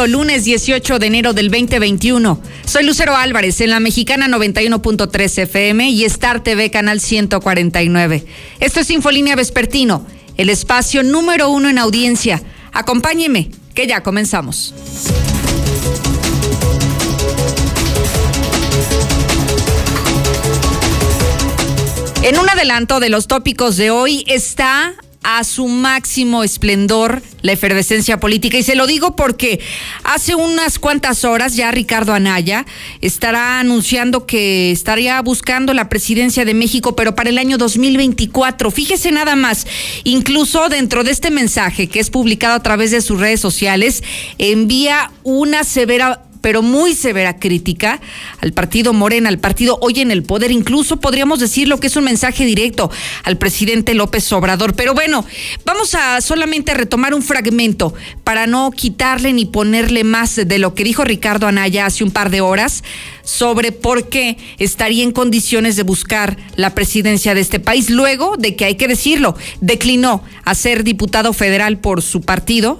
Lunes 0.00 0.44
18 0.44 0.98
de 0.98 1.06
enero 1.06 1.32
del 1.34 1.50
2021. 1.50 2.40
Soy 2.64 2.84
Lucero 2.84 3.14
Álvarez 3.14 3.60
en 3.60 3.70
la 3.70 3.78
mexicana 3.78 4.26
91.3 4.26 5.38
FM 5.42 5.90
y 5.90 6.04
Star 6.04 6.42
TV 6.42 6.70
canal 6.70 7.00
149. 7.00 8.24
Esto 8.58 8.80
es 8.80 8.90
Infolínea 8.90 9.36
Vespertino, 9.36 10.06
el 10.36 10.48
espacio 10.48 11.02
número 11.02 11.50
uno 11.50 11.68
en 11.68 11.78
audiencia. 11.78 12.42
Acompáñeme, 12.72 13.50
que 13.74 13.86
ya 13.86 14.02
comenzamos. 14.02 14.74
En 22.22 22.38
un 22.38 22.48
adelanto 22.48 22.98
de 22.98 23.10
los 23.10 23.28
tópicos 23.28 23.76
de 23.76 23.90
hoy 23.90 24.24
está 24.26 24.94
a 25.22 25.44
su 25.44 25.68
máximo 25.68 26.44
esplendor 26.44 27.22
la 27.42 27.52
efervescencia 27.52 28.18
política. 28.20 28.58
Y 28.58 28.62
se 28.62 28.74
lo 28.74 28.86
digo 28.86 29.16
porque 29.16 29.60
hace 30.04 30.34
unas 30.34 30.78
cuantas 30.78 31.24
horas 31.24 31.56
ya 31.56 31.70
Ricardo 31.70 32.12
Anaya 32.12 32.66
estará 33.00 33.60
anunciando 33.60 34.26
que 34.26 34.70
estaría 34.70 35.20
buscando 35.22 35.74
la 35.74 35.88
presidencia 35.88 36.44
de 36.44 36.54
México, 36.54 36.96
pero 36.96 37.14
para 37.14 37.30
el 37.30 37.38
año 37.38 37.58
2024. 37.58 38.70
Fíjese 38.70 39.12
nada 39.12 39.36
más, 39.36 39.66
incluso 40.04 40.68
dentro 40.68 41.04
de 41.04 41.10
este 41.10 41.30
mensaje 41.30 41.88
que 41.88 42.00
es 42.00 42.10
publicado 42.10 42.54
a 42.54 42.62
través 42.62 42.90
de 42.90 43.00
sus 43.00 43.20
redes 43.20 43.40
sociales, 43.40 44.02
envía 44.38 45.10
una 45.22 45.64
severa 45.64 46.22
pero 46.42 46.60
muy 46.60 46.94
severa 46.94 47.38
crítica 47.38 48.00
al 48.40 48.52
partido 48.52 48.92
Morena, 48.92 49.30
al 49.30 49.38
partido 49.38 49.78
hoy 49.80 50.00
en 50.00 50.10
el 50.10 50.22
poder. 50.22 50.50
Incluso 50.50 51.00
podríamos 51.00 51.40
decir 51.40 51.68
lo 51.68 51.80
que 51.80 51.86
es 51.86 51.96
un 51.96 52.04
mensaje 52.04 52.44
directo 52.44 52.90
al 53.24 53.38
presidente 53.38 53.94
López 53.94 54.30
Obrador. 54.32 54.74
Pero 54.74 54.92
bueno, 54.92 55.24
vamos 55.64 55.94
a 55.94 56.20
solamente 56.20 56.74
retomar 56.74 57.14
un 57.14 57.22
fragmento 57.22 57.94
para 58.24 58.46
no 58.46 58.70
quitarle 58.70 59.32
ni 59.32 59.46
ponerle 59.46 60.04
más 60.04 60.36
de 60.36 60.58
lo 60.58 60.74
que 60.74 60.84
dijo 60.84 61.04
Ricardo 61.04 61.46
Anaya 61.46 61.86
hace 61.86 62.04
un 62.04 62.10
par 62.10 62.30
de 62.30 62.40
horas 62.40 62.82
sobre 63.22 63.72
por 63.72 64.08
qué 64.08 64.36
estaría 64.58 65.04
en 65.04 65.12
condiciones 65.12 65.76
de 65.76 65.84
buscar 65.84 66.36
la 66.56 66.74
presidencia 66.74 67.34
de 67.34 67.40
este 67.40 67.60
país, 67.60 67.88
luego 67.88 68.36
de 68.36 68.56
que 68.56 68.64
hay 68.64 68.74
que 68.74 68.88
decirlo, 68.88 69.36
declinó 69.60 70.22
a 70.44 70.54
ser 70.54 70.84
diputado 70.84 71.32
federal 71.32 71.78
por 71.78 72.02
su 72.02 72.20
partido, 72.20 72.78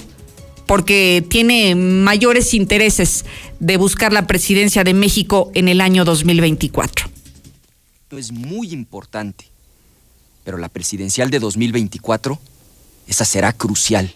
porque 0.73 1.23
tiene 1.29 1.75
mayores 1.75 2.55
intereses 2.55 3.27
de 3.61 3.77
buscar 3.77 4.11
la 4.11 4.27
presidencia 4.27 4.85
de 4.85 4.95
México 4.95 5.51
en 5.53 5.69
el 5.69 5.83
año 5.83 6.03
2024. 6.07 7.11
Es 8.13 8.33
muy 8.33 8.73
importante, 8.73 9.45
pero 10.45 10.57
la 10.57 10.71
presidencial 10.71 11.29
de 11.29 11.41
2024, 11.41 12.41
esa 13.07 13.27
será 13.27 13.53
crucial. 13.53 14.15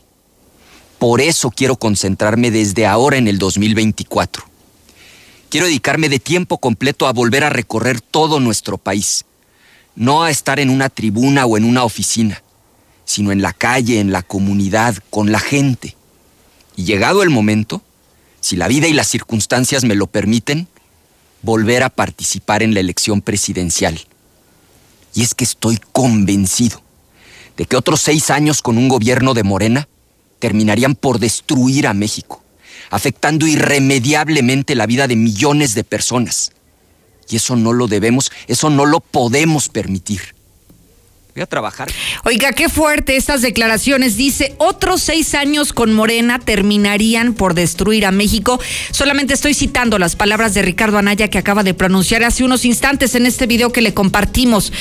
Por 0.98 1.20
eso 1.20 1.50
quiero 1.50 1.76
concentrarme 1.76 2.50
desde 2.50 2.86
ahora 2.86 3.18
en 3.18 3.28
el 3.28 3.36
2024. 3.36 4.42
Quiero 5.50 5.66
dedicarme 5.66 6.08
de 6.08 6.20
tiempo 6.20 6.56
completo 6.56 7.06
a 7.06 7.12
volver 7.12 7.44
a 7.44 7.50
recorrer 7.50 8.00
todo 8.00 8.40
nuestro 8.40 8.78
país, 8.78 9.26
no 9.94 10.22
a 10.22 10.30
estar 10.30 10.58
en 10.58 10.70
una 10.70 10.88
tribuna 10.88 11.44
o 11.44 11.58
en 11.58 11.64
una 11.64 11.84
oficina, 11.84 12.42
sino 13.04 13.30
en 13.30 13.42
la 13.42 13.52
calle, 13.52 14.00
en 14.00 14.10
la 14.10 14.22
comunidad, 14.22 14.96
con 15.10 15.30
la 15.30 15.38
gente 15.38 15.95
y 16.76 16.84
llegado 16.84 17.22
el 17.22 17.30
momento, 17.30 17.82
si 18.40 18.54
la 18.54 18.68
vida 18.68 18.86
y 18.86 18.92
las 18.92 19.08
circunstancias 19.08 19.84
me 19.84 19.94
lo 19.94 20.06
permiten, 20.06 20.68
volver 21.42 21.82
a 21.82 21.88
participar 21.88 22.62
en 22.62 22.74
la 22.74 22.80
elección 22.80 23.22
presidencial. 23.22 23.98
Y 25.14 25.22
es 25.22 25.34
que 25.34 25.44
estoy 25.44 25.80
convencido 25.92 26.82
de 27.56 27.64
que 27.64 27.76
otros 27.76 28.02
seis 28.02 28.30
años 28.30 28.60
con 28.60 28.76
un 28.76 28.88
gobierno 28.88 29.32
de 29.32 29.42
Morena 29.42 29.88
terminarían 30.38 30.94
por 30.94 31.18
destruir 31.18 31.86
a 31.86 31.94
México, 31.94 32.44
afectando 32.90 33.46
irremediablemente 33.46 34.74
la 34.74 34.86
vida 34.86 35.08
de 35.08 35.16
millones 35.16 35.74
de 35.74 35.82
personas. 35.82 36.52
Y 37.28 37.36
eso 37.36 37.56
no 37.56 37.72
lo 37.72 37.88
debemos, 37.88 38.30
eso 38.46 38.68
no 38.68 38.84
lo 38.84 39.00
podemos 39.00 39.70
permitir 39.70 40.35
voy 41.36 41.42
a 41.42 41.46
trabajar. 41.46 41.88
Oiga, 42.24 42.52
qué 42.52 42.70
fuerte 42.70 43.16
estas 43.16 43.42
declaraciones. 43.42 44.16
Dice, 44.16 44.54
otros 44.56 45.02
seis 45.02 45.34
años 45.34 45.74
con 45.74 45.92
Morena 45.92 46.38
terminarían 46.38 47.34
por 47.34 47.52
destruir 47.52 48.06
a 48.06 48.10
México. 48.10 48.58
Solamente 48.90 49.34
estoy 49.34 49.52
citando 49.52 49.98
las 49.98 50.16
palabras 50.16 50.54
de 50.54 50.62
Ricardo 50.62 50.96
Anaya 50.96 51.28
que 51.28 51.36
acaba 51.36 51.62
de 51.62 51.74
pronunciar 51.74 52.24
hace 52.24 52.42
unos 52.42 52.64
instantes 52.64 53.14
en 53.14 53.26
este 53.26 53.46
video 53.46 53.70
que 53.70 53.82
le 53.82 53.92
compartimos. 53.92 54.72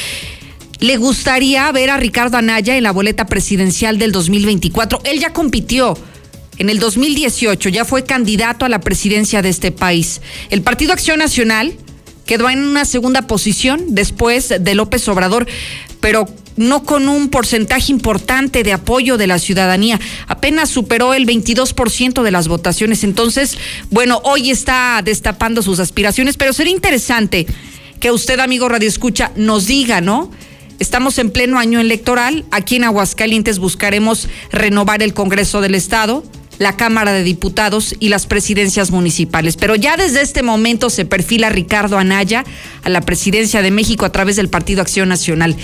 ¿Le 0.80 0.96
gustaría 0.96 1.70
ver 1.74 1.90
a 1.90 1.98
Ricardo 1.98 2.38
Anaya 2.38 2.78
en 2.78 2.84
la 2.84 2.92
boleta 2.92 3.26
presidencial 3.26 3.98
del 3.98 4.14
2024? 4.14 5.02
Él 5.04 5.20
ya 5.20 5.34
compitió. 5.34 5.98
En 6.58 6.70
el 6.70 6.80
2018 6.80 7.68
ya 7.68 7.84
fue 7.84 8.06
candidato 8.06 8.64
a 8.64 8.70
la 8.70 8.80
presidencia 8.80 9.42
de 9.42 9.50
este 9.50 9.74
país. 9.74 10.22
El 10.50 10.62
Partido 10.62 10.94
Acción 10.94 11.20
Nacional 11.20 11.76
quedó 12.26 12.50
en 12.50 12.60
una 12.60 12.86
segunda 12.86 13.24
posición 13.24 13.84
después 13.90 14.54
de 14.60 14.76
López 14.76 15.08
Obrador, 15.10 15.48
pero 16.00 16.28
no 16.58 16.84
con 16.84 17.10
un 17.10 17.30
porcentaje 17.30 17.92
importante 17.92 18.64
de 18.64 18.74
apoyo 18.74 19.18
de 19.18 19.28
la 19.28 19.40
ciudadanía. 19.40 20.00
Apenas 20.28 20.70
superó 20.70 21.14
el 21.14 21.26
22% 21.26 22.24
de 22.24 22.32
las 22.32 22.48
votaciones. 22.48 23.04
Entonces, 23.04 23.58
bueno, 23.92 24.22
hoy 24.24 24.52
está 24.52 25.02
destapando 25.04 25.62
sus 25.62 25.80
aspiraciones, 25.80 26.38
pero 26.38 26.54
sería 26.54 26.74
interesante 26.74 27.46
que 28.00 28.12
usted, 28.12 28.40
amigo 28.40 28.70
Radio 28.70 28.88
Escucha, 28.88 29.32
nos 29.36 29.68
diga, 29.68 30.02
¿no? 30.02 30.32
Estamos 30.80 31.18
en 31.20 31.32
pleno 31.32 31.58
año 31.58 31.80
electoral. 31.80 32.46
Aquí 32.52 32.76
en 32.76 32.84
Aguascalientes 32.84 33.60
buscaremos 33.60 34.28
renovar 34.52 35.02
el 35.04 35.14
Congreso 35.14 35.62
del 35.62 35.76
Estado 35.76 36.24
la 36.60 36.78
Cámara 36.78 37.14
de 37.14 37.24
Diputados 37.24 37.96
y 38.00 38.10
las 38.10 38.26
presidencias 38.28 38.92
municipales. 38.92 39.58
Pero 39.58 39.76
ya 39.76 39.98
desde 39.98 40.22
este 40.22 40.44
momento 40.44 40.90
se 40.90 41.06
perfila 41.06 41.50
Ricardo 41.50 41.98
Anaya 41.98 42.44
a 42.84 42.90
la 42.90 43.02
presidencia 43.02 43.62
de 43.62 43.72
México 43.72 44.06
a 44.06 44.12
través 44.12 44.36
del 44.36 44.50
Partido 44.50 44.82
Acción 44.82 45.10
Nacional. 45.10 45.56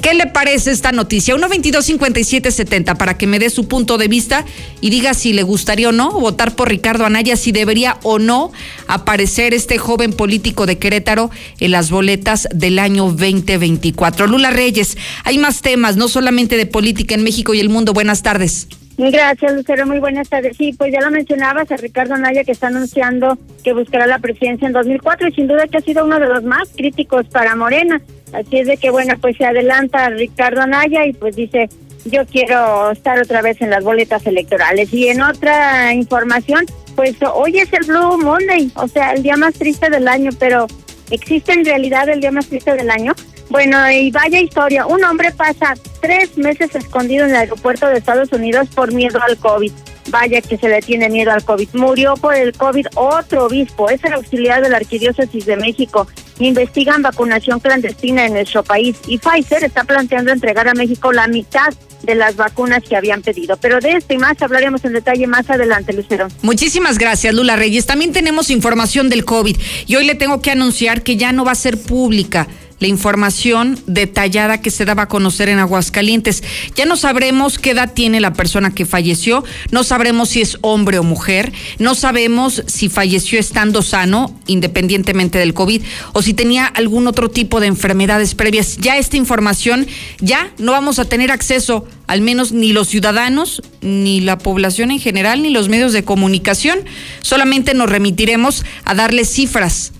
¿Qué 0.00 0.14
le 0.14 0.26
parece 0.26 0.70
esta 0.70 0.92
noticia? 0.92 1.34
122-5770 1.34 2.96
para 2.96 3.18
que 3.18 3.26
me 3.26 3.38
dé 3.38 3.50
su 3.50 3.68
punto 3.68 3.98
de 3.98 4.08
vista 4.08 4.44
y 4.80 4.90
diga 4.90 5.14
si 5.14 5.32
le 5.32 5.42
gustaría 5.42 5.88
o 5.88 5.92
no 5.92 6.12
votar 6.12 6.54
por 6.54 6.68
Ricardo 6.68 7.04
Anaya, 7.04 7.36
si 7.36 7.52
debería 7.52 7.98
o 8.02 8.18
no 8.18 8.52
aparecer 8.86 9.54
este 9.54 9.78
joven 9.78 10.12
político 10.12 10.66
de 10.66 10.78
Querétaro 10.78 11.30
en 11.60 11.70
las 11.70 11.90
boletas 11.90 12.48
del 12.54 12.78
año 12.78 13.04
2024. 13.04 14.26
Lula 14.26 14.50
Reyes, 14.50 14.96
hay 15.24 15.38
más 15.38 15.62
temas, 15.62 15.96
no 15.96 16.08
solamente 16.08 16.56
de 16.56 16.66
política 16.66 17.14
en 17.14 17.22
México 17.22 17.54
y 17.54 17.60
el 17.60 17.68
mundo. 17.68 17.92
Buenas 17.92 18.22
tardes. 18.22 18.68
Gracias, 18.98 19.52
Lucero. 19.52 19.86
Muy 19.86 19.98
buenas 19.98 20.28
tardes. 20.28 20.56
Sí, 20.56 20.72
pues 20.72 20.92
ya 20.92 21.00
lo 21.00 21.10
mencionabas 21.10 21.70
a 21.70 21.76
Ricardo 21.76 22.16
Naya 22.16 22.44
que 22.44 22.52
está 22.52 22.68
anunciando 22.68 23.38
que 23.62 23.74
buscará 23.74 24.06
la 24.06 24.18
presidencia 24.18 24.66
en 24.66 24.72
2004 24.72 25.28
y 25.28 25.32
sin 25.32 25.48
duda 25.48 25.66
que 25.66 25.78
ha 25.78 25.82
sido 25.82 26.04
uno 26.04 26.18
de 26.18 26.26
los 26.26 26.42
más 26.44 26.70
críticos 26.74 27.26
para 27.26 27.56
Morena. 27.56 28.00
Así 28.32 28.58
es 28.58 28.66
de 28.66 28.76
que, 28.78 28.90
bueno, 28.90 29.14
pues 29.20 29.36
se 29.36 29.44
adelanta 29.44 30.08
Ricardo 30.08 30.66
Naya 30.66 31.04
y 31.06 31.12
pues 31.12 31.36
dice, 31.36 31.68
yo 32.06 32.24
quiero 32.26 32.90
estar 32.90 33.20
otra 33.20 33.42
vez 33.42 33.60
en 33.60 33.70
las 33.70 33.84
boletas 33.84 34.26
electorales. 34.26 34.92
Y 34.92 35.08
en 35.08 35.20
otra 35.20 35.92
información, 35.92 36.64
pues 36.94 37.16
hoy 37.34 37.58
es 37.58 37.72
el 37.72 37.84
Blue 37.86 38.18
Monday, 38.18 38.70
o 38.76 38.88
sea, 38.88 39.12
el 39.12 39.22
día 39.22 39.36
más 39.36 39.54
triste 39.54 39.90
del 39.90 40.08
año, 40.08 40.30
pero 40.38 40.66
¿existe 41.10 41.52
en 41.52 41.64
realidad 41.64 42.08
el 42.08 42.20
día 42.20 42.32
más 42.32 42.46
triste 42.46 42.74
del 42.74 42.90
año? 42.90 43.12
Bueno, 43.48 43.90
y 43.90 44.10
vaya 44.10 44.40
historia, 44.40 44.86
un 44.86 45.04
hombre 45.04 45.30
pasa 45.30 45.74
tres 46.00 46.36
meses 46.36 46.74
escondido 46.74 47.24
en 47.24 47.30
el 47.30 47.36
aeropuerto 47.36 47.86
de 47.86 47.98
Estados 47.98 48.32
Unidos 48.32 48.68
por 48.74 48.92
miedo 48.92 49.20
al 49.22 49.36
COVID. 49.36 49.72
Vaya 50.08 50.40
que 50.40 50.56
se 50.56 50.68
le 50.68 50.80
tiene 50.82 51.08
miedo 51.08 51.32
al 51.32 51.44
COVID. 51.44 51.68
Murió 51.74 52.14
por 52.14 52.34
el 52.34 52.52
COVID 52.52 52.86
otro 52.94 53.46
obispo, 53.46 53.88
es 53.90 54.02
el 54.04 54.14
auxiliar 54.14 54.62
de 54.62 54.68
la 54.68 54.76
Arquidiócesis 54.78 55.46
de 55.46 55.56
México. 55.56 56.06
Investigan 56.38 57.02
vacunación 57.02 57.60
clandestina 57.60 58.26
en 58.26 58.34
nuestro 58.34 58.62
país 58.62 58.96
y 59.06 59.18
Pfizer 59.18 59.64
está 59.64 59.84
planteando 59.84 60.32
entregar 60.32 60.68
a 60.68 60.74
México 60.74 61.12
la 61.12 61.26
mitad 61.26 61.72
de 62.02 62.14
las 62.14 62.36
vacunas 62.36 62.84
que 62.84 62.94
habían 62.94 63.22
pedido. 63.22 63.56
Pero 63.56 63.80
de 63.80 63.92
esto 63.92 64.14
y 64.14 64.18
más 64.18 64.40
hablaremos 64.40 64.84
en 64.84 64.92
detalle 64.92 65.26
más 65.26 65.48
adelante, 65.50 65.92
Lucero. 65.92 66.28
Muchísimas 66.42 66.98
gracias, 66.98 67.34
Lula 67.34 67.56
Reyes. 67.56 67.86
También 67.86 68.12
tenemos 68.12 68.50
información 68.50 69.08
del 69.08 69.24
COVID 69.24 69.56
y 69.86 69.96
hoy 69.96 70.04
le 70.04 70.14
tengo 70.14 70.40
que 70.40 70.50
anunciar 70.50 71.02
que 71.02 71.16
ya 71.16 71.32
no 71.32 71.44
va 71.44 71.52
a 71.52 71.56
ser 71.56 71.80
pública 71.80 72.46
la 72.78 72.88
información 72.88 73.78
detallada 73.86 74.60
que 74.60 74.70
se 74.70 74.84
daba 74.84 75.04
a 75.04 75.08
conocer 75.08 75.48
en 75.48 75.58
Aguascalientes. 75.58 76.42
Ya 76.74 76.84
no 76.84 76.96
sabremos 76.96 77.58
qué 77.58 77.70
edad 77.70 77.92
tiene 77.92 78.20
la 78.20 78.32
persona 78.32 78.74
que 78.74 78.86
falleció, 78.86 79.44
no 79.70 79.84
sabremos 79.84 80.30
si 80.30 80.42
es 80.42 80.58
hombre 80.60 80.98
o 80.98 81.02
mujer, 81.02 81.52
no 81.78 81.94
sabemos 81.94 82.62
si 82.66 82.88
falleció 82.88 83.38
estando 83.38 83.82
sano, 83.82 84.38
independientemente 84.46 85.38
del 85.38 85.54
COVID, 85.54 85.82
o 86.12 86.22
si 86.22 86.34
tenía 86.34 86.66
algún 86.66 87.06
otro 87.06 87.30
tipo 87.30 87.60
de 87.60 87.66
enfermedades 87.66 88.34
previas. 88.34 88.76
Ya 88.78 88.96
esta 88.96 89.16
información, 89.16 89.86
ya 90.20 90.52
no 90.58 90.72
vamos 90.72 90.98
a 90.98 91.06
tener 91.06 91.30
acceso, 91.30 91.86
al 92.06 92.20
menos 92.20 92.52
ni 92.52 92.72
los 92.72 92.88
ciudadanos, 92.88 93.62
ni 93.80 94.20
la 94.20 94.38
población 94.38 94.90
en 94.90 95.00
general, 95.00 95.42
ni 95.42 95.50
los 95.50 95.68
medios 95.68 95.92
de 95.92 96.04
comunicación. 96.04 96.80
Solamente 97.22 97.74
nos 97.74 97.90
remitiremos 97.90 98.64
a 98.84 98.94
darle 98.94 99.24
cifras 99.24 99.92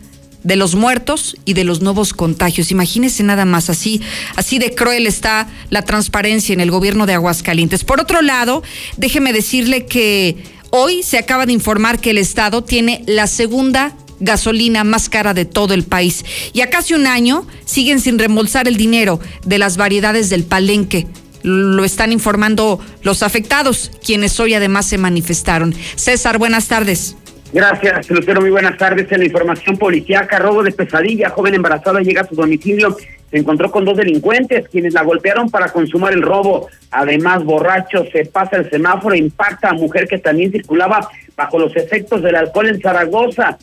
de 0.46 0.54
los 0.54 0.76
muertos 0.76 1.36
y 1.44 1.54
de 1.54 1.64
los 1.64 1.80
nuevos 1.80 2.14
contagios. 2.14 2.70
Imagínese 2.70 3.24
nada 3.24 3.44
más, 3.44 3.68
así, 3.68 4.00
así 4.36 4.60
de 4.60 4.76
cruel 4.76 5.08
está 5.08 5.48
la 5.70 5.82
transparencia 5.82 6.52
en 6.52 6.60
el 6.60 6.70
gobierno 6.70 7.04
de 7.04 7.14
Aguascalientes. 7.14 7.82
Por 7.82 8.00
otro 8.00 8.22
lado, 8.22 8.62
déjeme 8.96 9.32
decirle 9.32 9.86
que 9.86 10.36
hoy 10.70 11.02
se 11.02 11.18
acaba 11.18 11.46
de 11.46 11.52
informar 11.52 12.00
que 12.00 12.10
el 12.10 12.18
Estado 12.18 12.62
tiene 12.62 13.02
la 13.06 13.26
segunda 13.26 13.96
gasolina 14.20 14.84
más 14.84 15.08
cara 15.08 15.34
de 15.34 15.46
todo 15.46 15.74
el 15.74 15.82
país. 15.82 16.24
Y 16.52 16.60
a 16.60 16.70
casi 16.70 16.94
un 16.94 17.08
año 17.08 17.44
siguen 17.64 18.00
sin 18.00 18.16
reembolsar 18.16 18.68
el 18.68 18.76
dinero 18.76 19.18
de 19.44 19.58
las 19.58 19.76
variedades 19.76 20.30
del 20.30 20.44
palenque. 20.44 21.08
Lo 21.42 21.84
están 21.84 22.12
informando 22.12 22.78
los 23.02 23.24
afectados, 23.24 23.90
quienes 24.04 24.38
hoy 24.38 24.54
además 24.54 24.86
se 24.86 24.96
manifestaron. 24.96 25.74
César, 25.96 26.38
buenas 26.38 26.68
tardes. 26.68 27.16
Gracias, 27.56 28.10
Lucero. 28.10 28.42
Muy 28.42 28.50
buenas 28.50 28.76
tardes. 28.76 29.10
En 29.10 29.20
la 29.20 29.24
información 29.24 29.78
policíaca, 29.78 30.38
robo 30.38 30.62
de 30.62 30.72
pesadilla. 30.72 31.30
Joven 31.30 31.54
embarazada 31.54 32.00
llega 32.00 32.20
a 32.20 32.28
su 32.28 32.34
domicilio. 32.34 32.94
Se 33.30 33.38
encontró 33.38 33.70
con 33.70 33.86
dos 33.86 33.96
delincuentes 33.96 34.68
quienes 34.68 34.92
la 34.92 35.02
golpearon 35.02 35.48
para 35.48 35.70
consumar 35.70 36.12
el 36.12 36.20
robo. 36.20 36.68
Además, 36.90 37.44
borracho, 37.44 38.04
se 38.12 38.26
pasa 38.26 38.58
el 38.58 38.68
semáforo 38.68 39.14
impacta 39.14 39.70
a 39.70 39.72
mujer 39.72 40.06
que 40.06 40.18
también 40.18 40.52
circulaba 40.52 41.08
bajo 41.34 41.58
los 41.58 41.74
efectos 41.74 42.20
del 42.20 42.36
alcohol 42.36 42.68
en 42.68 42.78
Zaragoza. 42.78 43.56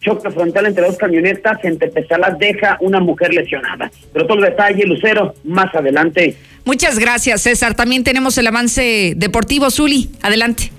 Choque 0.00 0.28
frontal 0.32 0.66
entre 0.66 0.84
dos 0.84 0.96
camionetas 0.96 1.58
en 1.62 1.78
Tepezalas 1.78 2.36
deja 2.36 2.78
una 2.80 2.98
mujer 2.98 3.32
lesionada. 3.32 3.92
Pero 4.12 4.26
todo 4.26 4.38
el 4.38 4.46
detalle, 4.46 4.84
Lucero, 4.86 5.34
más 5.44 5.72
adelante. 5.72 6.36
Muchas 6.64 6.98
gracias, 6.98 7.42
César. 7.42 7.76
También 7.76 8.02
tenemos 8.02 8.36
el 8.38 8.48
avance 8.48 9.12
deportivo. 9.16 9.70
Zuli, 9.70 10.10
adelante. 10.20 10.72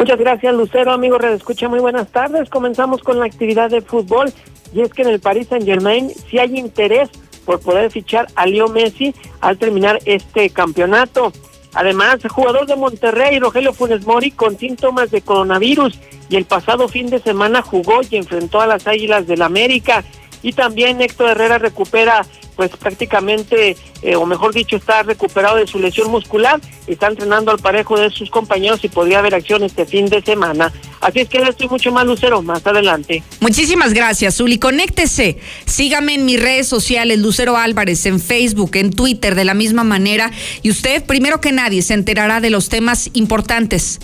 Muchas 0.00 0.18
gracias, 0.18 0.54
Lucero. 0.54 0.92
Amigo 0.92 1.18
Red 1.18 1.34
Escucha, 1.34 1.68
muy 1.68 1.78
buenas 1.78 2.08
tardes. 2.08 2.48
Comenzamos 2.48 3.02
con 3.02 3.18
la 3.18 3.26
actividad 3.26 3.68
de 3.68 3.82
fútbol. 3.82 4.32
Y 4.72 4.80
es 4.80 4.94
que 4.94 5.02
en 5.02 5.08
el 5.08 5.20
Paris 5.20 5.48
Saint 5.48 5.66
Germain 5.66 6.08
sí 6.08 6.38
hay 6.38 6.58
interés 6.58 7.10
por 7.44 7.60
poder 7.60 7.90
fichar 7.90 8.26
a 8.34 8.46
Leo 8.46 8.68
Messi 8.68 9.14
al 9.42 9.58
terminar 9.58 9.98
este 10.06 10.48
campeonato. 10.48 11.34
Además, 11.74 12.20
jugador 12.30 12.66
de 12.66 12.76
Monterrey, 12.76 13.38
Rogelio 13.40 13.74
Funes 13.74 14.06
Mori, 14.06 14.30
con 14.30 14.56
síntomas 14.56 15.10
de 15.10 15.20
coronavirus 15.20 15.98
y 16.30 16.36
el 16.36 16.46
pasado 16.46 16.88
fin 16.88 17.10
de 17.10 17.18
semana 17.18 17.60
jugó 17.60 18.00
y 18.08 18.16
enfrentó 18.16 18.62
a 18.62 18.66
las 18.66 18.86
Águilas 18.86 19.26
del 19.26 19.42
América. 19.42 20.02
Y 20.42 20.52
también 20.52 21.00
Héctor 21.00 21.30
Herrera 21.30 21.58
recupera 21.58 22.26
pues 22.60 22.72
prácticamente, 22.76 23.74
eh, 24.02 24.16
o 24.16 24.26
mejor 24.26 24.52
dicho, 24.52 24.76
está 24.76 25.02
recuperado 25.02 25.56
de 25.56 25.66
su 25.66 25.78
lesión 25.78 26.10
muscular, 26.10 26.60
está 26.86 27.06
entrenando 27.06 27.50
al 27.50 27.58
parejo 27.58 27.98
de 27.98 28.10
sus 28.10 28.28
compañeros 28.28 28.84
y 28.84 28.90
podría 28.90 29.20
haber 29.20 29.34
acción 29.34 29.62
este 29.62 29.86
fin 29.86 30.10
de 30.10 30.20
semana. 30.20 30.70
Así 31.00 31.20
es 31.20 31.28
que 31.30 31.38
estoy 31.38 31.68
mucho 31.68 31.90
más 31.90 32.04
lucero 32.04 32.42
más 32.42 32.66
adelante. 32.66 33.22
Muchísimas 33.40 33.94
gracias, 33.94 34.36
Zuli. 34.36 34.58
Conéctese, 34.58 35.38
sígame 35.64 36.16
en 36.16 36.26
mis 36.26 36.38
redes 36.38 36.66
sociales, 36.66 37.18
Lucero 37.18 37.56
Álvarez, 37.56 38.04
en 38.04 38.20
Facebook, 38.20 38.72
en 38.74 38.92
Twitter, 38.92 39.34
de 39.34 39.46
la 39.46 39.54
misma 39.54 39.82
manera, 39.82 40.30
y 40.62 40.70
usted, 40.70 41.02
primero 41.04 41.40
que 41.40 41.52
nadie, 41.52 41.80
se 41.80 41.94
enterará 41.94 42.42
de 42.42 42.50
los 42.50 42.68
temas 42.68 43.08
importantes 43.14 44.00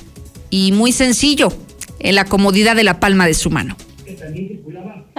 y 0.49 0.73
muy 0.73 0.93
sencillo, 0.93 1.53
en 1.99 2.15
la 2.15 2.25
comodidad 2.25 2.75
de 2.75 2.85
la 2.85 3.01
palma 3.01 3.27
de 3.27 3.35
su 3.35 3.51
mano. 3.51 3.77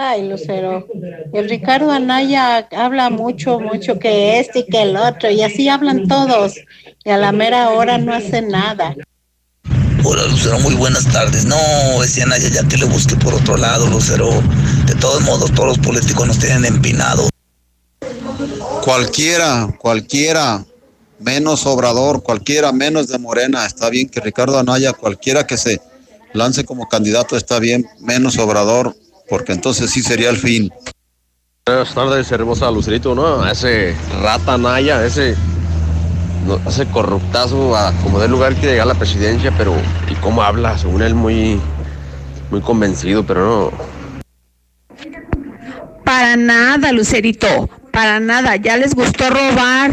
Ay, 0.00 0.28
Lucero, 0.28 0.86
el 1.32 1.48
Ricardo 1.50 1.90
Anaya 1.90 2.68
habla 2.70 3.10
mucho, 3.10 3.58
mucho 3.58 3.98
que 3.98 4.38
este 4.38 4.60
y 4.60 4.66
que 4.66 4.82
el 4.82 4.96
otro, 4.96 5.28
y 5.28 5.42
así 5.42 5.68
hablan 5.68 6.06
todos, 6.06 6.54
y 7.04 7.10
a 7.10 7.16
la 7.16 7.32
mera 7.32 7.70
hora 7.70 7.98
no 7.98 8.14
hace 8.14 8.40
nada. 8.40 8.94
Hola 10.04 10.22
Lucero, 10.28 10.60
muy 10.60 10.76
buenas 10.76 11.04
tardes. 11.12 11.46
No, 11.46 11.56
ese 12.04 12.22
Anaya 12.22 12.48
ya 12.48 12.62
que 12.68 12.76
le 12.76 12.84
busque 12.84 13.16
por 13.16 13.34
otro 13.34 13.56
lado, 13.56 13.88
Lucero. 13.88 14.30
De 14.86 14.94
todos 14.94 15.20
modos, 15.22 15.52
todos 15.52 15.76
los 15.76 15.78
políticos 15.84 16.28
nos 16.28 16.38
tienen 16.38 16.64
empinados. 16.64 17.28
Cualquiera, 18.84 19.66
cualquiera, 19.80 20.64
menos 21.18 21.66
Obrador, 21.66 22.22
cualquiera 22.22 22.70
menos 22.70 23.08
de 23.08 23.18
Morena. 23.18 23.66
Está 23.66 23.90
bien 23.90 24.08
que 24.08 24.20
Ricardo 24.20 24.60
Anaya, 24.60 24.92
cualquiera 24.92 25.44
que 25.44 25.56
se 25.56 25.80
lance 26.34 26.64
como 26.64 26.88
candidato, 26.88 27.36
está 27.36 27.58
bien, 27.58 27.84
menos 27.98 28.38
Obrador, 28.38 28.94
porque 29.28 29.52
entonces 29.52 29.90
sí 29.90 30.02
sería 30.02 30.30
el 30.30 30.36
fin. 30.36 30.70
Buenas 31.66 31.94
tardes, 31.94 32.32
hermosa 32.32 32.70
Lucerito, 32.70 33.14
¿no? 33.14 33.46
Ese 33.46 33.94
rata 34.22 34.56
Naya, 34.56 35.04
ese, 35.04 35.36
ese 36.66 36.86
corruptazo 36.86 37.76
a 37.76 37.92
como 38.02 38.18
del 38.20 38.30
lugar 38.30 38.54
que 38.54 38.66
llega 38.66 38.84
a 38.84 38.86
la 38.86 38.94
presidencia, 38.94 39.52
pero 39.56 39.74
¿y 40.10 40.14
cómo 40.14 40.42
habla? 40.42 40.78
Según 40.78 41.02
él 41.02 41.14
muy, 41.14 41.60
muy 42.50 42.62
convencido, 42.62 43.24
pero 43.26 43.70
no. 43.70 43.98
Para 46.04 46.36
nada, 46.36 46.90
Lucerito, 46.92 47.68
para 47.92 48.18
nada. 48.18 48.56
Ya 48.56 48.78
les 48.78 48.94
gustó 48.94 49.28
robar 49.28 49.90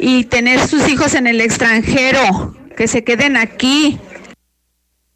y 0.00 0.24
tener 0.24 0.58
sus 0.66 0.88
hijos 0.88 1.14
en 1.14 1.28
el 1.28 1.40
extranjero, 1.40 2.56
que 2.76 2.88
se 2.88 3.04
queden 3.04 3.36
aquí. 3.36 4.00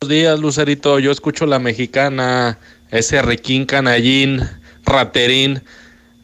Buenos 0.00 0.16
días, 0.16 0.38
Lucerito. 0.38 1.00
Yo 1.00 1.10
escucho 1.10 1.44
la 1.44 1.58
mexicana 1.58 2.56
ese 2.90 3.22
requín 3.22 3.66
canallín, 3.66 4.40
raterín, 4.84 5.62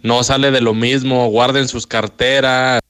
no 0.02 0.22
sale 0.22 0.50
de 0.50 0.60
lo 0.60 0.74
mismo, 0.74 1.28
guarden 1.28 1.68
sus 1.68 1.86
carteras. 1.86 2.80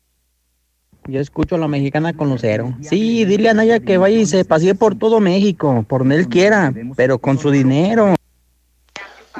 Yo 1.09 1.21
escucho 1.21 1.55
a 1.55 1.59
la 1.59 1.69
mexicana 1.69 2.13
con 2.15 2.29
Lucero. 2.29 2.75
Sí, 2.83 3.25
dile 3.25 3.49
a 3.49 3.55
Naya 3.55 3.79
que 3.79 3.97
vaya 3.97 4.19
y 4.19 4.27
se 4.27 4.45
pasee 4.45 4.75
por 4.75 4.99
todo 4.99 5.21
México, 5.21 5.85
por 5.89 6.01
donde 6.01 6.17
él 6.17 6.29
quiera, 6.29 6.75
pero 6.97 7.19
con 7.19 7.39
su 7.39 7.51
dinero. 7.51 8.17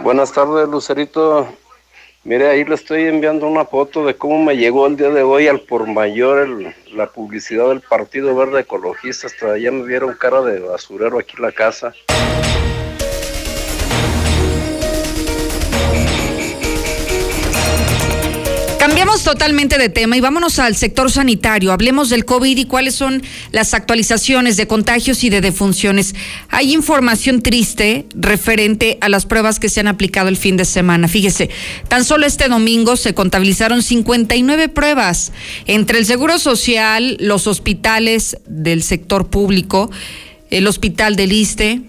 Buenas 0.03 0.33
tardes, 0.33 0.69
Lucerito. 0.69 1.49
Mire, 2.23 2.49
ahí 2.49 2.65
le 2.65 2.75
estoy 2.75 3.03
enviando 3.05 3.47
una 3.47 3.65
foto 3.65 4.05
de 4.05 4.15
cómo 4.15 4.43
me 4.43 4.57
llegó 4.57 4.87
el 4.87 4.97
día 4.97 5.11
de 5.11 5.23
hoy 5.23 5.49
al 5.49 5.61
por 5.61 5.87
mayor 5.87 6.75
la 6.93 7.07
publicidad 7.07 7.69
del 7.69 7.81
Partido 7.81 8.35
Verde 8.35 8.61
Ecologista. 8.61 9.27
Hasta 9.29 9.53
allá 9.53 9.71
me 9.71 9.85
vieron 9.85 10.15
cara 10.15 10.43
de 10.43 10.61
basurero 10.61 11.19
aquí 11.19 11.35
en 11.37 11.43
la 11.43 11.53
casa. 11.53 11.95
Cambiamos 18.87 19.25
totalmente 19.25 19.79
de 19.79 19.89
tema 19.89 20.17
y 20.17 20.21
vámonos 20.21 20.61
al 20.61 20.77
sector 20.77 21.11
sanitario. 21.11 21.73
Hablemos 21.73 22.09
del 22.09 22.25
COVID 22.25 22.57
y 22.57 22.67
cuáles 22.67 22.95
son 22.95 23.21
las 23.51 23.75
actualizaciones 23.75 24.57
de 24.57 24.69
contagios 24.69 25.25
y 25.25 25.29
de 25.29 25.41
defunciones. 25.41 26.15
Hay 26.51 26.73
información 26.73 27.43
triste 27.43 28.07
referente 28.15 28.97
a 29.01 29.09
las 29.09 29.27
pruebas 29.27 29.59
que 29.59 29.69
se 29.69 29.81
han 29.81 29.89
aplicado 29.89 30.29
el 30.29 30.37
fin 30.37 30.57
de 30.57 30.65
semana. 30.65 31.09
Fíjese, 31.09 31.51
tan 31.89 32.05
solo 32.05 32.27
este 32.27 32.47
domingo 32.47 32.97
se 32.97 33.13
contabilizaron 33.13 33.83
59 33.83 34.69
pruebas 34.69 35.33
entre 35.67 35.99
el 35.99 36.07
Seguro 36.07 36.39
Social, 36.39 37.17
los 37.19 37.49
hospitales 37.49 38.39
del 38.47 38.85
sector 38.85 39.27
público, 39.27 39.91
el 40.51 40.69
Hospital 40.69 41.17
del 41.17 41.33
Iste, 41.33 41.81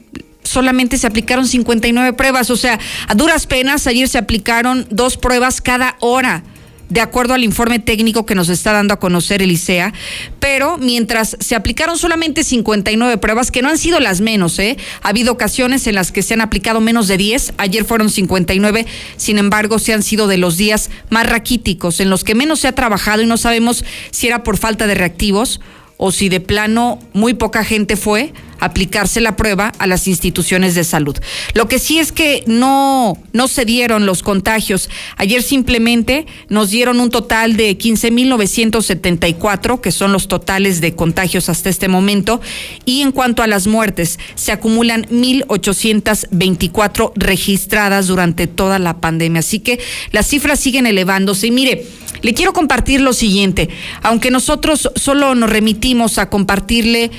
solamente 0.42 0.98
se 0.98 1.06
aplicaron 1.06 1.48
59 1.48 2.14
pruebas, 2.14 2.50
o 2.50 2.58
sea, 2.58 2.80
a 3.08 3.14
duras 3.14 3.46
penas 3.46 3.86
ayer 3.86 4.10
se 4.10 4.18
aplicaron 4.18 4.88
dos 4.90 5.16
pruebas 5.16 5.62
cada 5.62 5.96
hora 6.00 6.44
de 6.90 7.02
acuerdo 7.02 7.34
al 7.34 7.44
informe 7.44 7.80
técnico 7.80 8.26
que 8.26 8.36
nos 8.36 8.50
está 8.50 8.72
dando 8.72 8.94
a 8.94 9.00
conocer 9.00 9.42
el 9.42 9.52
ICEA, 9.52 9.94
pero 10.40 10.78
mientras 10.78 11.38
se 11.40 11.56
aplicaron 11.56 11.98
solamente 11.98 12.44
59 12.44 13.18
pruebas, 13.18 13.52
que 13.52 13.62
no 13.62 13.70
han 13.70 13.78
sido 13.78 14.00
las 14.00 14.22
menos, 14.22 14.58
¿eh? 14.60 14.78
ha 15.02 15.10
habido 15.10 15.34
ocasiones 15.34 15.88
en 15.88 15.96
las 15.96 16.12
que 16.12 16.22
se 16.22 16.34
han 16.34 16.42
aplicado 16.42 16.82
menos 16.82 17.08
de 17.08 17.18
10, 17.18 17.54
ayer 17.58 17.86
fueron 17.86 18.10
59, 18.10 18.86
sin 19.18 19.38
embargo, 19.38 19.80
se 19.80 19.94
han 19.94 20.04
sido 20.04 20.28
de 20.28 20.38
los 20.38 20.58
días 20.58 20.90
más 21.10 21.28
raquíticos, 21.28 22.00
en 22.00 22.10
los 22.10 22.24
que 22.24 22.36
menos 22.36 22.60
se 22.60 22.68
ha 22.68 22.74
trabajado 22.74 23.22
y 23.22 23.26
no 23.26 23.38
sabemos 23.38 23.84
si 24.12 24.28
era 24.28 24.44
por 24.44 24.58
falta 24.58 24.88
de 24.88 24.96
reactivos 24.96 25.60
o 25.98 26.12
si 26.12 26.30
de 26.30 26.40
plano 26.40 27.00
muy 27.14 27.34
poca 27.34 27.64
gente 27.64 27.98
fue 27.98 28.34
aplicarse 28.60 29.22
la 29.22 29.36
prueba 29.36 29.72
a 29.80 29.88
las 29.88 30.08
instituciones 30.08 30.76
de 30.76 30.84
salud. 30.84 31.18
Lo 31.54 31.68
que 31.68 31.80
sí 31.80 31.98
es 32.00 32.12
que 32.12 32.44
no, 32.48 33.18
no 33.34 33.48
se 33.48 33.66
dieron 33.66 34.06
los 34.06 34.22
contagios. 34.24 34.90
Ayer 35.18 35.42
simplemente 35.42 36.26
nos 36.50 36.70
dieron 36.70 37.00
un 37.00 37.10
total 37.10 37.58
de 37.58 37.78
15.974, 37.78 39.82
que 39.82 39.92
son 39.92 40.12
los 40.12 40.28
totales 40.28 40.82
de 40.82 40.96
contagios 40.96 41.50
hasta 41.50 41.70
este 41.70 41.88
momento. 41.88 42.42
Y 42.86 43.02
en 43.02 43.12
cuanto 43.12 43.44
a 43.44 43.48
las 43.48 43.68
muertes, 43.68 44.20
se 44.36 44.52
acumulan 44.52 45.06
1.824 45.06 47.12
registradas 47.16 48.08
durante 48.08 48.48
toda 48.48 48.80
la 48.80 49.00
pandemia. 49.00 49.40
Así 49.40 49.60
que 49.60 49.80
las 50.12 50.28
cifras 50.28 50.60
siguen 50.60 50.88
elevándose. 50.88 51.48
Y 51.48 51.52
mire, 51.52 51.86
le 52.22 52.34
quiero 52.34 52.54
compartir 52.54 53.02
lo 53.02 53.14
siguiente. 53.14 53.70
Aunque 54.02 54.32
nosotros 54.32 54.90
solo 54.96 55.36
nos 55.36 55.50
remitimos 55.50 56.18
a 56.18 56.30
compartirle 56.30 57.12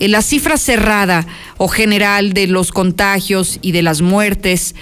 la 0.00 0.22
cifra 0.22 0.56
cerrada 0.56 1.26
o 1.56 1.68
general 1.68 2.32
de 2.32 2.46
los 2.46 2.72
contagios 2.72 3.58
y 3.62 3.72
de 3.72 3.82
las 3.82 4.02
muertes, 4.02 4.74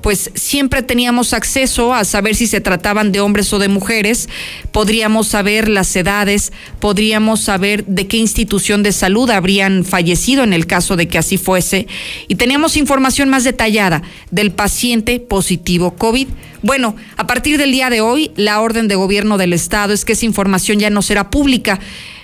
pues 0.00 0.30
siempre 0.34 0.82
teníamos 0.82 1.32
acceso 1.34 1.92
a 1.92 2.04
saber 2.04 2.34
si 2.34 2.46
se 2.46 2.60
trataban 2.60 3.12
de 3.12 3.20
hombres 3.20 3.52
o 3.52 3.58
de 3.58 3.68
mujeres, 3.68 4.28
podríamos 4.72 5.28
saber 5.28 5.68
las 5.68 5.94
edades, 5.94 6.52
podríamos 6.78 7.40
saber 7.40 7.84
de 7.86 8.06
qué 8.06 8.16
institución 8.16 8.82
de 8.82 8.92
salud 8.92 9.28
habrían 9.30 9.84
fallecido 9.84 10.42
en 10.42 10.52
el 10.52 10.66
caso 10.66 10.96
de 10.96 11.08
que 11.08 11.18
así 11.18 11.36
fuese, 11.36 11.86
y 12.28 12.36
teníamos 12.36 12.76
información 12.76 13.28
más 13.28 13.44
detallada 13.44 14.02
del 14.30 14.52
paciente 14.52 15.20
positivo 15.20 15.94
COVID. 15.96 16.28
Bueno, 16.62 16.96
a 17.16 17.26
partir 17.26 17.58
del 17.58 17.72
día 17.72 17.90
de 17.90 18.00
hoy, 18.00 18.30
la 18.36 18.60
orden 18.60 18.88
de 18.88 18.94
gobierno 18.94 19.38
del 19.38 19.52
Estado 19.52 19.92
es 19.92 20.04
que 20.04 20.12
esa 20.12 20.26
información 20.26 20.78
ya 20.78 20.90
no 20.90 21.02
será 21.02 21.30
pública. 21.30 21.80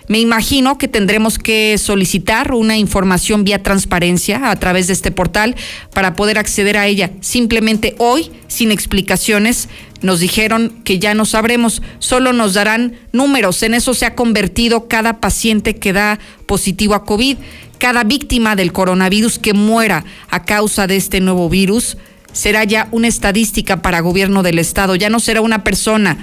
Me 0.08 0.20
imagino 0.20 0.78
que 0.78 0.86
tendremos 0.86 1.38
que 1.38 1.78
solicitar 1.78 2.52
una 2.52 2.76
información 2.76 3.42
vía 3.42 3.62
transparencia 3.62 4.50
a 4.50 4.56
través 4.56 4.86
de 4.86 4.92
este 4.92 5.10
portal 5.10 5.56
para 5.92 6.14
poder 6.14 6.38
acceder 6.38 6.76
a 6.76 6.86
ella. 6.86 7.10
Simplemente 7.20 7.96
hoy, 7.98 8.30
sin 8.46 8.70
explicaciones, 8.70 9.68
nos 10.02 10.20
dijeron 10.20 10.80
que 10.84 11.00
ya 11.00 11.14
no 11.14 11.24
sabremos, 11.24 11.82
solo 11.98 12.32
nos 12.32 12.54
darán 12.54 12.94
números. 13.12 13.62
En 13.64 13.74
eso 13.74 13.94
se 13.94 14.06
ha 14.06 14.14
convertido 14.14 14.86
cada 14.86 15.20
paciente 15.20 15.76
que 15.76 15.92
da 15.92 16.20
positivo 16.46 16.94
a 16.94 17.04
COVID, 17.04 17.38
cada 17.78 18.04
víctima 18.04 18.54
del 18.54 18.72
coronavirus 18.72 19.40
que 19.40 19.54
muera 19.54 20.04
a 20.30 20.44
causa 20.44 20.86
de 20.86 20.96
este 20.96 21.20
nuevo 21.20 21.48
virus. 21.48 21.96
Será 22.32 22.62
ya 22.64 22.88
una 22.92 23.08
estadística 23.08 23.82
para 23.82 24.00
gobierno 24.00 24.42
del 24.42 24.58
Estado, 24.58 24.94
ya 24.94 25.10
no 25.10 25.18
será 25.18 25.40
una 25.40 25.64
persona 25.64 26.18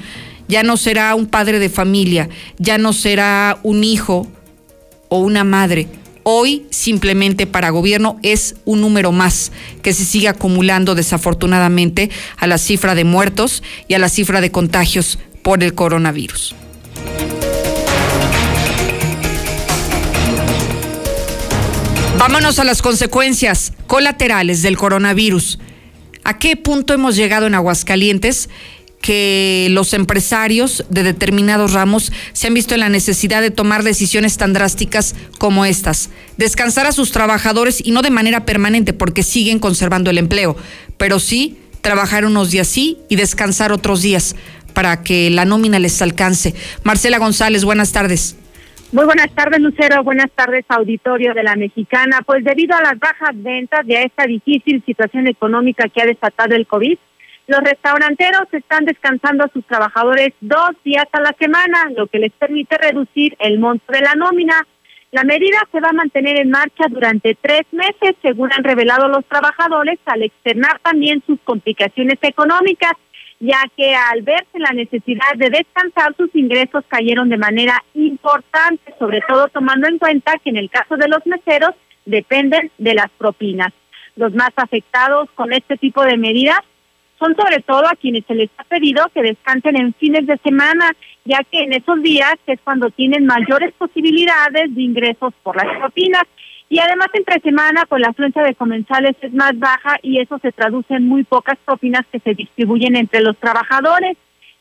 ya 0.47 0.63
no 0.63 0.77
será 0.77 1.15
un 1.15 1.27
padre 1.27 1.59
de 1.59 1.69
familia, 1.69 2.29
ya 2.57 2.77
no 2.77 2.93
será 2.93 3.59
un 3.63 3.83
hijo 3.83 4.27
o 5.09 5.19
una 5.19 5.43
madre. 5.43 5.87
Hoy 6.23 6.65
simplemente 6.69 7.47
para 7.47 7.69
gobierno 7.69 8.17
es 8.23 8.55
un 8.63 8.79
número 8.79 9.11
más 9.11 9.51
que 9.81 9.93
se 9.93 10.05
sigue 10.05 10.29
acumulando 10.29 10.95
desafortunadamente 10.95 12.09
a 12.37 12.47
la 12.47 12.57
cifra 12.57 12.95
de 12.95 13.03
muertos 13.03 13.61
y 13.89 13.93
a 13.93 13.99
la 13.99 14.07
cifra 14.07 14.39
de 14.39 14.51
contagios 14.51 15.19
por 15.41 15.63
el 15.63 15.73
coronavirus. 15.73 16.55
Vámonos 22.17 22.57
a 22.57 22.63
las 22.63 22.81
consecuencias 22.81 23.73
colaterales 23.85 24.61
del 24.61 24.77
coronavirus. 24.77 25.59
¿A 26.23 26.39
qué 26.39 26.55
punto 26.55 26.93
hemos 26.93 27.17
llegado 27.17 27.47
en 27.47 27.55
Aguascalientes? 27.55 28.49
Que 29.03 29.67
los 29.69 29.93
empresarios 29.93 30.85
de 30.89 31.03
determinados 31.03 31.73
ramos 31.73 32.13
se 32.31 32.47
han 32.47 32.53
visto 32.53 32.73
en 32.73 32.79
la 32.79 32.87
necesidad 32.87 33.41
de 33.41 33.51
tomar 33.51 33.83
decisiones 33.83 34.37
tan 34.37 34.53
drásticas 34.53 35.13
como 35.37 35.65
estas. 35.65 36.09
Descansar 36.37 36.87
a 36.87 36.93
sus 36.93 37.11
trabajadores 37.11 37.85
y 37.85 37.91
no 37.91 38.01
de 38.01 38.11
manera 38.11 38.45
permanente 38.45 38.93
porque 38.93 39.21
siguen 39.21 39.59
conservando 39.59 40.09
el 40.09 40.17
empleo, 40.17 40.55
pero 40.97 41.19
sí 41.19 41.57
trabajar 41.81 42.23
unos 42.23 42.49
días 42.49 42.69
sí 42.69 42.97
y 43.09 43.17
descansar 43.17 43.73
otros 43.73 44.01
días 44.01 44.37
para 44.73 45.03
que 45.03 45.29
la 45.29 45.43
nómina 45.43 45.79
les 45.79 46.01
alcance. 46.01 46.55
Marcela 46.85 47.19
González, 47.19 47.65
buenas 47.65 47.91
tardes. 47.91 48.37
Muy 48.93 49.03
buenas 49.03 49.31
tardes, 49.35 49.59
Lucero. 49.59 50.01
Buenas 50.03 50.31
tardes, 50.33 50.63
auditorio 50.69 51.33
de 51.33 51.43
la 51.43 51.57
Mexicana. 51.57 52.21
Pues 52.25 52.45
debido 52.45 52.73
a 52.77 52.81
las 52.81 52.97
bajas 52.99 53.31
ventas 53.33 53.81
y 53.85 53.95
a 53.95 54.03
esta 54.03 54.25
difícil 54.25 54.81
situación 54.85 55.27
económica 55.27 55.89
que 55.89 56.01
ha 56.01 56.05
desatado 56.05 56.55
el 56.55 56.65
COVID, 56.67 56.97
los 57.47 57.59
restauranteros 57.59 58.43
están 58.51 58.85
descansando 58.85 59.43
a 59.43 59.49
sus 59.49 59.65
trabajadores 59.65 60.33
dos 60.39 60.71
días 60.83 61.05
a 61.11 61.19
la 61.19 61.35
semana, 61.37 61.89
lo 61.95 62.07
que 62.07 62.19
les 62.19 62.31
permite 62.31 62.77
reducir 62.77 63.35
el 63.39 63.59
monto 63.59 63.91
de 63.91 64.01
la 64.01 64.15
nómina. 64.15 64.65
La 65.11 65.23
medida 65.23 65.57
se 65.71 65.79
va 65.79 65.89
a 65.89 65.93
mantener 65.93 66.39
en 66.39 66.49
marcha 66.49 66.85
durante 66.89 67.35
tres 67.35 67.63
meses, 67.71 68.15
según 68.21 68.51
han 68.53 68.63
revelado 68.63 69.09
los 69.09 69.25
trabajadores, 69.25 69.99
al 70.05 70.23
externar 70.23 70.79
también 70.79 71.21
sus 71.27 71.39
complicaciones 71.43 72.17
económicas, 72.21 72.93
ya 73.39 73.59
que 73.75 73.93
al 73.93 74.21
verse 74.21 74.57
la 74.57 74.71
necesidad 74.71 75.35
de 75.35 75.49
descansar, 75.49 76.15
sus 76.15 76.33
ingresos 76.33 76.85
cayeron 76.87 77.27
de 77.27 77.37
manera 77.37 77.83
importante, 77.93 78.95
sobre 78.97 79.21
todo 79.27 79.49
tomando 79.49 79.87
en 79.87 79.99
cuenta 79.99 80.39
que 80.41 80.49
en 80.49 80.57
el 80.57 80.69
caso 80.69 80.95
de 80.95 81.09
los 81.09 81.25
meseros 81.25 81.75
dependen 82.05 82.71
de 82.77 82.93
las 82.93 83.09
propinas. 83.17 83.73
Los 84.15 84.33
más 84.33 84.51
afectados 84.55 85.29
con 85.35 85.51
este 85.51 85.75
tipo 85.77 86.03
de 86.03 86.17
medidas 86.17 86.61
son 87.19 87.35
sobre 87.35 87.61
todo 87.61 87.85
a 87.87 87.95
quienes 87.95 88.25
se 88.25 88.35
les 88.35 88.49
ha 88.57 88.63
pedido 88.63 89.05
que 89.13 89.21
descansen 89.21 89.77
en 89.77 89.93
fines 89.93 90.25
de 90.27 90.37
semana, 90.37 90.91
ya 91.25 91.39
que 91.49 91.61
en 91.63 91.73
esos 91.73 92.01
días 92.01 92.35
es 92.47 92.59
cuando 92.63 92.89
tienen 92.89 93.25
mayores 93.25 93.73
posibilidades 93.77 94.73
de 94.75 94.81
ingresos 94.81 95.33
por 95.43 95.55
las 95.55 95.77
propinas. 95.77 96.23
Y 96.69 96.79
además 96.79 97.07
entre 97.13 97.39
semana, 97.41 97.85
pues 97.87 98.01
la 98.01 98.09
afluencia 98.09 98.41
de 98.41 98.55
comensales 98.55 99.15
es 99.21 99.33
más 99.33 99.57
baja 99.57 99.97
y 100.01 100.19
eso 100.19 100.39
se 100.39 100.51
traduce 100.51 100.95
en 100.95 101.07
muy 101.07 101.23
pocas 101.23 101.57
propinas 101.63 102.05
que 102.11 102.19
se 102.19 102.33
distribuyen 102.33 102.95
entre 102.95 103.21
los 103.21 103.37
trabajadores 103.37 104.17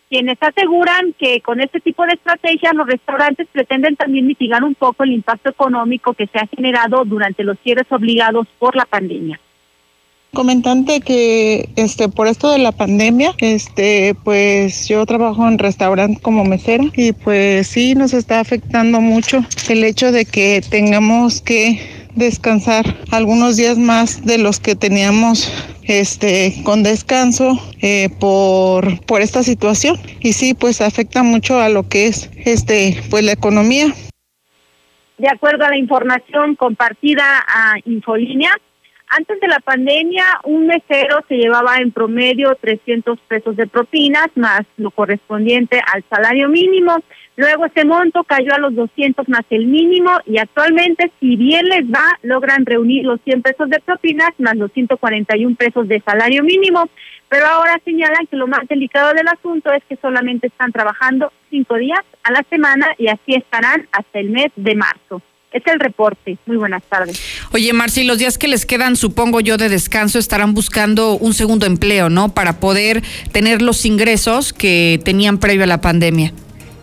quienes 0.09 0.37
aseguran 0.43 1.15
que 1.19 1.41
con 1.41 1.63
este 1.63 1.81
tipo 1.81 2.05
de 2.05 2.13
estrategia 2.13 2.75
los 2.75 2.87
restaurantes 2.87 3.49
pretenden 3.51 3.97
también 3.97 4.27
mitigar 4.27 4.63
un 4.63 4.75
poco 4.75 5.05
el 5.05 5.13
impacto 5.13 5.49
económico 5.49 6.13
que 6.13 6.27
se 6.27 6.39
ha 6.39 6.47
generado 6.55 7.03
durante 7.07 7.45
los 7.45 7.59
cierres 7.61 7.91
obligados 7.91 8.47
por 8.59 8.77
la 8.77 8.85
pandemia 8.85 9.41
comentante 10.33 11.01
que 11.01 11.69
este 11.77 12.09
por 12.09 12.27
esto 12.27 12.51
de 12.51 12.59
la 12.59 12.73
pandemia, 12.73 13.33
este 13.39 14.15
pues 14.25 14.89
yo 14.89 15.05
trabajo 15.05 15.47
en 15.47 15.59
restaurante 15.59 16.21
como 16.21 16.45
mesera 16.45 16.85
y 16.97 17.13
pues 17.13 17.67
sí 17.67 17.95
nos 17.95 18.15
está 18.15 18.41
afectando 18.41 19.01
mucho 19.01 19.45
el 19.69 19.85
hecho 19.85 20.11
de 20.11 20.25
que 20.25 20.63
tengamos 20.69 21.43
que 21.43 22.07
descansar 22.15 22.85
algunos 23.11 23.57
días 23.57 23.77
más 23.77 24.25
de 24.25 24.39
los 24.39 24.59
que 24.59 24.75
teníamos 24.75 25.53
este 25.83 26.55
con 26.65 26.83
descanso 26.83 27.59
eh, 27.83 28.09
por 28.19 29.05
por 29.05 29.21
esta 29.21 29.43
situación. 29.43 29.97
Y 30.21 30.33
sí 30.33 30.55
pues 30.55 30.81
afecta 30.81 31.23
mucho 31.23 31.61
a 31.61 31.69
lo 31.69 31.89
que 31.89 32.07
es 32.07 32.31
este 32.47 33.03
pues 33.11 33.23
la 33.25 33.33
economía. 33.33 33.89
De 35.19 35.29
acuerdo 35.29 35.65
a 35.65 35.69
la 35.69 35.77
información 35.77 36.57
compartida 36.57 37.45
a 37.47 37.75
Infolínea 37.85 38.51
antes 39.15 39.41
de 39.41 39.49
la 39.49 39.61
pandemia, 39.61 40.25
un 40.45 40.67
mesero 40.67 41.23
se 41.29 41.37
llevaba 41.37 41.77
en 41.77 41.93
promedio 41.93 42.57
300 42.59 43.19
pesos 43.29 43.57
de 43.57 43.67
propinas, 43.67 44.29
más 44.37 44.63
lo 44.79 44.91
correspondiente 44.91 45.83
al 45.93 46.03
salario 46.09 46.49
mínimo. 46.49 46.97
Luego 47.37 47.67
ese 47.67 47.85
monto 47.85 48.25
cayó 48.25 48.55
a 48.55 48.59
los 48.59 48.75
200 48.75 49.29
más 49.29 49.43
el 49.51 49.67
mínimo 49.67 50.11
y 50.25 50.39
actualmente, 50.39 51.13
si 51.21 51.37
bien 51.37 51.67
les 51.67 51.85
va, 51.85 52.19
logran 52.23 52.65
reunir 52.65 53.05
los 53.05 53.21
100 53.23 53.43
pesos 53.43 53.69
de 53.69 53.81
propinas 53.81 54.31
más 54.39 54.57
los 54.57 54.73
141 54.73 55.57
pesos 55.57 55.89
de 55.89 56.01
salario 56.01 56.43
mínimo. 56.43 56.89
Pero 57.29 57.47
ahora 57.47 57.81
señalan 57.85 58.27
que 58.31 58.37
lo 58.37 58.47
más 58.47 58.67
delicado 58.67 59.13
del 59.13 59.29
asunto 59.29 59.73
es 59.73 59.83
que 59.89 59.97
solamente 59.97 60.47
están 60.47 60.73
trabajando 60.73 61.33
cinco 61.51 61.77
días 61.77 62.01
a 62.23 62.33
la 62.33 62.45
semana 62.49 62.95
y 62.97 63.09
así 63.09 63.35
estarán 63.35 63.89
hasta 63.93 64.19
el 64.19 64.31
mes 64.31 64.49
de 64.57 64.75
marzo. 64.75 65.23
Es 65.53 65.63
el 65.67 65.81
reporte. 65.81 66.39
Muy 66.47 66.57
buenas 66.57 66.83
tardes. 66.85 67.21
Oye, 67.53 67.73
Marci, 67.73 68.05
los 68.05 68.19
días 68.19 68.39
que 68.39 68.49
les 68.49 68.65
quedan, 68.65 68.97
supongo 68.97 69.41
yo, 69.41 69.57
de 69.57 69.69
descanso, 69.69 70.19
estarán 70.19 70.55
buscando 70.55 71.19
un 71.19 71.35
segundo 71.35 71.67
empleo, 71.67 72.09
¿no? 72.09 72.31
Para 72.31 72.59
poder 72.59 73.03
tener 73.33 73.61
los 73.61 73.85
ingresos 73.85 74.53
que 74.53 75.01
tenían 75.05 75.39
previo 75.39 75.65
a 75.65 75.67
la 75.67 75.81
pandemia. 75.81 76.33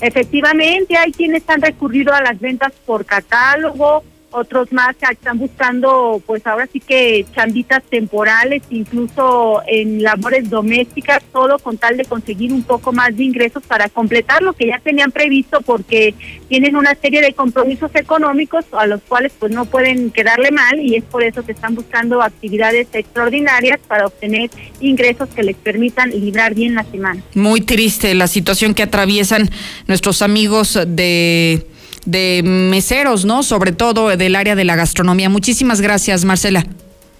Efectivamente, 0.02 0.96
hay 0.96 1.12
quienes 1.12 1.44
han 1.50 1.62
recurrido 1.62 2.14
a 2.14 2.22
las 2.22 2.40
ventas 2.40 2.72
por 2.86 3.06
catálogo, 3.06 4.04
otros 4.31 4.71
más 4.71 4.95
que 4.95 5.05
están 5.12 5.38
buscando, 5.38 6.21
pues 6.25 6.45
ahora 6.45 6.67
sí 6.71 6.79
que 6.79 7.25
chambitas 7.36 7.83
temporales, 7.83 8.62
incluso 8.69 9.62
en 9.67 10.03
labores 10.03 10.50
domésticas, 10.50 11.24
todo 11.31 11.57
con 11.59 11.77
tal 11.77 11.98
de 11.98 12.05
conseguir 12.05 12.53
un 12.53 12.63
poco 12.63 12.91
más 12.91 13.15
de 13.15 13.24
ingresos 13.24 13.63
para 13.63 13.89
completar 13.89 14.41
lo 14.41 14.53
que 14.53 14.67
ya 14.67 14.79
tenían 14.79 15.12
previsto, 15.12 15.62
porque 15.62 16.13
tienen 16.48 16.75
una 16.75 16.95
serie 16.95 17.21
de 17.21 17.33
compromisos 17.33 17.91
económicos 17.95 18.65
a 18.71 18.86
los 18.86 19.01
cuales 19.01 19.31
pues 19.38 19.51
no 19.51 19.65
pueden 19.65 20.12
quedarle 20.12 20.51
mal 20.51 20.79
y 20.79 20.95
es 20.95 21.03
por 21.03 21.24
eso 21.24 21.43
que 21.45 21.51
están 21.51 21.75
buscando 21.75 22.21
actividades 22.21 22.88
extraordinarias 22.93 23.79
para 23.88 24.07
obtener 24.07 24.50
ingresos 24.79 25.29
que 25.29 25.43
les 25.43 25.55
permitan 25.55 26.12
librar 26.12 26.53
bien 26.53 26.75
la 26.75 26.83
semana. 26.83 27.21
Muy 27.33 27.62
triste 27.62 28.13
la 28.13 28.27
situación 28.27 28.74
que 28.74 28.83
atraviesan 28.83 29.50
nuestros 29.88 30.21
amigos 30.21 30.79
de 30.88 31.65
de 32.06 32.41
meseros, 32.44 33.25
¿no? 33.25 33.44
Sobre 33.44 33.72
todo 33.72 34.15
del 34.15 34.36
área 34.36 34.56
de 34.56 34.65
la 34.65 34.75
gastronomía. 34.75 35.29
Muchísimas 35.29 35.82
gracias, 35.82 36.25
Marcela. 36.25 36.65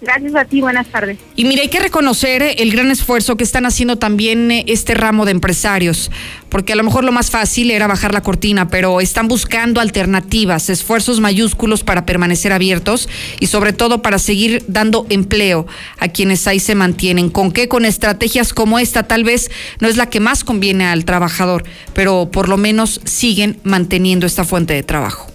Gracias 0.00 0.34
a 0.34 0.46
ti, 0.46 0.62
buenas 0.62 0.86
tardes. 0.86 1.18
Y 1.36 1.44
mire, 1.44 1.62
hay 1.62 1.68
que 1.68 1.78
reconocer 1.78 2.42
el 2.42 2.72
gran 2.72 2.90
esfuerzo 2.90 3.36
que 3.36 3.44
están 3.44 3.66
haciendo 3.66 3.96
también 3.96 4.50
eh, 4.50 4.64
este 4.66 4.94
ramo 4.94 5.26
de 5.26 5.32
empresarios, 5.32 6.10
porque 6.48 6.72
a 6.72 6.76
lo 6.76 6.84
mejor 6.84 7.04
lo 7.04 7.12
más 7.12 7.30
fácil 7.30 7.70
era 7.70 7.86
bajar 7.86 8.14
la 8.14 8.22
cortina, 8.22 8.68
pero 8.68 9.02
están 9.02 9.28
buscando 9.28 9.78
alternativas, 9.78 10.70
esfuerzos 10.70 11.20
mayúsculos 11.20 11.84
para 11.84 12.06
permanecer 12.06 12.52
abiertos 12.52 13.10
y 13.40 13.48
sobre 13.48 13.74
todo 13.74 14.00
para 14.00 14.18
seguir 14.18 14.64
dando 14.68 15.06
empleo 15.10 15.66
a 15.98 16.08
quienes 16.08 16.46
ahí 16.46 16.60
se 16.60 16.74
mantienen. 16.74 17.28
¿Con 17.28 17.52
qué? 17.52 17.68
Con 17.68 17.84
estrategias 17.84 18.54
como 18.54 18.78
esta, 18.78 19.02
tal 19.02 19.24
vez 19.24 19.50
no 19.80 19.88
es 19.88 19.98
la 19.98 20.08
que 20.08 20.20
más 20.20 20.44
conviene 20.44 20.86
al 20.86 21.04
trabajador, 21.04 21.64
pero 21.92 22.30
por 22.32 22.48
lo 22.48 22.56
menos 22.56 23.02
siguen 23.04 23.58
manteniendo 23.64 24.26
esta 24.26 24.44
fuente 24.44 24.72
de 24.72 24.82
trabajo. 24.82 25.30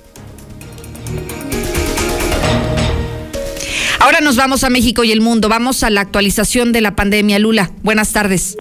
Ahora 4.00 4.20
nos 4.22 4.36
vamos 4.36 4.64
a 4.64 4.70
México 4.70 5.04
y 5.04 5.12
el 5.12 5.22
mundo. 5.22 5.50
Vamos 5.50 5.84
a 5.84 5.90
la 5.90 6.02
actualización 6.02 6.72
de 6.72 6.82
la 6.82 6.96
pandemia. 6.96 7.40
Lula, 7.40 7.72
buenas 7.82 8.14
tardes. 8.14 8.58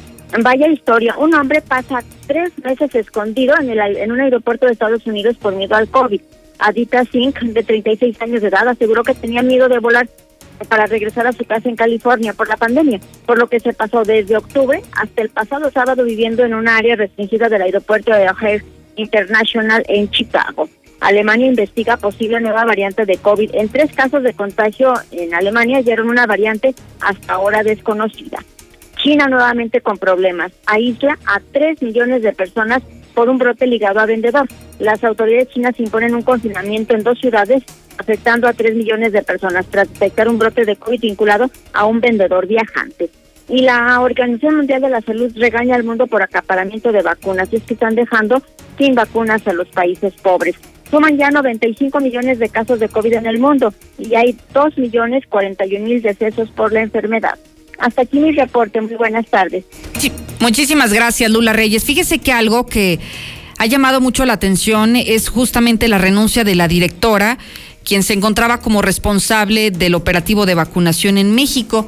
Vaya 0.44 0.68
historia, 0.68 1.18
un 1.18 1.34
hombre 1.34 1.64
pasa 1.64 2.04
tres 2.28 2.52
meses 2.64 2.94
escondido 2.94 3.56
en, 3.60 3.72
el, 3.72 3.98
en 3.98 4.12
un 4.12 4.22
aeropuerto 4.22 4.68
de 4.68 4.74
Estados 4.74 5.08
Unidos 5.08 5.36
por 5.38 5.56
miedo 5.56 5.76
al 5.76 5.90
COVID. 5.90 6.22
Adita 6.60 7.04
Singh, 7.06 7.40
de 7.40 7.64
36 7.64 8.22
años 8.22 8.44
de 8.44 8.50
edad, 8.50 8.68
aseguró 8.68 9.02
que 9.02 9.16
tenía 9.16 9.42
miedo 9.42 9.68
de 9.68 9.80
volar 9.80 10.08
para 10.68 10.86
regresar 10.86 11.28
a 11.28 11.34
su 11.34 11.46
casa 11.46 11.70
en 11.70 11.76
California 11.76 12.34
por 12.34 12.48
la 12.48 12.58
pandemia, 12.58 13.00
por 13.26 13.38
lo 13.38 13.48
que 13.48 13.60
se 13.60 13.74
pasó 13.74 14.04
desde 14.04 14.38
octubre 14.38 14.82
hasta 14.94 15.22
el 15.22 15.30
pasado 15.30 15.70
sábado 15.72 16.04
viviendo 16.04 16.44
en 16.44 16.54
un 16.54 16.68
área 16.68 16.96
restringida 16.96 17.50
del 17.50 17.62
aeropuerto 17.62 18.14
de 18.14 18.30
O'Hare 18.30 18.64
International 18.96 19.84
en 19.88 20.10
Chicago. 20.10 20.70
Alemania 21.02 21.48
investiga 21.48 21.98
posible 21.98 22.40
nueva 22.40 22.66
variante 22.66 23.06
de 23.06 23.18
COVID. 23.18 23.52
En 23.54 23.70
tres 23.70 23.94
casos 23.94 24.24
de 24.24 24.34
contagio 24.34 24.94
en 25.12 25.34
Alemania 25.34 25.82
dieron 25.82 26.10
una 26.10 26.26
variante 26.26 26.74
hasta 27.02 27.34
ahora 27.34 27.64
desconocida. 27.64 28.40
China 29.04 29.28
nuevamente 29.28 29.82
con 29.82 29.98
problemas. 29.98 30.52
Aísla 30.66 31.20
a 31.26 31.40
tres 31.52 31.82
millones 31.82 32.24
de 32.24 32.34
personas 32.34 32.82
por 33.14 33.30
un 33.30 33.38
brote 33.38 33.68
ligado 33.68 34.00
a 34.00 34.06
vendedor. 34.06 34.48
Las 34.80 35.04
autoridades 35.04 35.50
chinas 35.50 35.80
imponen 35.80 36.16
un 36.16 36.24
confinamiento 36.24 36.96
en 36.96 37.04
dos 37.04 37.20
ciudades 37.20 37.64
afectando 37.98 38.48
a 38.48 38.54
tres 38.54 38.76
millones 38.76 39.12
de 39.12 39.24
personas 39.24 39.66
tras 39.68 39.92
detectar 39.92 40.28
un 40.28 40.38
brote 40.38 40.66
de 40.66 40.76
COVID 40.76 41.02
vinculado 41.02 41.50
a 41.74 41.86
un 41.86 42.00
vendedor 42.00 42.48
viajante. 42.48 43.10
Y 43.48 43.62
la 43.62 44.02
Organización 44.02 44.58
Mundial 44.58 44.82
de 44.82 44.90
la 44.90 45.02
Salud 45.02 45.32
regaña 45.36 45.76
al 45.76 45.84
mundo 45.84 46.08
por 46.08 46.22
acaparamiento 46.22 46.92
de 46.92 47.04
vacunas 47.04 47.50
y 47.52 47.58
es 47.58 47.64
que 47.64 47.76
están 47.76 47.96
dejando 47.96 48.42
sin 48.78 48.96
vacunas 48.96 49.48
a 49.48 49.54
los 49.54 49.68
países 49.70 50.14
pobres. 50.22 50.56
Suman 50.90 51.18
ya 51.18 51.30
95 51.30 52.00
millones 52.00 52.40
de 52.40 52.50
casos 52.50 52.80
de 52.80 52.90
COVID 52.90 53.14
en 53.14 53.26
el 53.26 53.40
mundo 53.40 53.74
y 53.98 54.16
hay 54.16 54.38
2 54.54 54.78
millones 54.78 55.24
41 55.30 55.86
mil 55.86 56.02
decesos 56.02 56.50
por 56.50 56.74
la 56.74 56.82
enfermedad. 56.82 57.38
Hasta 57.80 58.04
aquí 58.04 58.20
mi 58.20 58.32
reporte. 58.32 58.82
Muy 58.82 58.96
buenas 58.96 59.28
tardes. 59.28 59.66
muchísimas 60.40 60.94
gracias, 60.94 61.30
Lula 61.30 61.54
Reyes. 61.54 61.84
Fíjese 61.84 62.20
que 62.20 62.32
algo 62.32 62.66
que 62.66 63.00
ha 63.58 63.66
llamado 63.66 64.02
mucho 64.02 64.26
la 64.26 64.34
atención 64.34 64.96
es 64.96 65.30
justamente 65.30 65.88
la 65.88 65.98
renuncia 65.98 66.44
de 66.44 66.56
la 66.56 66.68
directora 66.68 67.38
quien 67.86 68.04
se 68.04 68.14
encontraba 68.14 68.60
como 68.60 68.82
responsable 68.82 69.72
del 69.72 69.96
operativo 69.96 70.46
de 70.46 70.56
vacunación 70.56 71.18
en 71.18 71.34
México. 71.34 71.88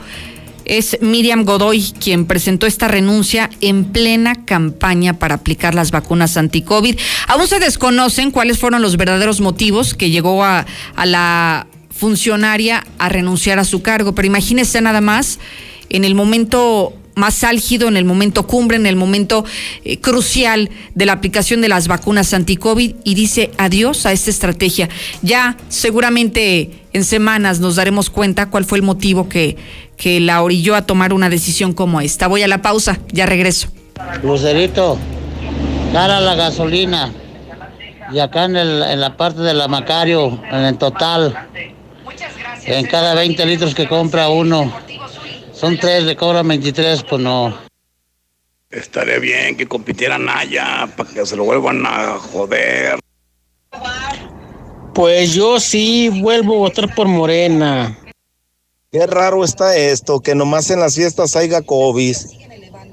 Es 0.63 0.97
Miriam 1.01 1.43
Godoy 1.43 1.93
quien 1.99 2.25
presentó 2.25 2.67
esta 2.67 2.88
renuncia 2.88 3.49
en 3.62 3.86
plena 3.86 4.45
campaña 4.45 5.13
para 5.13 5.36
aplicar 5.36 5.73
las 5.73 5.91
vacunas 5.91 6.38
anti-COVID. 6.38 6.97
Aún 7.27 7.47
se 7.47 7.60
desconocen 7.60 8.31
cuáles 8.31 8.60
fueron 8.60 8.81
los 8.81 8.97
verdaderos 8.97 9.41
motivos 9.41 9.93
que 9.93 10.10
llegó 10.10 10.43
a, 10.43 10.65
a 10.95 11.05
la 11.05 11.67
funcionaria 11.89 12.86
a 12.99 13.10
renunciar 13.10 13.60
a 13.60 13.63
su 13.63 13.81
cargo, 13.81 14.13
pero 14.13 14.27
imagínese 14.27 14.81
nada 14.81 15.01
más 15.01 15.39
en 15.89 16.03
el 16.03 16.15
momento 16.15 16.93
más 17.17 17.43
álgido, 17.43 17.88
en 17.88 17.97
el 17.97 18.06
momento 18.06 18.47
cumbre, 18.47 18.77
en 18.77 18.86
el 18.86 18.95
momento 18.95 19.43
eh, 19.84 19.99
crucial 19.99 20.69
de 20.95 21.06
la 21.06 21.13
aplicación 21.13 21.62
de 21.62 21.67
las 21.67 21.88
vacunas 21.88 22.34
anti-COVID 22.34 22.95
y 23.03 23.15
dice 23.15 23.51
adiós 23.58 24.06
a 24.06 24.13
esta 24.13 24.30
estrategia. 24.30 24.88
Ya 25.21 25.58
seguramente 25.67 26.71
en 26.93 27.03
semanas 27.03 27.60
nos 27.60 27.75
daremos 27.75 28.10
cuenta 28.10 28.49
cuál 28.49 28.65
fue 28.65 28.77
el 28.77 28.84
motivo 28.84 29.27
que, 29.27 29.58
que 29.97 30.19
la 30.19 30.41
orilló 30.41 30.75
a 30.75 30.84
tomar 30.84 31.12
una 31.12 31.30
decisión 31.30 31.73
como 31.73 31.99
esta. 31.99 32.27
Voy 32.27 32.43
a 32.43 32.47
la 32.47 32.62
pausa, 32.62 32.99
ya 33.12 33.25
regreso. 33.25 33.67
Lucerito, 34.23 34.97
cara 35.91 36.21
la 36.21 36.36
gasolina. 36.36 37.12
Y 38.12 38.19
acá 38.19 38.45
en, 38.45 38.56
el, 38.56 38.84
en 38.84 39.01
la 39.01 39.17
parte 39.17 39.41
de 39.41 39.53
la 39.53 39.67
Macario, 39.67 40.39
en 40.49 40.62
el 40.62 40.77
total, 40.77 41.36
en 42.65 42.86
cada 42.86 43.13
20 43.15 43.45
litros 43.45 43.75
que 43.75 43.88
compra 43.88 44.30
uno, 44.30 44.71
son 45.58 45.78
tres, 45.80 46.04
le 46.04 46.15
cobran 46.15 46.48
23, 46.48 47.04
pues 47.04 47.22
no. 47.22 47.58
Estaría 48.70 49.17
bien 49.17 49.58
que 49.58 49.67
compitieran 49.67 50.26
Naya 50.26 50.88
para 50.96 51.10
que 51.10 51.26
se 51.26 51.36
lo 51.36 51.46
vuelvan 51.46 51.86
a 51.86 52.20
joder. 52.20 53.00
Pues 54.93 55.34
yo 55.34 55.60
sí 55.60 56.10
vuelvo 56.22 56.56
a 56.56 56.58
votar 56.60 56.93
por 56.93 57.08
Morena. 57.08 57.98
Qué 58.91 59.08
raro 59.08 59.43
está 59.43 59.76
esto, 59.76 60.20
que 60.20 60.36
nomás 60.36 60.70
en 60.70 60.80
las 60.80 60.96
fiestas 60.96 61.36
haya 61.36 61.62
COVID. 61.62 62.15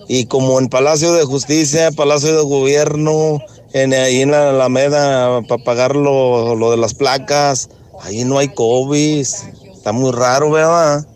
Y 0.08 0.26
como 0.26 0.58
en 0.58 0.68
Palacio 0.68 1.12
de 1.12 1.24
Justicia, 1.24 1.90
Palacio 1.92 2.36
de 2.36 2.44
Gobierno, 2.44 3.40
en, 3.72 3.92
ahí 3.94 4.22
en 4.22 4.30
la 4.30 4.50
Alameda, 4.50 5.42
para 5.42 5.64
pagar 5.64 5.96
lo, 5.96 6.54
lo 6.56 6.70
de 6.70 6.76
las 6.76 6.94
placas, 6.94 7.68
ahí 8.00 8.24
no 8.24 8.38
hay 8.38 8.48
COVID. 8.48 9.20
Está 9.20 9.92
muy 9.92 10.12
raro, 10.12 10.50
¿verdad? 10.50 11.06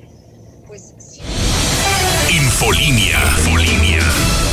Infolinia. 2.59 4.48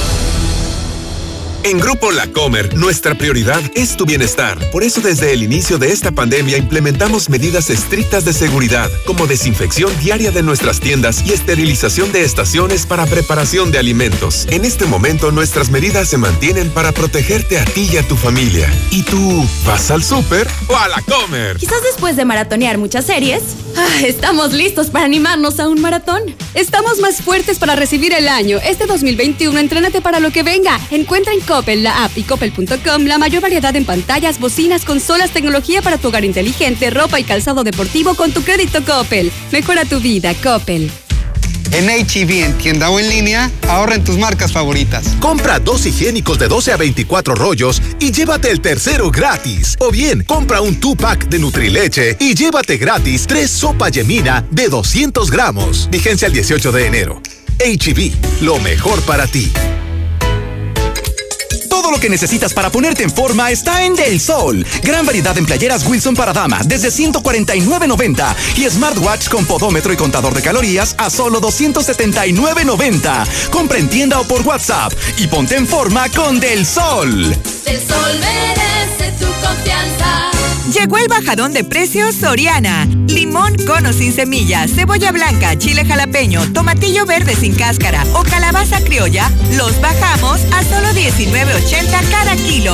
En 1.65 1.79
Grupo 1.79 2.11
La 2.11 2.27
Comer, 2.27 2.77
nuestra 2.77 3.15
prioridad 3.15 3.59
es 3.73 3.97
tu 3.97 4.05
bienestar. 4.05 4.59
Por 4.69 4.83
eso 4.83 5.01
desde 5.01 5.33
el 5.33 5.41
inicio 5.41 5.79
de 5.79 5.91
esta 5.91 6.11
pandemia 6.11 6.59
implementamos 6.59 7.27
medidas 7.27 7.71
estrictas 7.71 8.23
de 8.23 8.33
seguridad, 8.33 8.91
como 9.07 9.25
desinfección 9.25 9.91
diaria 9.99 10.29
de 10.29 10.43
nuestras 10.43 10.79
tiendas 10.79 11.25
y 11.25 11.33
esterilización 11.33 12.11
de 12.11 12.21
estaciones 12.21 12.85
para 12.85 13.07
preparación 13.07 13.71
de 13.71 13.79
alimentos. 13.79 14.45
En 14.51 14.63
este 14.63 14.85
momento 14.85 15.31
nuestras 15.31 15.71
medidas 15.71 16.07
se 16.07 16.17
mantienen 16.17 16.69
para 16.69 16.91
protegerte 16.91 17.57
a 17.57 17.65
ti 17.65 17.89
y 17.91 17.97
a 17.97 18.07
tu 18.07 18.15
familia. 18.15 18.71
¿Y 18.91 19.01
tú 19.01 19.43
vas 19.65 19.89
al 19.89 20.03
súper 20.03 20.47
o 20.67 20.77
a 20.77 20.87
La 20.87 21.01
Comer? 21.01 21.57
Quizás 21.57 21.81
después 21.81 22.15
de 22.15 22.25
maratonear 22.25 22.77
muchas 22.77 23.05
series, 23.05 23.41
ah, 23.75 24.01
estamos 24.05 24.53
listos 24.53 24.91
para 24.91 25.05
animarnos 25.05 25.59
a 25.59 25.67
un 25.67 25.81
maratón. 25.81 26.21
Estamos 26.53 26.99
más 26.99 27.23
fuertes 27.23 27.57
para 27.57 27.75
recibir 27.75 28.13
el 28.13 28.27
año. 28.27 28.59
Este 28.63 28.85
2021 28.85 29.57
entrénate 29.57 29.99
para 30.01 30.19
lo 30.19 30.29
que 30.29 30.43
venga. 30.43 30.79
Encuentra 30.91 31.33
en 31.33 31.41
Coppel, 31.55 31.83
la 31.83 32.03
app 32.03 32.17
y 32.17 32.23
coppel.com 32.23 33.05
la 33.05 33.17
mayor 33.17 33.41
variedad 33.41 33.73
en 33.77 33.85
pantallas, 33.85 34.41
bocinas, 34.41 34.83
consolas, 34.83 35.31
tecnología 35.31 35.81
para 35.81 35.97
tu 35.97 36.09
hogar 36.09 36.25
inteligente, 36.25 36.89
ropa 36.89 37.17
y 37.17 37.23
calzado 37.23 37.63
deportivo 37.63 38.13
con 38.15 38.33
tu 38.33 38.43
crédito 38.43 38.83
Coppel. 38.83 39.31
Mejora 39.53 39.85
tu 39.85 40.01
vida, 40.01 40.33
Coppel. 40.33 40.91
En 41.71 41.89
HEB, 41.89 42.43
en 42.43 42.57
tienda 42.57 42.89
o 42.89 42.99
en 42.99 43.07
línea, 43.07 43.49
ahorra 43.69 43.95
en 43.95 44.03
tus 44.03 44.17
marcas 44.17 44.51
favoritas. 44.51 45.15
Compra 45.21 45.59
dos 45.59 45.85
higiénicos 45.85 46.37
de 46.39 46.49
12 46.49 46.73
a 46.73 46.77
24 46.77 47.35
rollos 47.35 47.81
y 48.01 48.11
llévate 48.11 48.51
el 48.51 48.59
tercero 48.59 49.09
gratis. 49.09 49.77
O 49.79 49.91
bien, 49.91 50.25
compra 50.25 50.59
un 50.59 50.77
2-pack 50.77 51.29
de 51.29 51.39
Nutrileche 51.39 52.17
y 52.19 52.35
llévate 52.35 52.75
gratis 52.75 53.27
tres 53.27 53.49
sopa 53.49 53.87
yemina 53.87 54.45
de 54.51 54.67
200 54.67 55.31
gramos. 55.31 55.87
Vigencia 55.89 56.27
el 56.27 56.33
18 56.33 56.73
de 56.73 56.85
enero. 56.85 57.21
HEB, 57.59 58.11
lo 58.41 58.59
mejor 58.59 59.01
para 59.03 59.25
ti. 59.25 59.53
Todo 61.85 61.97
lo 61.97 61.99
que 61.99 62.09
necesitas 62.09 62.51
para 62.51 62.71
ponerte 62.71 63.03
en 63.03 63.11
forma 63.11 63.51
está 63.51 63.83
en 63.85 63.93
Del 63.93 64.19
Sol. 64.19 64.65
Gran 64.81 65.05
variedad 65.05 65.37
en 65.37 65.45
playeras 65.45 65.85
Wilson 65.85 66.15
para 66.15 66.33
dama 66.33 66.59
desde 66.65 66.87
149.90 66.87 68.35
y 68.55 68.67
smartwatch 68.67 69.29
con 69.29 69.45
podómetro 69.45 69.93
y 69.93 69.95
contador 69.95 70.33
de 70.33 70.41
calorías 70.41 70.95
a 70.97 71.11
solo 71.11 71.39
279.90. 71.39 73.27
Compra 73.51 73.77
en 73.77 73.87
tienda 73.87 74.19
o 74.19 74.23
por 74.23 74.41
WhatsApp 74.41 74.93
y 75.17 75.27
ponte 75.27 75.57
en 75.57 75.67
forma 75.67 76.09
con 76.09 76.39
Del 76.39 76.65
Sol. 76.65 77.37
Del 77.65 77.79
Sol 77.87 78.19
merece 78.19 79.11
tu 79.19 79.27
confianza. 79.45 80.31
Llegó 80.73 80.97
el 80.97 81.07
bajadón 81.07 81.53
de 81.53 81.63
precios 81.63 82.15
Soriana. 82.15 82.87
Limón 83.07 83.55
cono 83.67 83.93
sin 83.93 84.11
semillas, 84.11 84.71
cebolla 84.71 85.11
blanca, 85.11 85.57
chile 85.57 85.85
jalapeño, 85.85 86.41
tomatillo 86.53 87.05
verde 87.05 87.35
sin 87.35 87.53
cáscara 87.53 88.03
o 88.13 88.23
calabaza 88.23 88.81
criolla, 88.83 89.31
los 89.53 89.79
bajamos 89.79 90.41
a 90.51 90.63
solo 90.63 90.87
19.80 90.89 92.09
cada 92.09 92.35
kilo. 92.35 92.73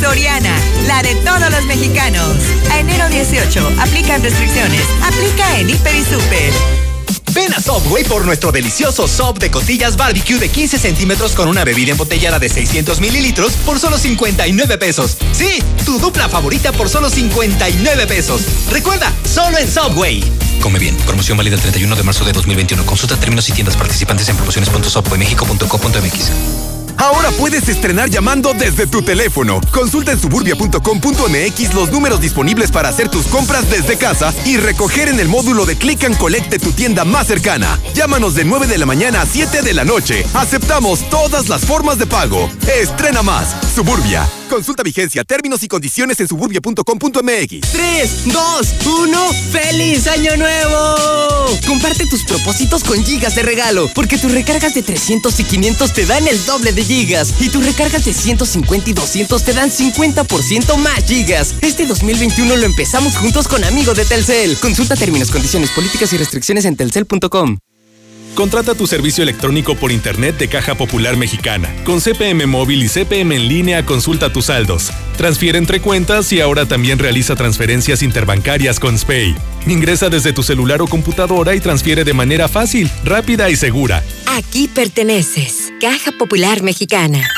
Soriana, 0.00 0.56
la 0.86 1.02
de 1.02 1.14
todos 1.16 1.50
los 1.50 1.64
mexicanos. 1.64 2.36
A 2.70 2.80
enero 2.80 3.08
18, 3.08 3.76
aplican 3.80 4.22
restricciones. 4.22 4.84
Aplica 5.02 5.58
en 5.58 5.70
Hiper 5.70 5.94
y 5.94 6.04
Super. 6.04 6.91
Ven 7.34 7.52
a 7.54 7.60
Subway 7.60 8.04
por 8.04 8.26
nuestro 8.26 8.52
delicioso 8.52 9.08
sub 9.08 9.38
de 9.38 9.50
costillas 9.50 9.96
barbecue 9.96 10.38
de 10.38 10.50
15 10.50 10.78
centímetros 10.78 11.32
con 11.32 11.48
una 11.48 11.64
bebida 11.64 11.92
embotellada 11.92 12.38
de 12.38 12.48
600 12.48 13.00
mililitros 13.00 13.52
por 13.64 13.78
solo 13.78 13.98
59 13.98 14.78
pesos. 14.78 15.16
Sí, 15.32 15.62
tu 15.84 15.98
dupla 15.98 16.28
favorita 16.28 16.72
por 16.72 16.88
solo 16.88 17.08
59 17.08 18.06
pesos. 18.06 18.42
Recuerda, 18.70 19.12
solo 19.24 19.58
en 19.58 19.70
Subway. 19.70 20.22
Come 20.60 20.78
bien. 20.78 20.96
Promoción 20.98 21.38
válida 21.38 21.56
el 21.56 21.62
31 21.62 21.96
de 21.96 22.02
marzo 22.02 22.24
de 22.24 22.32
2021. 22.32 22.84
Consulta 22.84 23.16
términos 23.16 23.48
y 23.48 23.52
tiendas 23.52 23.76
participantes 23.76 24.28
en 24.28 24.36
promociones.subwaymexico.co.mx. 24.36 26.71
Ahora 27.02 27.32
puedes 27.32 27.68
estrenar 27.68 28.10
llamando 28.10 28.54
desde 28.54 28.86
tu 28.86 29.02
teléfono. 29.02 29.60
Consulta 29.72 30.12
en 30.12 30.20
suburbia.com.mx 30.20 31.74
los 31.74 31.90
números 31.90 32.20
disponibles 32.20 32.70
para 32.70 32.90
hacer 32.90 33.08
tus 33.08 33.26
compras 33.26 33.68
desde 33.68 33.98
casa 33.98 34.32
y 34.44 34.56
recoger 34.56 35.08
en 35.08 35.18
el 35.18 35.26
módulo 35.26 35.66
de 35.66 35.76
Click 35.76 36.04
and 36.04 36.16
Collect 36.16 36.48
de 36.48 36.60
tu 36.60 36.70
tienda 36.70 37.04
más 37.04 37.26
cercana. 37.26 37.76
Llámanos 37.94 38.36
de 38.36 38.44
9 38.44 38.68
de 38.68 38.78
la 38.78 38.86
mañana 38.86 39.22
a 39.22 39.26
7 39.26 39.62
de 39.62 39.74
la 39.74 39.84
noche. 39.84 40.24
Aceptamos 40.32 41.10
todas 41.10 41.48
las 41.48 41.64
formas 41.64 41.98
de 41.98 42.06
pago. 42.06 42.48
Estrena 42.68 43.24
más. 43.24 43.56
Suburbia. 43.74 44.24
Consulta 44.52 44.82
vigencia, 44.82 45.24
términos 45.24 45.62
y 45.62 45.68
condiciones 45.68 46.20
en 46.20 46.28
suburbia.com.mx. 46.28 47.72
3, 47.72 48.24
2, 48.26 48.74
1, 48.84 49.32
¡Feliz 49.50 50.06
Año 50.06 50.36
Nuevo! 50.36 51.46
Comparte 51.66 52.04
tus 52.04 52.22
propósitos 52.24 52.84
con 52.84 53.02
gigas 53.02 53.34
de 53.34 53.44
regalo, 53.44 53.88
porque 53.94 54.18
tus 54.18 54.30
recargas 54.30 54.74
de 54.74 54.82
300 54.82 55.40
y 55.40 55.44
500 55.44 55.94
te 55.94 56.04
dan 56.04 56.28
el 56.28 56.44
doble 56.44 56.74
de 56.74 56.84
gigas 56.84 57.32
y 57.40 57.48
tus 57.48 57.64
recargas 57.64 58.04
de 58.04 58.12
150 58.12 58.90
y 58.90 58.92
200 58.92 59.42
te 59.42 59.54
dan 59.54 59.70
50% 59.70 60.76
más 60.76 61.02
gigas. 61.06 61.54
Este 61.62 61.86
2021 61.86 62.54
lo 62.54 62.66
empezamos 62.66 63.16
juntos 63.16 63.48
con 63.48 63.64
Amigo 63.64 63.94
de 63.94 64.04
Telcel. 64.04 64.58
Consulta 64.58 64.96
términos, 64.96 65.30
condiciones, 65.30 65.70
políticas 65.70 66.12
y 66.12 66.18
restricciones 66.18 66.66
en 66.66 66.76
telcel.com. 66.76 67.56
Contrata 68.34 68.74
tu 68.74 68.86
servicio 68.86 69.22
electrónico 69.22 69.74
por 69.74 69.92
Internet 69.92 70.38
de 70.38 70.48
Caja 70.48 70.74
Popular 70.74 71.16
Mexicana. 71.16 71.68
Con 71.84 72.00
CPM 72.00 72.46
móvil 72.46 72.82
y 72.82 72.88
CPM 72.88 73.36
en 73.36 73.48
línea, 73.48 73.84
consulta 73.84 74.32
tus 74.32 74.46
saldos. 74.46 74.90
Transfiere 75.18 75.58
entre 75.58 75.80
cuentas 75.80 76.32
y 76.32 76.40
ahora 76.40 76.64
también 76.66 76.98
realiza 76.98 77.36
transferencias 77.36 78.02
interbancarias 78.02 78.80
con 78.80 78.98
SPAY. 78.98 79.34
Ingresa 79.66 80.08
desde 80.08 80.32
tu 80.32 80.42
celular 80.42 80.80
o 80.80 80.86
computadora 80.86 81.54
y 81.54 81.60
transfiere 81.60 82.04
de 82.04 82.14
manera 82.14 82.48
fácil, 82.48 82.90
rápida 83.04 83.50
y 83.50 83.56
segura. 83.56 84.02
Aquí 84.26 84.66
perteneces. 84.66 85.70
Caja 85.78 86.12
Popular 86.12 86.62
Mexicana. 86.62 87.28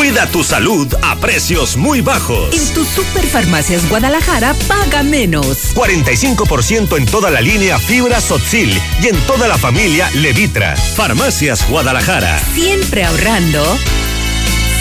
Cuida 0.00 0.26
tu 0.26 0.42
salud 0.42 0.88
a 1.02 1.16
precios 1.16 1.76
muy 1.76 2.00
bajos. 2.00 2.54
En 2.54 2.72
tus 2.72 2.88
Superfarmacias 2.88 3.86
Guadalajara 3.86 4.54
paga 4.66 5.02
menos. 5.02 5.74
45% 5.74 6.96
en 6.96 7.04
toda 7.04 7.30
la 7.30 7.42
línea 7.42 7.78
Fibra 7.78 8.18
Sotzil 8.22 8.80
y 9.02 9.08
en 9.08 9.16
toda 9.26 9.46
la 9.46 9.58
familia 9.58 10.10
Levitra. 10.14 10.74
Farmacias 10.74 11.68
Guadalajara. 11.68 12.40
Siempre 12.54 13.04
ahorrando. 13.04 13.62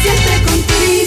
Siempre 0.02 0.42
contigo. 0.46 0.99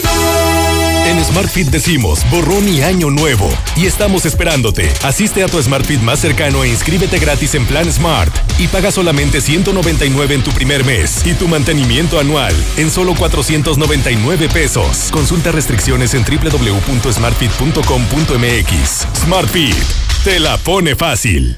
SmartFit 1.23 1.67
decimos 1.67 2.19
borrón 2.29 2.67
y 2.67 2.81
año 2.81 3.09
nuevo. 3.09 3.49
Y 3.75 3.85
estamos 3.85 4.25
esperándote. 4.25 4.91
Asiste 5.03 5.43
a 5.43 5.47
tu 5.47 5.61
SmartFit 5.61 6.01
más 6.01 6.19
cercano 6.19 6.63
e 6.63 6.69
inscríbete 6.69 7.19
gratis 7.19 7.53
en 7.55 7.65
Plan 7.65 7.91
Smart. 7.91 8.33
Y 8.59 8.67
paga 8.67 8.91
solamente 8.91 9.41
199 9.41 10.35
en 10.35 10.43
tu 10.43 10.51
primer 10.51 10.85
mes. 10.85 11.25
Y 11.25 11.33
tu 11.33 11.47
mantenimiento 11.47 12.19
anual 12.19 12.53
en 12.77 12.91
solo 12.91 13.15
499 13.15 14.49
pesos. 14.49 15.09
Consulta 15.11 15.51
restricciones 15.51 16.13
en 16.13 16.23
www.smartfit.com.mx. 16.23 19.07
SmartFit. 19.23 19.75
Te 20.23 20.39
la 20.39 20.57
pone 20.57 20.95
fácil. 20.95 21.57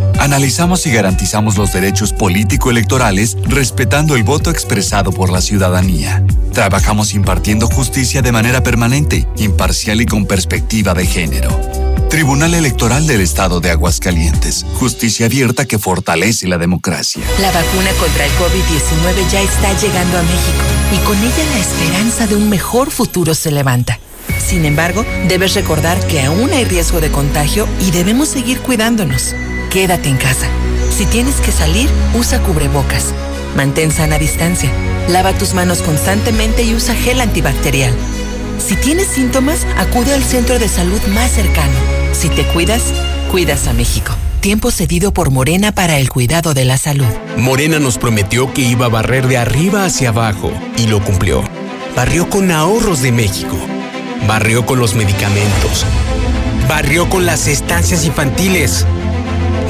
Analizamos 0.21 0.85
y 0.85 0.91
garantizamos 0.91 1.57
los 1.57 1.73
derechos 1.73 2.13
político-electorales 2.13 3.35
respetando 3.45 4.15
el 4.15 4.23
voto 4.23 4.51
expresado 4.51 5.11
por 5.11 5.31
la 5.31 5.41
ciudadanía. 5.41 6.23
Trabajamos 6.53 7.15
impartiendo 7.15 7.65
justicia 7.65 8.21
de 8.21 8.31
manera 8.31 8.61
permanente, 8.61 9.27
imparcial 9.37 9.99
y 9.99 10.05
con 10.05 10.27
perspectiva 10.27 10.93
de 10.93 11.07
género. 11.07 11.49
Tribunal 12.11 12.53
Electoral 12.53 13.07
del 13.07 13.21
Estado 13.21 13.61
de 13.61 13.71
Aguascalientes. 13.71 14.63
Justicia 14.75 15.25
abierta 15.25 15.65
que 15.65 15.79
fortalece 15.79 16.47
la 16.47 16.59
democracia. 16.59 17.23
La 17.39 17.51
vacuna 17.51 17.89
contra 17.99 18.23
el 18.23 18.31
COVID-19 18.33 19.27
ya 19.31 19.41
está 19.41 19.73
llegando 19.81 20.19
a 20.19 20.21
México 20.21 20.63
y 20.93 20.97
con 20.99 21.17
ella 21.17 21.45
la 21.51 21.59
esperanza 21.59 22.27
de 22.27 22.35
un 22.35 22.47
mejor 22.47 22.91
futuro 22.91 23.33
se 23.33 23.49
levanta. 23.49 23.97
Sin 24.37 24.65
embargo, 24.65 25.03
debes 25.27 25.55
recordar 25.55 25.97
que 26.05 26.21
aún 26.21 26.51
hay 26.51 26.65
riesgo 26.65 27.01
de 27.01 27.09
contagio 27.09 27.67
y 27.79 27.89
debemos 27.89 28.29
seguir 28.29 28.59
cuidándonos. 28.59 29.33
Quédate 29.71 30.09
en 30.09 30.17
casa. 30.17 30.47
Si 30.95 31.05
tienes 31.05 31.35
que 31.35 31.53
salir, 31.53 31.89
usa 32.13 32.43
cubrebocas. 32.43 33.13
Mantén 33.55 33.91
sana 33.91 34.17
distancia. 34.17 34.69
Lava 35.07 35.31
tus 35.31 35.53
manos 35.53 35.81
constantemente 35.81 36.63
y 36.63 36.75
usa 36.75 36.93
gel 36.93 37.21
antibacterial. 37.21 37.93
Si 38.59 38.75
tienes 38.75 39.07
síntomas, 39.07 39.65
acude 39.77 40.13
al 40.13 40.23
centro 40.23 40.59
de 40.59 40.67
salud 40.67 40.99
más 41.13 41.31
cercano. 41.31 41.73
Si 42.11 42.27
te 42.27 42.43
cuidas, 42.47 42.81
cuidas 43.31 43.67
a 43.67 43.73
México. 43.73 44.13
Tiempo 44.41 44.71
cedido 44.71 45.13
por 45.13 45.31
Morena 45.31 45.71
para 45.71 45.99
el 45.99 46.09
cuidado 46.09 46.53
de 46.53 46.65
la 46.65 46.77
salud. 46.77 47.07
Morena 47.37 47.79
nos 47.79 47.97
prometió 47.97 48.53
que 48.53 48.61
iba 48.63 48.87
a 48.87 48.89
barrer 48.89 49.27
de 49.27 49.37
arriba 49.37 49.85
hacia 49.85 50.09
abajo 50.09 50.51
y 50.77 50.87
lo 50.87 51.01
cumplió. 51.01 51.43
Barrió 51.95 52.29
con 52.29 52.51
ahorros 52.51 53.01
de 53.01 53.13
México. 53.13 53.55
Barrió 54.27 54.65
con 54.65 54.79
los 54.79 54.95
medicamentos. 54.95 55.85
Barrió 56.67 57.09
con 57.09 57.25
las 57.25 57.47
estancias 57.47 58.03
infantiles. 58.05 58.85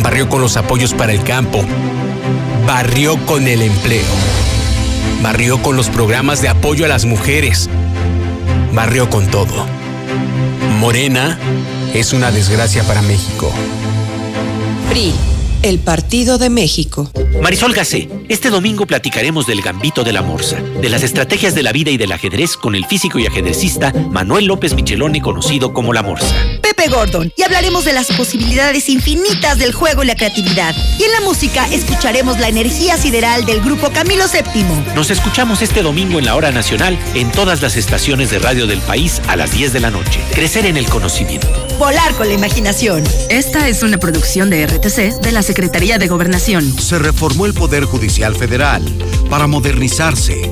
Barrió 0.03 0.29
con 0.29 0.41
los 0.41 0.57
apoyos 0.57 0.93
para 0.93 1.13
el 1.13 1.23
campo. 1.23 1.63
Barrió 2.65 3.17
con 3.25 3.47
el 3.47 3.61
empleo. 3.61 4.03
Barrió 5.21 5.61
con 5.61 5.75
los 5.75 5.89
programas 5.89 6.41
de 6.41 6.49
apoyo 6.49 6.85
a 6.85 6.87
las 6.87 7.05
mujeres 7.05 7.69
barrió 8.73 9.09
con 9.09 9.27
todo. 9.27 9.65
Morena 10.79 11.37
es 11.93 12.13
una 12.13 12.31
desgracia 12.31 12.83
para 12.83 13.01
México. 13.01 13.51
PRI, 14.89 15.13
el 15.61 15.79
Partido 15.79 16.37
de 16.37 16.49
México. 16.49 17.11
Marisol 17.41 17.73
Gacé, 17.73 18.09
este 18.29 18.49
domingo 18.49 18.85
platicaremos 18.85 19.45
del 19.45 19.61
gambito 19.61 20.03
de 20.03 20.13
la 20.13 20.21
morsa, 20.21 20.57
de 20.59 20.89
las 20.89 21.03
estrategias 21.03 21.55
de 21.55 21.63
la 21.63 21.71
vida 21.71 21.91
y 21.91 21.97
del 21.97 22.11
ajedrez 22.11 22.55
con 22.55 22.75
el 22.75 22.85
físico 22.85 23.19
y 23.19 23.27
ajedrecista 23.27 23.93
Manuel 24.11 24.45
López 24.45 24.73
Micheloni, 24.73 25.21
conocido 25.21 25.73
como 25.73 25.93
La 25.93 26.03
Morsa. 26.03 26.60
Pepe 26.81 26.95
Gordon, 26.95 27.31
y 27.35 27.43
hablaremos 27.43 27.85
de 27.85 27.93
las 27.93 28.07
posibilidades 28.07 28.89
infinitas 28.89 29.59
del 29.59 29.71
juego 29.71 30.01
y 30.01 30.07
la 30.07 30.15
creatividad. 30.15 30.73
Y 30.97 31.03
en 31.03 31.11
la 31.11 31.21
música 31.21 31.67
escucharemos 31.67 32.39
la 32.39 32.47
energía 32.47 32.97
sideral 32.97 33.45
del 33.45 33.61
grupo 33.61 33.91
Camilo 33.91 34.25
VII. 34.27 34.95
Nos 34.95 35.11
escuchamos 35.11 35.61
este 35.61 35.83
domingo 35.83 36.17
en 36.17 36.25
la 36.25 36.35
hora 36.35 36.51
nacional 36.51 36.97
en 37.13 37.31
todas 37.31 37.61
las 37.61 37.75
estaciones 37.75 38.31
de 38.31 38.39
radio 38.39 38.65
del 38.65 38.79
país 38.79 39.21
a 39.27 39.35
las 39.35 39.51
10 39.51 39.73
de 39.73 39.79
la 39.79 39.91
noche. 39.91 40.21
Crecer 40.33 40.65
en 40.65 40.75
el 40.75 40.87
conocimiento. 40.87 41.47
Volar 41.77 42.15
con 42.15 42.27
la 42.27 42.33
imaginación. 42.33 43.03
Esta 43.29 43.67
es 43.67 43.83
una 43.83 43.99
producción 43.99 44.49
de 44.49 44.65
RTC 44.65 45.21
de 45.21 45.31
la 45.31 45.43
Secretaría 45.43 45.99
de 45.99 46.07
Gobernación. 46.07 46.79
Se 46.79 46.97
reformó 46.97 47.45
el 47.45 47.53
Poder 47.53 47.83
Judicial 47.83 48.35
Federal 48.35 48.83
para 49.29 49.45
modernizarse, 49.45 50.51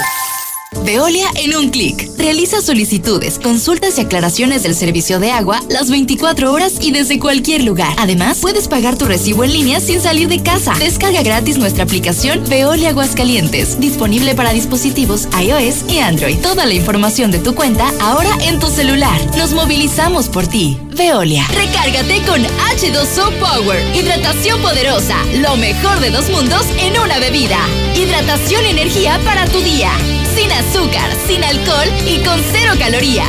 Veolia 0.85 1.26
en 1.37 1.56
un 1.56 1.70
clic. 1.70 2.08
Realiza 2.18 2.61
solicitudes, 2.61 3.38
consultas 3.38 3.98
y 3.98 4.02
aclaraciones 4.02 4.62
del 4.62 4.74
servicio 4.74 5.18
de 5.20 5.30
agua 5.30 5.61
las 5.68 5.90
24 5.90 6.52
horas 6.52 6.74
y 6.80 6.92
desde 6.92 7.18
cualquier 7.18 7.64
lugar. 7.64 7.92
Además, 7.98 8.38
puedes 8.40 8.68
pagar 8.68 8.96
tu 8.96 9.04
recibo 9.04 9.44
en 9.44 9.52
línea 9.52 9.80
sin 9.80 10.00
salir 10.00 10.28
de 10.28 10.42
casa. 10.42 10.74
Descarga 10.78 11.22
gratis 11.22 11.58
nuestra 11.58 11.85
aplicación 11.85 12.42
Veolia 12.48 12.90
Aguascalientes, 12.90 13.80
disponible 13.80 14.35
para 14.35 14.52
dispositivos 14.52 15.28
iOS 15.40 15.85
y 15.88 15.98
Android. 15.98 16.38
Toda 16.38 16.66
la 16.66 16.74
información 16.74 17.30
de 17.30 17.38
tu 17.38 17.54
cuenta 17.54 17.92
ahora 18.00 18.30
en 18.42 18.58
tu 18.58 18.68
celular. 18.68 19.20
Nos 19.37 19.52
movilizamos 19.52 20.28
por 20.28 20.46
ti. 20.46 20.78
Veolia. 20.94 21.46
Recárgate 21.48 22.22
con 22.22 22.42
H2O 22.42 23.38
Power. 23.38 23.96
Hidratación 23.96 24.61
poderosa. 24.61 25.16
Lo 25.35 25.57
mejor 25.57 26.00
de 26.00 26.11
dos 26.11 26.28
mundos 26.31 26.66
en 26.78 26.98
una 26.98 27.18
bebida. 27.18 27.59
Hidratación 27.94 28.64
y 28.66 28.70
energía 28.70 29.18
para 29.24 29.46
tu 29.46 29.61
día 29.61 29.92
sin 30.35 30.50
azúcar, 30.50 31.11
sin 31.26 31.44
alcohol 31.44 31.88
y 32.07 32.18
con 32.24 32.40
cero 32.52 32.72
calorías. 32.78 33.28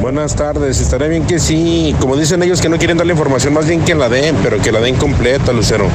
Buenas 0.00 0.36
tardes, 0.36 0.80
estaría 0.80 1.08
bien 1.08 1.26
que 1.26 1.40
sí, 1.40 1.96
como 1.98 2.16
dicen 2.16 2.42
ellos 2.42 2.60
que 2.60 2.68
no 2.68 2.76
quieren 2.76 2.98
dar 2.98 3.06
la 3.06 3.14
información, 3.14 3.54
más 3.54 3.66
bien 3.66 3.82
que 3.82 3.94
la 3.94 4.10
den, 4.10 4.36
pero 4.42 4.60
que 4.60 4.70
la 4.70 4.80
den 4.80 4.96
completa, 4.96 5.52
Lucero, 5.52 5.88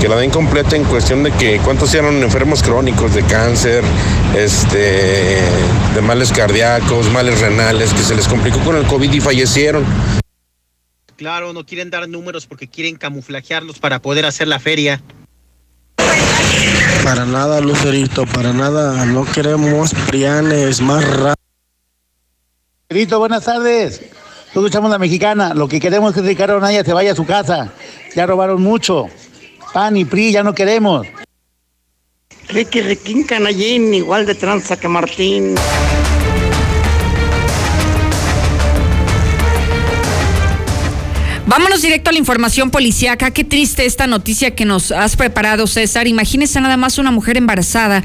que 0.00 0.08
la 0.08 0.14
den 0.16 0.30
completa 0.30 0.76
en 0.76 0.84
cuestión 0.84 1.24
de 1.24 1.32
que 1.32 1.58
cuántos 1.58 1.92
eran 1.94 2.22
enfermos 2.22 2.62
crónicos 2.62 3.12
de 3.12 3.24
cáncer, 3.24 3.82
este, 4.38 4.69
de 4.72 6.00
males 6.02 6.32
cardíacos, 6.32 7.10
males 7.10 7.40
renales, 7.40 7.92
que 7.92 8.02
se 8.02 8.14
les 8.14 8.26
complicó 8.26 8.58
con 8.60 8.76
el 8.76 8.86
COVID 8.86 9.12
y 9.12 9.20
fallecieron. 9.20 9.84
Claro, 11.16 11.52
no 11.52 11.66
quieren 11.66 11.90
dar 11.90 12.08
números 12.08 12.46
porque 12.46 12.66
quieren 12.66 12.96
camuflajearlos 12.96 13.78
para 13.78 14.00
poder 14.00 14.24
hacer 14.24 14.48
la 14.48 14.58
feria. 14.58 15.02
Para 17.04 17.26
nada, 17.26 17.60
Lucerito, 17.60 18.24
para 18.26 18.52
nada. 18.52 19.04
No 19.04 19.24
queremos 19.24 19.92
prianes 20.08 20.80
más 20.80 21.04
rápido. 21.04 21.34
Lucerito, 22.88 23.18
buenas 23.18 23.44
tardes. 23.44 24.00
Todos 24.52 24.66
escuchamos 24.66 24.90
la 24.90 24.98
mexicana. 24.98 25.54
Lo 25.54 25.68
que 25.68 25.78
queremos 25.78 26.16
es 26.16 26.22
que 26.22 26.28
Ricardo 26.28 26.58
Naya 26.58 26.84
se 26.84 26.92
vaya 26.92 27.12
a 27.12 27.14
su 27.14 27.26
casa. 27.26 27.72
Ya 28.16 28.26
robaron 28.26 28.62
mucho. 28.62 29.08
PAN 29.72 29.96
y 29.96 30.04
PRI 30.04 30.32
ya 30.32 30.42
no 30.42 30.54
queremos. 30.54 31.06
Ricky 32.52 32.80
Riquín 32.80 33.22
Canallín, 33.22 33.94
igual 33.94 34.26
de 34.26 34.34
tranza 34.34 34.78
que 34.78 34.88
Martín. 34.88 35.54
Vámonos 41.46 41.82
directo 41.82 42.10
a 42.10 42.12
la 42.12 42.18
información 42.18 42.70
policíaca. 42.70 43.30
Qué 43.30 43.44
triste 43.44 43.84
esta 43.84 44.06
noticia 44.06 44.54
que 44.54 44.64
nos 44.64 44.92
has 44.92 45.16
preparado, 45.16 45.66
César. 45.66 46.06
Imagínese 46.06 46.60
nada 46.60 46.76
más 46.76 46.98
una 46.98 47.10
mujer 47.10 47.36
embarazada 47.36 48.02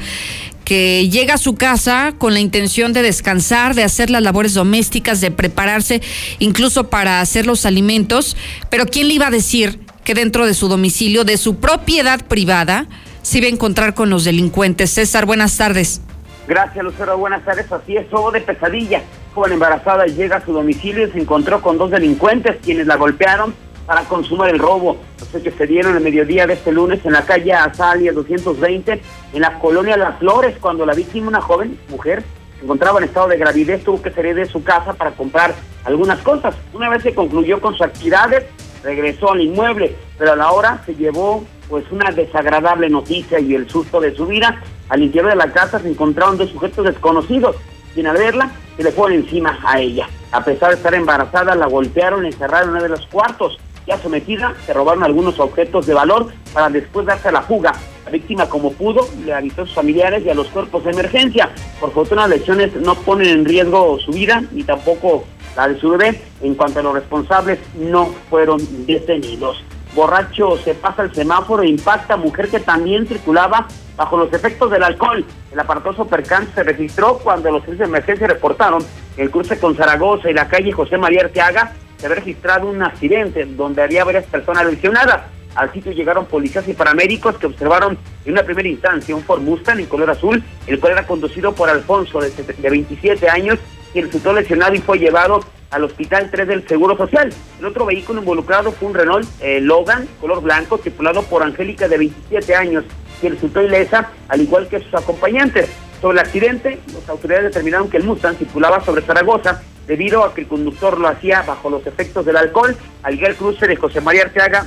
que 0.64 1.08
llega 1.08 1.34
a 1.34 1.38
su 1.38 1.54
casa 1.54 2.14
con 2.18 2.34
la 2.34 2.40
intención 2.40 2.92
de 2.92 3.02
descansar, 3.02 3.74
de 3.74 3.84
hacer 3.84 4.10
las 4.10 4.22
labores 4.22 4.54
domésticas, 4.54 5.20
de 5.20 5.30
prepararse 5.30 6.02
incluso 6.40 6.90
para 6.90 7.20
hacer 7.20 7.46
los 7.46 7.66
alimentos. 7.66 8.36
Pero 8.68 8.86
¿quién 8.86 9.06
le 9.08 9.14
iba 9.14 9.28
a 9.28 9.30
decir 9.30 9.78
que 10.02 10.14
dentro 10.14 10.46
de 10.46 10.54
su 10.54 10.68
domicilio, 10.68 11.24
de 11.24 11.36
su 11.36 11.56
propiedad 11.56 12.24
privada, 12.26 12.88
se 13.26 13.38
iba 13.38 13.48
a 13.48 13.50
encontrar 13.50 13.94
con 13.94 14.08
los 14.08 14.22
delincuentes? 14.22 14.90
César, 14.90 15.26
buenas 15.26 15.56
tardes. 15.56 16.00
Gracias, 16.46 16.84
Lucero. 16.84 17.18
Buenas 17.18 17.44
tardes. 17.44 17.70
Así 17.72 17.96
es, 17.96 18.08
todo 18.08 18.30
de 18.30 18.40
pesadilla. 18.40 19.02
Joven 19.34 19.54
embarazada 19.54 20.06
llega 20.06 20.36
a 20.36 20.44
su 20.44 20.52
domicilio 20.52 21.08
y 21.08 21.10
se 21.10 21.18
encontró 21.18 21.60
con 21.60 21.76
dos 21.76 21.90
delincuentes 21.90 22.58
quienes 22.62 22.86
la 22.86 22.94
golpearon 22.94 23.52
para 23.84 24.02
consumar 24.02 24.50
el 24.50 24.60
robo. 24.60 24.98
Los 25.18 25.34
hechos 25.34 25.54
se 25.58 25.66
dieron 25.66 25.96
el 25.96 26.04
mediodía 26.04 26.46
de 26.46 26.52
este 26.52 26.70
lunes 26.70 27.04
en 27.04 27.14
la 27.14 27.22
calle 27.22 27.52
Azalia 27.52 28.12
220, 28.12 29.02
en 29.32 29.40
la 29.40 29.58
colonia 29.58 29.96
Las 29.96 30.20
Flores, 30.20 30.56
cuando 30.60 30.86
la 30.86 30.94
víctima, 30.94 31.26
una 31.26 31.40
joven 31.40 31.76
mujer, 31.88 32.22
se 32.56 32.64
encontraba 32.64 33.00
en 33.00 33.06
estado 33.06 33.26
de 33.26 33.38
gravidez, 33.38 33.82
tuvo 33.82 34.00
que 34.00 34.12
salir 34.12 34.36
de 34.36 34.46
su 34.46 34.62
casa 34.62 34.92
para 34.92 35.10
comprar 35.10 35.52
algunas 35.82 36.20
cosas. 36.20 36.54
Una 36.72 36.88
vez 36.88 37.02
que 37.02 37.12
concluyó 37.12 37.60
con 37.60 37.72
sus 37.72 37.82
actividades, 37.82 38.44
regresó 38.84 39.32
al 39.32 39.40
inmueble, 39.40 39.96
pero 40.16 40.34
a 40.34 40.36
la 40.36 40.52
hora 40.52 40.80
se 40.86 40.94
llevó 40.94 41.44
pues 41.68 41.84
una 41.90 42.10
desagradable 42.10 42.88
noticia 42.88 43.40
y 43.40 43.54
el 43.54 43.68
susto 43.68 44.00
de 44.00 44.14
su 44.14 44.26
vida. 44.26 44.60
Al 44.88 45.02
interior 45.02 45.30
de 45.30 45.36
la 45.36 45.52
casa 45.52 45.78
se 45.78 45.88
encontraron 45.88 46.38
dos 46.38 46.50
sujetos 46.50 46.84
desconocidos, 46.84 47.56
quien 47.94 48.06
al 48.06 48.16
verla 48.16 48.50
se 48.76 48.84
le 48.84 48.92
fueron 48.92 49.18
encima 49.18 49.58
a 49.64 49.80
ella. 49.80 50.08
A 50.32 50.44
pesar 50.44 50.70
de 50.70 50.76
estar 50.76 50.94
embarazada, 50.94 51.54
la 51.54 51.66
golpearon 51.66 52.24
y 52.24 52.28
encerraron 52.28 52.68
en 52.68 52.74
uno 52.74 52.82
de 52.82 52.88
los 52.90 53.06
cuartos. 53.06 53.58
Ya 53.86 53.96
sometida, 53.98 54.54
se 54.66 54.72
robaron 54.72 55.04
algunos 55.04 55.38
objetos 55.38 55.86
de 55.86 55.94
valor 55.94 56.26
para 56.52 56.68
después 56.68 57.06
darse 57.06 57.28
a 57.28 57.32
la 57.32 57.42
fuga. 57.42 57.72
La 58.04 58.10
víctima, 58.10 58.48
como 58.48 58.72
pudo, 58.72 59.08
le 59.24 59.32
avisó 59.32 59.62
a 59.62 59.66
sus 59.66 59.74
familiares 59.74 60.24
y 60.24 60.30
a 60.30 60.34
los 60.34 60.48
cuerpos 60.48 60.84
de 60.84 60.90
emergencia. 60.90 61.50
Por 61.80 61.92
fortuna, 61.92 62.26
las 62.26 62.38
lesiones 62.40 62.74
no 62.76 62.94
ponen 62.96 63.28
en 63.28 63.44
riesgo 63.44 63.98
su 64.00 64.10
vida 64.12 64.42
ni 64.52 64.64
tampoco 64.64 65.24
la 65.56 65.68
de 65.68 65.78
su 65.78 65.90
bebé. 65.90 66.20
En 66.42 66.54
cuanto 66.54 66.80
a 66.80 66.82
los 66.82 66.94
responsables, 66.94 67.58
no 67.76 68.06
fueron 68.28 68.60
detenidos. 68.86 69.62
Borracho 69.96 70.58
se 70.58 70.74
pasa 70.74 71.04
el 71.04 71.14
semáforo 71.14 71.62
e 71.62 71.68
impacta 71.68 72.14
a 72.14 72.16
mujer 72.18 72.50
que 72.50 72.60
también 72.60 73.06
circulaba 73.08 73.66
bajo 73.96 74.18
los 74.18 74.30
efectos 74.30 74.70
del 74.70 74.84
alcohol. 74.84 75.24
El 75.50 75.58
aparatoso 75.58 76.06
percance 76.06 76.52
se 76.54 76.62
registró 76.62 77.16
cuando 77.16 77.50
los 77.50 77.62
servicios 77.62 77.88
de 77.88 77.96
emergencia 77.96 78.26
reportaron 78.26 78.84
que 79.16 79.22
el 79.22 79.30
cruce 79.30 79.58
con 79.58 79.74
Zaragoza 79.74 80.30
y 80.30 80.34
la 80.34 80.48
calle 80.48 80.70
José 80.70 80.98
María 80.98 81.22
Arteaga 81.22 81.72
se 81.96 82.04
había 82.04 82.16
registrado 82.16 82.68
un 82.68 82.82
accidente 82.82 83.46
donde 83.46 83.82
había 83.82 84.04
varias 84.04 84.26
personas 84.26 84.66
lesionadas. 84.66 85.22
Al 85.54 85.72
sitio 85.72 85.92
llegaron 85.92 86.26
policías 86.26 86.68
y 86.68 86.74
paramédicos 86.74 87.38
que 87.38 87.46
observaron 87.46 87.96
en 88.26 88.32
una 88.32 88.42
primera 88.42 88.68
instancia 88.68 89.16
un 89.16 89.22
Ford 89.22 89.40
Mustang 89.40 89.80
en 89.80 89.86
color 89.86 90.10
azul, 90.10 90.44
el 90.66 90.78
cual 90.78 90.92
era 90.92 91.06
conducido 91.06 91.54
por 91.54 91.70
Alfonso, 91.70 92.20
de, 92.20 92.30
de 92.30 92.70
27 92.70 93.30
años, 93.30 93.58
quien 93.94 94.04
resultó 94.04 94.34
lesionado 94.34 94.74
y 94.74 94.80
fue 94.80 94.98
llevado 94.98 95.40
al 95.70 95.84
Hospital 95.84 96.30
3 96.30 96.48
del 96.48 96.68
Seguro 96.68 96.96
Social. 96.96 97.32
El 97.58 97.64
otro 97.64 97.86
vehículo 97.86 98.20
involucrado 98.20 98.72
fue 98.72 98.88
un 98.88 98.94
Renault 98.94 99.28
eh, 99.40 99.60
Logan, 99.60 100.08
color 100.20 100.42
blanco, 100.42 100.78
tripulado 100.78 101.22
por 101.22 101.42
Angélica, 101.42 101.88
de 101.88 101.98
27 101.98 102.54
años, 102.54 102.84
quien 103.20 103.34
resultó 103.34 103.62
ilesa, 103.62 104.10
al 104.28 104.40
igual 104.40 104.68
que 104.68 104.80
sus 104.80 104.94
acompañantes. 104.94 105.68
Sobre 106.00 106.20
el 106.20 106.26
accidente, 106.26 106.80
las 106.92 107.08
autoridades 107.08 107.46
determinaron 107.46 107.88
que 107.88 107.96
el 107.96 108.04
Mustang 108.04 108.36
circulaba 108.36 108.84
sobre 108.84 109.02
Zaragoza 109.02 109.62
debido 109.86 110.24
a 110.24 110.34
que 110.34 110.42
el 110.42 110.46
conductor 110.46 110.98
lo 110.98 111.08
hacía 111.08 111.42
bajo 111.42 111.70
los 111.70 111.86
efectos 111.86 112.24
del 112.26 112.36
alcohol. 112.36 112.76
Al 113.02 113.18
cruce 113.36 113.66
de 113.66 113.76
José 113.76 114.00
María 114.00 114.24
Arteaga, 114.24 114.66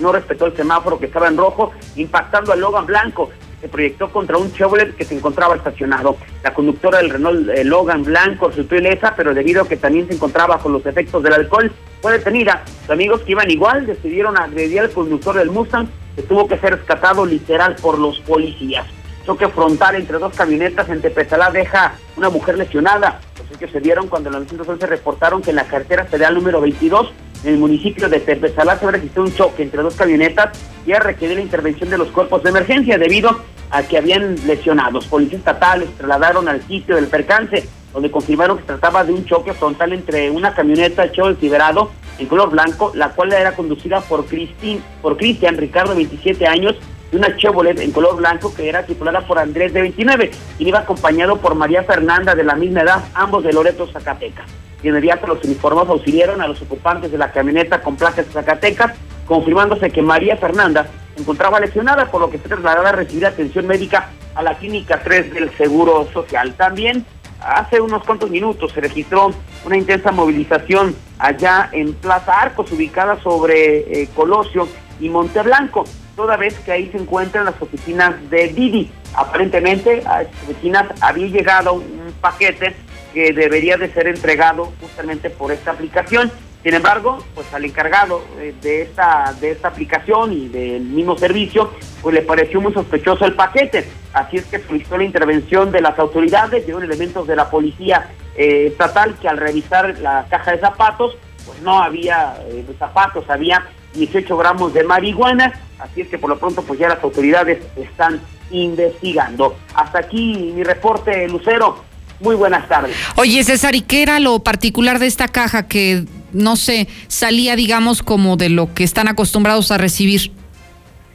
no 0.00 0.12
respetó 0.12 0.46
el 0.46 0.56
semáforo 0.56 0.98
que 0.98 1.06
estaba 1.06 1.28
en 1.28 1.36
rojo, 1.36 1.72
impactando 1.96 2.52
al 2.52 2.60
Logan 2.60 2.86
blanco. 2.86 3.30
Se 3.60 3.68
proyectó 3.68 4.10
contra 4.10 4.38
un 4.38 4.52
Chevrolet 4.52 4.94
que 4.94 5.04
se 5.04 5.16
encontraba 5.16 5.56
estacionado. 5.56 6.16
La 6.42 6.54
conductora 6.54 6.98
del 6.98 7.10
Renault 7.10 7.48
eh, 7.48 7.64
Logan 7.64 8.04
blanco 8.04 8.48
resultó 8.48 8.76
ilesa, 8.76 9.14
pero 9.16 9.34
debido 9.34 9.62
a 9.62 9.68
que 9.68 9.76
también 9.76 10.06
se 10.06 10.14
encontraba 10.14 10.56
bajo 10.56 10.68
los 10.68 10.86
efectos 10.86 11.22
del 11.22 11.34
alcohol, 11.34 11.72
fue 12.00 12.12
detenida. 12.12 12.62
Los 12.82 12.90
amigos 12.90 13.22
que 13.22 13.32
iban 13.32 13.50
igual 13.50 13.86
decidieron 13.86 14.38
agredir 14.38 14.80
al 14.80 14.90
conductor 14.90 15.36
del 15.36 15.50
Mustang, 15.50 15.88
que 16.14 16.22
tuvo 16.22 16.46
que 16.46 16.58
ser 16.58 16.76
rescatado 16.76 17.26
literal 17.26 17.76
por 17.80 17.98
los 17.98 18.20
policías. 18.20 18.86
Choque 19.26 19.48
frontal 19.48 19.96
entre 19.96 20.18
dos 20.18 20.32
camionetas 20.34 20.88
en 20.88 21.02
Tepezalá 21.02 21.50
deja 21.50 21.94
una 22.16 22.30
mujer 22.30 22.56
lesionada. 22.56 23.20
Los 23.38 23.56
hechos 23.56 23.70
se 23.72 23.80
dieron 23.80 24.08
cuando 24.08 24.30
en 24.30 24.42
la 24.42 24.78
se 24.78 24.86
reportaron 24.86 25.42
que 25.42 25.50
en 25.50 25.56
la 25.56 25.64
carretera 25.64 26.06
federal 26.06 26.34
número 26.34 26.60
22 26.60 27.12
en 27.44 27.54
el 27.54 27.58
municipio 27.58 28.08
de 28.08 28.20
Tepezalá 28.20 28.78
se 28.78 28.90
registró 28.90 29.22
un 29.22 29.34
choque 29.34 29.62
entre 29.62 29.82
dos 29.82 29.94
camionetas 29.94 30.58
y 30.86 30.92
ha 30.92 31.00
requerido 31.00 31.36
la 31.36 31.42
intervención 31.42 31.90
de 31.90 31.98
los 31.98 32.08
cuerpos 32.08 32.42
de 32.42 32.50
emergencia 32.50 32.98
debido 32.98 33.38
a 33.70 33.82
que 33.82 33.98
habían 33.98 34.36
lesionados. 34.46 35.06
Policías 35.06 35.40
estatales 35.40 35.90
trasladaron 35.96 36.48
al 36.48 36.62
sitio 36.66 36.96
del 36.96 37.06
percance, 37.06 37.68
donde 37.92 38.10
confirmaron 38.10 38.58
que 38.58 38.64
trataba 38.64 39.04
de 39.04 39.12
un 39.12 39.24
choque 39.24 39.52
frontal 39.52 39.92
entre 39.92 40.30
una 40.30 40.54
camioneta 40.54 41.10
Chevrolet 41.12 41.40
Silverado 41.40 41.90
en 42.18 42.26
color 42.26 42.50
blanco, 42.50 42.92
la 42.94 43.10
cual 43.10 43.32
era 43.32 43.54
conducida 43.54 44.00
por 44.00 44.26
Cristian 44.26 44.82
por 45.00 45.16
Cristian 45.16 45.56
Ricardo, 45.56 45.94
27 45.94 46.46
años, 46.46 46.74
y 47.12 47.16
una 47.16 47.36
Chevrolet 47.36 47.78
en 47.78 47.92
color 47.92 48.16
blanco 48.16 48.52
que 48.54 48.68
era 48.68 48.84
tripulada 48.84 49.20
por 49.20 49.38
Andrés, 49.38 49.72
de 49.72 49.82
29, 49.82 50.30
y 50.58 50.68
iba 50.68 50.80
acompañado 50.80 51.36
por 51.36 51.54
María 51.54 51.84
Fernanda, 51.84 52.34
de 52.34 52.44
la 52.44 52.54
misma 52.54 52.82
edad, 52.82 53.04
ambos 53.14 53.44
de 53.44 53.52
Loreto, 53.52 53.86
Zacatecas. 53.86 54.46
De 54.82 54.88
inmediato 54.88 55.26
los 55.26 55.42
uniformados 55.44 55.90
auxiliaron 55.90 56.40
a 56.40 56.48
los 56.48 56.62
ocupantes 56.62 57.10
de 57.10 57.18
la 57.18 57.32
camioneta 57.32 57.82
con 57.82 57.96
placas 57.96 58.26
Zacatecas, 58.32 58.92
confirmándose 59.26 59.90
que 59.90 60.02
María 60.02 60.36
Fernanda 60.36 60.86
se 61.14 61.22
encontraba 61.22 61.58
lesionada, 61.60 62.06
por 62.06 62.20
lo 62.20 62.30
que 62.30 62.38
se 62.38 62.48
trasladada 62.48 62.90
a 62.90 62.92
recibir 62.92 63.26
atención 63.26 63.66
médica 63.66 64.10
a 64.34 64.42
la 64.42 64.54
Clínica 64.56 65.00
3 65.02 65.34
del 65.34 65.50
Seguro 65.56 66.08
Social. 66.12 66.54
También 66.54 67.04
hace 67.40 67.80
unos 67.80 68.04
cuantos 68.04 68.30
minutos 68.30 68.72
se 68.72 68.80
registró 68.80 69.32
una 69.64 69.76
intensa 69.76 70.12
movilización 70.12 70.94
allá 71.18 71.68
en 71.72 71.94
Plaza 71.94 72.40
Arcos, 72.40 72.70
ubicada 72.70 73.20
sobre 73.20 74.02
eh, 74.02 74.08
Colosio 74.14 74.68
y 75.00 75.08
Monteblanco, 75.08 75.84
toda 76.14 76.36
vez 76.36 76.58
que 76.60 76.72
ahí 76.72 76.88
se 76.90 76.98
encuentran 76.98 77.44
las 77.44 77.60
oficinas 77.60 78.14
de 78.30 78.48
Didi. 78.48 78.90
Aparentemente 79.14 80.02
a 80.06 80.22
estas 80.22 80.42
oficinas 80.44 80.86
había 81.00 81.26
llegado 81.26 81.74
un 81.74 82.12
paquete 82.20 82.76
que 83.12 83.32
debería 83.32 83.76
de 83.76 83.92
ser 83.92 84.06
entregado 84.06 84.72
justamente 84.80 85.30
por 85.30 85.52
esta 85.52 85.72
aplicación. 85.72 86.30
Sin 86.62 86.74
embargo, 86.74 87.18
pues 87.34 87.52
al 87.54 87.64
encargado 87.64 88.22
eh, 88.38 88.52
de 88.60 88.82
esta 88.82 89.32
de 89.40 89.52
esta 89.52 89.68
aplicación 89.68 90.32
y 90.32 90.48
del 90.48 90.82
mismo 90.82 91.16
servicio, 91.16 91.70
pues 92.02 92.14
le 92.14 92.22
pareció 92.22 92.60
muy 92.60 92.72
sospechoso 92.72 93.24
el 93.24 93.34
paquete. 93.34 93.88
Así 94.12 94.38
es 94.38 94.46
que 94.46 94.58
solicitó 94.58 94.96
la 94.96 95.04
intervención 95.04 95.70
de 95.70 95.80
las 95.80 95.98
autoridades, 95.98 96.66
de 96.66 96.72
elementos 96.72 97.26
de 97.26 97.36
la 97.36 97.48
policía 97.48 98.10
eh, 98.36 98.66
estatal 98.66 99.16
que 99.20 99.28
al 99.28 99.36
revisar 99.36 99.98
la 100.00 100.26
caja 100.28 100.52
de 100.52 100.58
zapatos, 100.58 101.16
pues 101.46 101.60
no 101.62 101.80
había 101.80 102.36
eh, 102.48 102.64
zapatos, 102.78 103.24
había 103.30 103.64
18 103.94 104.36
gramos 104.36 104.74
de 104.74 104.84
marihuana. 104.84 105.52
Así 105.78 106.00
es 106.00 106.08
que 106.08 106.18
por 106.18 106.30
lo 106.30 106.38
pronto 106.38 106.62
pues 106.62 106.78
ya 106.80 106.88
las 106.88 107.02
autoridades 107.02 107.64
están 107.76 108.20
investigando. 108.50 109.56
Hasta 109.74 110.00
aquí 110.00 110.52
mi 110.54 110.64
reporte, 110.64 111.28
Lucero. 111.28 111.87
Muy 112.20 112.34
buenas 112.34 112.68
tardes. 112.68 112.96
Oye, 113.16 113.42
César, 113.44 113.74
¿y 113.74 113.82
qué 113.82 114.02
era 114.02 114.18
lo 114.18 114.40
particular 114.40 114.98
de 114.98 115.06
esta 115.06 115.28
caja 115.28 115.68
que, 115.68 116.04
no 116.32 116.56
sé, 116.56 116.88
salía, 117.06 117.54
digamos, 117.54 118.02
como 118.02 118.36
de 118.36 118.48
lo 118.48 118.74
que 118.74 118.84
están 118.84 119.08
acostumbrados 119.08 119.70
a 119.70 119.78
recibir? 119.78 120.32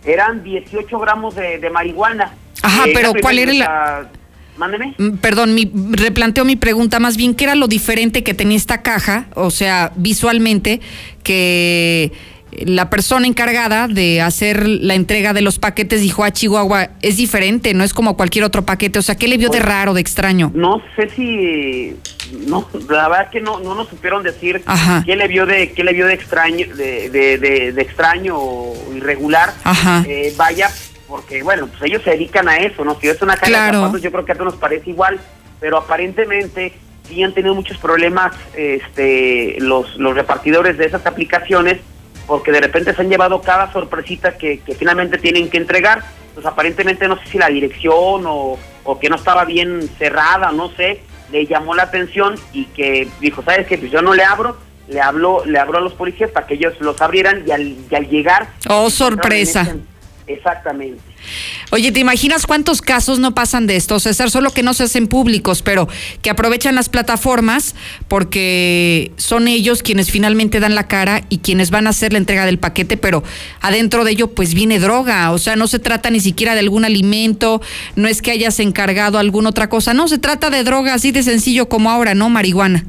Eran 0.06 0.44
18 0.44 1.00
gramos 1.00 1.36
de, 1.36 1.70
marihuana. 1.72 2.34
Ajá, 2.62 2.86
eh, 2.88 2.92
pero 2.94 3.14
¿cuál 3.22 3.40
era 3.40 3.54
la...? 3.54 4.10
Mándeme. 4.56 4.94
Mm, 4.98 5.16
perdón, 5.18 5.56
mi, 5.56 5.72
replanteo 5.92 6.46
mi 6.46 6.56
pregunta 6.56 7.00
más 7.00 7.18
bien, 7.18 7.34
¿qué 7.34 7.46
era 7.46 7.56
lo 7.56 7.68
diferente 7.68 8.24
que 8.24 8.36
tenía 8.36 8.56
esta 8.56 8.84
caja? 8.84 9.26
O 9.34 9.50
sea, 9.50 9.92
visualmente, 9.96 10.80
que 11.24 12.12
la 12.66 12.90
persona 12.90 13.28
encargada 13.28 13.88
de 13.88 14.22
hacer 14.22 14.68
la 14.68 14.96
entrega 14.96 15.34
de 15.34 15.42
los 15.42 15.60
paquetes 15.60 16.02
dijo 16.02 16.24
a 16.24 16.28
ah, 16.28 16.32
Chihuahua, 16.32 16.90
es 17.02 17.18
diferente, 17.18 17.74
no 17.74 17.84
es 17.84 17.94
como 17.94 18.16
cualquier 18.16 18.46
otro 18.46 18.66
paquete. 18.66 19.00
O 19.00 19.02
sea, 19.02 19.16
¿qué 19.16 19.28
le 19.28 19.38
vio 19.38 19.50
de 19.50 19.60
raro, 19.60 19.94
de 19.94 20.02
extraño? 20.02 20.52
No 20.54 20.82
sé 20.96 21.10
si, 21.10 21.96
no, 22.48 22.68
la 22.90 23.10
verdad 23.10 23.30
que 23.30 23.42
no, 23.42 23.60
no 23.60 23.76
nos 23.76 23.90
supieron 23.90 24.24
decir 24.24 24.64
qué 25.06 25.16
le 25.16 25.28
vio 25.28 25.46
de, 25.46 25.72
qué 25.72 25.84
le 25.84 25.94
vio 25.94 26.08
de 26.08 26.14
extraño, 26.14 26.68
de, 26.76 27.10
de, 27.10 27.82
extraño 27.82 28.36
o 28.38 28.76
irregular. 28.96 29.54
Eh, 30.08 30.34
vaya, 30.38 30.70
porque 31.08 31.44
bueno, 31.44 31.68
pues 31.68 31.84
ellos 31.84 32.02
se 32.04 32.12
dedican 32.12 32.48
a 32.48 32.58
eso, 32.58 32.84
¿no? 32.84 33.00
Si 33.00 33.08
es 33.08 33.22
una 33.22 33.38
caja 33.38 33.68
de 33.68 33.78
zapatos, 33.78 34.02
yo 34.02 34.12
creo 34.12 34.26
que 34.26 34.32
a 34.32 34.36
todos 34.36 34.54
nos 34.54 34.62
parece 34.62 34.90
igual, 34.90 35.20
pero 35.60 35.78
aparentemente 35.78 36.74
sí 37.08 37.22
han 37.24 37.34
tenido 37.34 37.54
muchos 37.54 37.78
problemas 37.78 38.34
este, 38.56 39.58
los, 39.60 39.96
los 39.98 40.16
repartidores 40.16 40.78
de 40.78 40.86
esas 40.86 41.06
aplicaciones 41.06 41.80
porque 42.28 42.52
de 42.52 42.62
repente 42.62 42.94
se 42.94 43.02
han 43.02 43.10
llevado 43.10 43.42
cada 43.42 43.72
sorpresita 43.72 44.38
que, 44.38 44.62
finalmente 44.78 45.18
tienen 45.18 45.50
que 45.50 45.58
entregar. 45.58 46.04
Pues 46.34 46.46
aparentemente 46.46 47.08
no 47.08 47.18
sé 47.18 47.28
si 47.28 47.38
la 47.38 47.48
dirección 47.48 48.24
o, 48.26 48.58
que 49.00 49.10
no 49.10 49.16
estaba 49.16 49.46
bien 49.46 49.88
cerrada, 49.98 50.52
no 50.52 50.70
sé, 50.72 51.02
le 51.32 51.46
llamó 51.46 51.76
la 51.76 51.84
atención 51.84 52.36
y 52.52 52.66
que 52.66 53.08
dijo, 53.20 53.44
¿sabes 53.44 53.68
qué? 53.68 53.78
Pues 53.78 53.92
yo 53.92 54.02
no 54.02 54.14
le 54.14 54.24
abro, 54.24 54.58
le 54.88 55.00
habló, 55.00 55.46
le 55.46 55.60
habló 55.60 55.78
a 55.78 55.82
los 55.82 55.94
policías 55.94 56.32
para 56.32 56.48
que 56.48 56.56
ellos 56.56 56.74
los 56.80 57.00
abrieran 57.02 57.44
y 57.48 57.52
al, 57.52 57.62
y 57.62 57.96
al 57.96 58.10
llegar... 58.10 58.50
Oh, 58.70 58.90
sorpresa. 58.90 59.76
Exactamente. 60.28 61.13
Oye, 61.72 61.92
¿te 61.92 62.00
imaginas 62.00 62.46
cuántos 62.46 62.82
casos 62.82 63.20
no 63.20 63.34
pasan 63.34 63.68
de 63.68 63.76
esto, 63.76 64.00
César? 64.00 64.30
Solo 64.30 64.52
que 64.52 64.64
no 64.64 64.74
se 64.74 64.84
hacen 64.84 65.08
públicos, 65.08 65.62
pero 65.62 65.88
que 66.22 66.30
aprovechan 66.30 66.76
las 66.76 66.90
plataformas 66.90 67.76
porque 68.08 69.12
son 69.18 69.48
ellos 69.48 69.82
quienes 69.82 70.12
finalmente 70.12 70.60
dan 70.60 70.76
la 70.76 70.88
cara 70.88 71.24
y 71.30 71.40
quienes 71.40 71.72
van 71.72 71.88
a 71.88 71.92
hacer 71.92 72.14
la 72.14 72.20
entrega 72.20 72.46
del 72.46 72.60
paquete, 72.60 72.98
pero 72.98 73.24
adentro 73.62 74.04
de 74.04 74.12
ello 74.12 74.28
pues 74.34 74.54
viene 74.54 74.80
droga, 74.80 75.32
o 75.32 75.38
sea, 75.38 75.56
no 75.56 75.68
se 75.68 75.80
trata 75.80 76.10
ni 76.10 76.20
siquiera 76.20 76.54
de 76.54 76.60
algún 76.60 76.86
alimento, 76.86 77.62
no 77.96 78.08
es 78.08 78.22
que 78.22 78.32
hayas 78.32 78.60
encargado 78.60 79.18
alguna 79.18 79.50
otra 79.50 79.70
cosa, 79.70 79.94
no, 79.94 80.08
se 80.08 80.18
trata 80.18 80.50
de 80.50 80.64
droga 80.64 80.94
así 80.94 81.12
de 81.12 81.24
sencillo 81.24 81.70
como 81.70 81.90
ahora, 81.90 82.14
¿no? 82.16 82.30
Marihuana. 82.30 82.86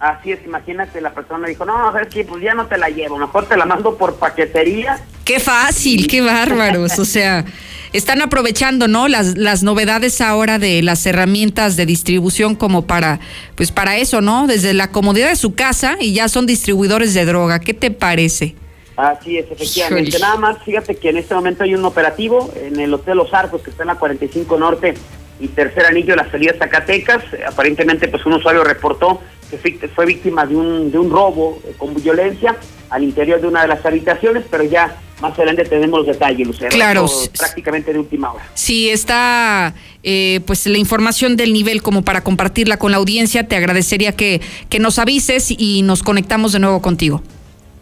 Así 0.00 0.30
es, 0.30 0.44
imagínate, 0.44 1.00
la 1.00 1.12
persona 1.12 1.48
dijo, 1.48 1.64
no, 1.64 1.88
a 1.88 1.90
ver, 1.90 2.08
que 2.08 2.24
pues 2.24 2.40
ya 2.40 2.54
no 2.54 2.66
te 2.66 2.78
la 2.78 2.88
llevo, 2.88 3.18
mejor 3.18 3.46
te 3.46 3.56
la 3.56 3.66
mando 3.66 3.96
por 3.96 4.14
paquetería. 4.14 5.00
Qué 5.24 5.40
fácil, 5.40 6.06
qué 6.06 6.20
bárbaros, 6.20 7.00
o 7.00 7.04
sea, 7.04 7.44
están 7.92 8.22
aprovechando, 8.22 8.86
¿no? 8.86 9.08
Las, 9.08 9.36
las 9.36 9.64
novedades 9.64 10.20
ahora 10.20 10.60
de 10.60 10.82
las 10.82 11.04
herramientas 11.04 11.76
de 11.76 11.84
distribución 11.84 12.54
como 12.54 12.86
para, 12.86 13.18
pues 13.56 13.72
para 13.72 13.96
eso, 13.96 14.20
¿no? 14.20 14.46
Desde 14.46 14.72
la 14.72 14.92
comodidad 14.92 15.30
de 15.30 15.36
su 15.36 15.54
casa 15.54 15.96
y 16.00 16.12
ya 16.12 16.28
son 16.28 16.46
distribuidores 16.46 17.12
de 17.14 17.24
droga, 17.24 17.58
¿qué 17.58 17.74
te 17.74 17.90
parece? 17.90 18.54
Así 18.96 19.38
es, 19.38 19.50
efectivamente. 19.50 20.16
Nada 20.20 20.36
más, 20.36 20.62
fíjate 20.64 20.96
que 20.96 21.10
en 21.10 21.18
este 21.18 21.34
momento 21.34 21.64
hay 21.64 21.74
un 21.74 21.84
operativo 21.84 22.52
en 22.56 22.78
el 22.78 22.94
Hotel 22.94 23.16
Los 23.16 23.34
Arcos, 23.34 23.62
que 23.62 23.70
está 23.70 23.82
en 23.82 23.88
la 23.88 23.94
45 23.96 24.58
Norte 24.58 24.94
y 25.40 25.48
Tercer 25.48 25.86
Anillo, 25.86 26.16
la 26.16 26.30
salida 26.30 26.54
Zacatecas. 26.58 27.22
Aparentemente, 27.46 28.08
pues 28.08 28.24
un 28.26 28.34
usuario 28.34 28.64
reportó 28.64 29.20
que 29.50 29.88
fue 29.88 30.04
víctima 30.04 30.44
de 30.44 30.56
un, 30.56 30.90
de 30.90 30.98
un 30.98 31.10
robo 31.10 31.60
eh, 31.64 31.74
con 31.78 31.94
violencia 31.94 32.56
al 32.90 33.02
interior 33.02 33.40
de 33.40 33.46
una 33.46 33.62
de 33.62 33.68
las 33.68 33.84
habitaciones, 33.84 34.44
pero 34.50 34.64
ya 34.64 34.94
Más 35.20 35.34
adelante 35.34 35.64
tenemos 35.64 36.06
detalles, 36.06 36.46
Lucero. 36.46 36.70
Claro. 36.70 37.06
Esto 37.06 37.32
prácticamente 37.38 37.92
de 37.92 37.98
última 37.98 38.32
hora. 38.32 38.44
Si 38.54 38.88
está 38.88 39.74
eh, 40.04 40.40
pues 40.46 40.66
la 40.66 40.78
información 40.78 41.36
del 41.36 41.52
nivel 41.52 41.82
como 41.82 42.02
para 42.02 42.22
compartirla 42.22 42.76
con 42.76 42.92
la 42.92 42.98
audiencia, 42.98 43.48
te 43.48 43.56
agradecería 43.56 44.12
que, 44.12 44.40
que 44.68 44.78
nos 44.78 44.98
avises 44.98 45.50
y 45.50 45.82
nos 45.82 46.02
conectamos 46.02 46.52
de 46.52 46.60
nuevo 46.60 46.80
contigo. 46.80 47.22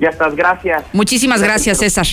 Ya 0.01 0.09
estás, 0.09 0.35
gracias. 0.35 0.85
Muchísimas 0.93 1.43
gracias, 1.43 1.79
César. 1.79 2.07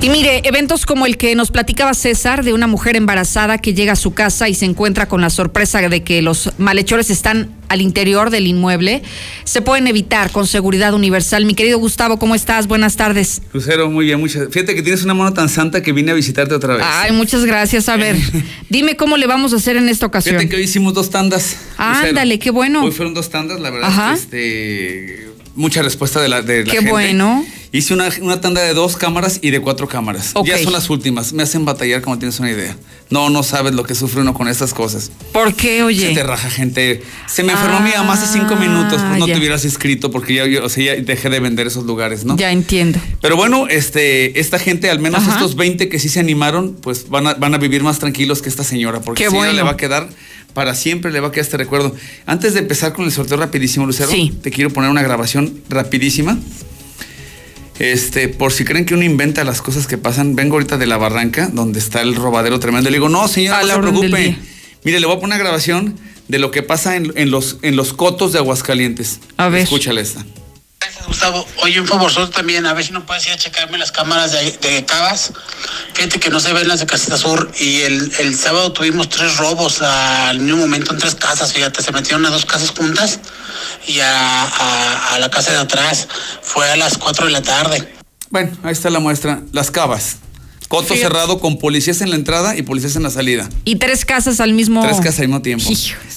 Y 0.00 0.10
mire, 0.10 0.42
eventos 0.44 0.84
como 0.84 1.06
el 1.06 1.16
que 1.16 1.34
nos 1.34 1.50
platicaba 1.50 1.94
César 1.94 2.44
de 2.44 2.52
una 2.52 2.66
mujer 2.66 2.94
embarazada 2.94 3.56
que 3.56 3.72
llega 3.72 3.94
a 3.94 3.96
su 3.96 4.12
casa 4.12 4.50
y 4.50 4.54
se 4.54 4.66
encuentra 4.66 5.08
con 5.08 5.22
la 5.22 5.30
sorpresa 5.30 5.80
de 5.88 6.02
que 6.02 6.20
los 6.20 6.50
malhechores 6.58 7.08
están 7.08 7.50
al 7.68 7.80
interior 7.80 8.28
del 8.28 8.46
inmueble, 8.46 9.02
se 9.44 9.62
pueden 9.62 9.86
evitar 9.86 10.30
con 10.30 10.46
seguridad 10.46 10.92
universal. 10.92 11.46
Mi 11.46 11.54
querido 11.54 11.78
Gustavo, 11.78 12.18
¿cómo 12.18 12.34
estás? 12.34 12.66
Buenas 12.66 12.96
tardes. 12.96 13.40
Lucero, 13.54 13.88
muy 13.90 14.04
bien, 14.04 14.20
muchas. 14.20 14.48
Fíjate 14.50 14.74
que 14.74 14.82
tienes 14.82 15.04
una 15.04 15.14
mano 15.14 15.32
tan 15.32 15.48
santa 15.48 15.82
que 15.82 15.92
vine 15.92 16.10
a 16.10 16.14
visitarte 16.14 16.54
otra 16.54 16.74
vez. 16.74 16.84
Ay, 16.86 17.12
muchas 17.12 17.46
gracias. 17.46 17.88
A 17.88 17.96
ver, 17.96 18.16
dime 18.68 18.96
cómo 18.96 19.16
le 19.16 19.26
vamos 19.26 19.54
a 19.54 19.56
hacer 19.56 19.76
en 19.78 19.88
esta 19.88 20.04
ocasión. 20.04 20.34
Fíjate 20.36 20.50
que 20.50 20.56
hoy 20.56 20.64
hicimos 20.64 20.92
dos 20.92 21.08
tandas. 21.08 21.56
Ándale, 21.78 22.38
qué 22.38 22.50
bueno. 22.50 22.84
Hoy 22.84 22.92
fueron 22.92 23.14
dos 23.14 23.30
tandas, 23.30 23.58
la 23.58 23.70
verdad. 23.70 24.12
este, 24.12 25.30
mucha 25.54 25.80
respuesta 25.80 26.20
de 26.20 26.28
la, 26.28 26.42
de 26.42 26.58
la 26.58 26.70
Qué 26.70 26.76
gente. 26.76 26.90
bueno. 26.90 27.42
Hice 27.74 27.92
una, 27.92 28.08
una 28.20 28.40
tanda 28.40 28.62
de 28.62 28.72
dos 28.72 28.96
cámaras 28.96 29.40
y 29.42 29.50
de 29.50 29.58
cuatro 29.60 29.88
cámaras. 29.88 30.32
Ya 30.44 30.56
son 30.62 30.72
las 30.72 30.88
últimas. 30.90 31.32
Me 31.32 31.42
hacen 31.42 31.64
batallar 31.64 32.02
como 32.02 32.16
tienes 32.20 32.38
una 32.38 32.52
idea. 32.52 32.76
No, 33.10 33.30
no 33.30 33.42
sabes 33.42 33.74
lo 33.74 33.82
que 33.82 33.96
sufre 33.96 34.20
uno 34.20 34.32
con 34.32 34.46
estas 34.46 34.72
cosas. 34.72 35.10
¿Por 35.32 35.54
qué, 35.54 35.82
oye? 35.82 36.06
Se 36.10 36.14
te 36.14 36.22
raja 36.22 36.48
gente. 36.50 37.02
Se 37.26 37.42
me 37.42 37.52
enfermó 37.52 37.80
mi 37.80 37.90
mamá 37.90 38.12
hace 38.12 38.32
cinco 38.32 38.54
minutos. 38.54 39.02
Pues 39.02 39.18
no 39.18 39.26
ya. 39.26 39.34
te 39.34 39.40
hubieras 39.40 39.64
inscrito 39.64 40.12
porque 40.12 40.34
ya, 40.34 40.46
yo- 40.46 40.64
o 40.64 40.68
sea, 40.68 40.94
ya 40.94 41.02
dejé 41.02 41.28
de 41.30 41.40
vender 41.40 41.66
esos 41.66 41.84
lugares, 41.84 42.24
¿no? 42.24 42.36
Ya 42.36 42.52
entiendo. 42.52 43.00
Pero 43.20 43.34
bueno, 43.34 43.66
este, 43.68 44.38
esta 44.38 44.60
gente, 44.60 44.88
al 44.88 45.00
menos 45.00 45.26
estos 45.26 45.56
20 45.56 45.88
que 45.88 45.98
sí 45.98 46.08
se 46.08 46.20
animaron, 46.20 46.76
pues 46.80 47.08
van 47.08 47.26
a, 47.26 47.34
van 47.34 47.54
a 47.54 47.58
vivir 47.58 47.82
más 47.82 47.98
tranquilos 47.98 48.40
que 48.40 48.50
esta 48.50 48.62
señora, 48.62 49.00
porque 49.00 49.24
Qué 49.24 49.30
si 49.30 49.34
no 49.34 49.38
bueno. 49.40 49.52
le 49.52 49.62
va 49.64 49.72
a 49.72 49.76
quedar 49.76 50.08
para 50.54 50.76
siempre, 50.76 51.10
le 51.10 51.18
va 51.18 51.28
a 51.28 51.32
quedar 51.32 51.42
este 51.44 51.56
recuerdo. 51.56 51.92
Antes 52.24 52.54
de 52.54 52.60
empezar 52.60 52.92
con 52.92 53.04
el 53.04 53.10
sorteo 53.10 53.36
rapidísimo, 53.36 53.84
Lucero, 53.84 54.12
te 54.42 54.50
quiero 54.52 54.70
poner 54.70 54.88
una 54.90 55.02
grabación 55.02 55.60
rapidísima. 55.68 56.38
Este, 57.78 58.28
por 58.28 58.52
si 58.52 58.64
creen 58.64 58.84
que 58.84 58.94
uno 58.94 59.04
inventa 59.04 59.42
las 59.44 59.60
cosas 59.60 59.86
que 59.86 59.98
pasan, 59.98 60.36
vengo 60.36 60.54
ahorita 60.54 60.76
de 60.76 60.86
la 60.86 60.96
barranca, 60.96 61.48
donde 61.52 61.78
está 61.78 62.02
el 62.02 62.14
robadero 62.14 62.60
tremendo. 62.60 62.90
Le 62.90 62.96
digo, 62.96 63.08
no, 63.08 63.26
señor, 63.28 63.64
no 63.66 63.74
se 63.74 63.80
preocupe. 63.80 64.36
Mire, 64.84 65.00
le 65.00 65.06
voy 65.06 65.16
a 65.16 65.20
poner 65.20 65.36
una 65.36 65.38
grabación 65.38 65.98
de 66.28 66.38
lo 66.38 66.50
que 66.50 66.62
pasa 66.62 66.96
en, 66.96 67.12
en 67.16 67.30
los, 67.30 67.58
en 67.62 67.76
los 67.76 67.92
cotos 67.92 68.32
de 68.32 68.38
Aguascalientes. 68.38 69.20
A 69.36 69.48
ver. 69.48 69.62
Escúchale 69.62 70.00
esta. 70.00 70.24
Gustavo, 71.06 71.46
oye, 71.62 71.80
un 71.80 71.86
favorzote 71.86 72.32
también, 72.32 72.66
a 72.66 72.72
ver 72.72 72.84
si 72.84 72.92
no 72.92 73.04
puedes 73.04 73.26
ir 73.26 73.32
a 73.32 73.36
checarme 73.36 73.76
las 73.78 73.92
cámaras 73.92 74.32
de, 74.32 74.52
de 74.52 74.84
Cabas. 74.84 75.32
Fíjate 75.92 76.18
que 76.18 76.30
no 76.30 76.40
se 76.40 76.52
ven 76.52 76.66
las 76.68 76.80
de 76.80 76.86
Casita 76.86 77.16
Sur. 77.16 77.50
Y 77.58 77.82
el, 77.82 78.12
el 78.18 78.38
sábado 78.38 78.72
tuvimos 78.72 79.08
tres 79.08 79.36
robos 79.36 79.82
al 79.82 80.38
mismo 80.40 80.58
momento 80.60 80.92
en 80.92 80.98
tres 80.98 81.14
casas. 81.14 81.52
Fíjate, 81.52 81.82
se 81.82 81.92
metieron 81.92 82.24
a 82.26 82.30
dos 82.30 82.44
casas 82.46 82.70
juntas 82.70 83.18
y 83.86 84.00
a, 84.00 84.42
a- 84.44 85.14
a 85.14 85.18
la 85.18 85.30
casa 85.30 85.52
de 85.52 85.58
atrás. 85.58 86.08
Fue 86.42 86.70
a 86.70 86.76
las 86.76 86.96
4 86.98 87.26
de 87.26 87.32
la 87.32 87.42
tarde. 87.42 87.94
Bueno, 88.30 88.56
ahí 88.64 88.72
está 88.72 88.90
la 88.90 88.98
muestra. 89.00 89.40
Las 89.52 89.70
cavas. 89.70 90.16
Coto 90.68 90.84
Fíjate. 90.94 91.02
cerrado 91.02 91.38
con 91.40 91.58
policías 91.58 92.00
en 92.00 92.10
la 92.10 92.16
entrada 92.16 92.56
y 92.56 92.62
policías 92.62 92.96
en 92.96 93.02
la 93.02 93.10
salida. 93.10 93.48
Y 93.64 93.76
tres 93.76 94.04
casas 94.04 94.40
al 94.40 94.54
mismo. 94.54 94.82
Tres 94.82 94.96
casas 94.98 95.20
al 95.20 95.28
mismo 95.28 95.42
tiempo. 95.42 95.70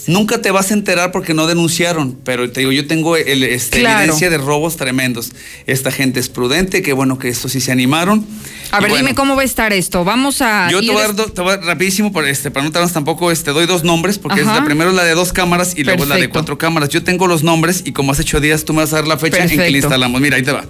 Nunca 0.07 0.41
te 0.41 0.51
vas 0.51 0.71
a 0.71 0.73
enterar 0.73 1.11
porque 1.11 1.33
no 1.33 1.47
denunciaron, 1.47 2.17
pero 2.23 2.49
te 2.49 2.61
digo, 2.61 2.71
yo 2.71 2.87
tengo 2.87 3.17
el, 3.17 3.43
este, 3.43 3.79
Claro. 3.81 3.99
evidencia 3.99 4.29
de 4.29 4.37
robos 4.37 4.77
tremendos. 4.77 5.31
Esta 5.67 5.91
gente 5.91 6.19
es 6.19 6.29
prudente, 6.29 6.81
que 6.81 6.93
bueno 6.93 7.19
que 7.19 7.27
estos 7.29 7.51
sí 7.51 7.59
se 7.61 7.71
animaron. 7.73 8.25
A 8.71 8.77
Y 8.79 8.81
ver, 8.81 8.89
bueno, 8.91 8.95
dime 9.05 9.15
cómo 9.15 9.35
va 9.35 9.41
a 9.41 9.45
estar 9.45 9.73
esto. 9.73 10.03
Vamos 10.05 10.41
a. 10.41 10.69
Yo 10.71 10.79
te 10.79 10.87
voy 10.87 10.97
a 10.97 11.01
dar, 11.01 11.15
do- 11.15 11.27
te 11.31 11.41
voy 11.41 11.51
a 11.53 11.57
dar 11.57 11.65
rapidísimo, 11.65 12.11
por 12.13 12.25
este, 12.25 12.49
para 12.49 12.65
no 12.65 12.71
tardarnos 12.71 12.93
tampoco, 12.93 13.31
este, 13.31 13.51
doy 13.51 13.65
dos 13.65 13.83
nombres, 13.83 14.17
porque 14.17 14.39
es 14.41 14.47
la 14.47 14.63
primero 14.63 14.89
es 14.91 14.95
la 14.95 15.03
de 15.03 15.13
dos 15.13 15.33
cámaras 15.33 15.73
y 15.77 15.83
luego 15.83 16.05
la 16.05 16.15
de 16.15 16.29
cuatro 16.29 16.57
cámaras. 16.57 16.89
Yo 16.89 17.03
tengo 17.03 17.27
los 17.27 17.43
nombres 17.43 17.81
y 17.85 17.91
como 17.91 18.13
hace 18.13 18.21
ocho 18.23 18.39
días 18.39 18.63
tú 18.63 18.73
me 18.73 18.81
vas 18.81 18.93
a 18.93 18.97
dar 18.97 19.07
la 19.07 19.17
fecha 19.17 19.43
en 19.43 19.49
que 19.49 19.69
le 19.69 19.77
instalamos. 19.77 20.19
Mira, 20.21 20.37
ahí 20.37 20.43
te 20.43 20.51
va. 20.53 20.65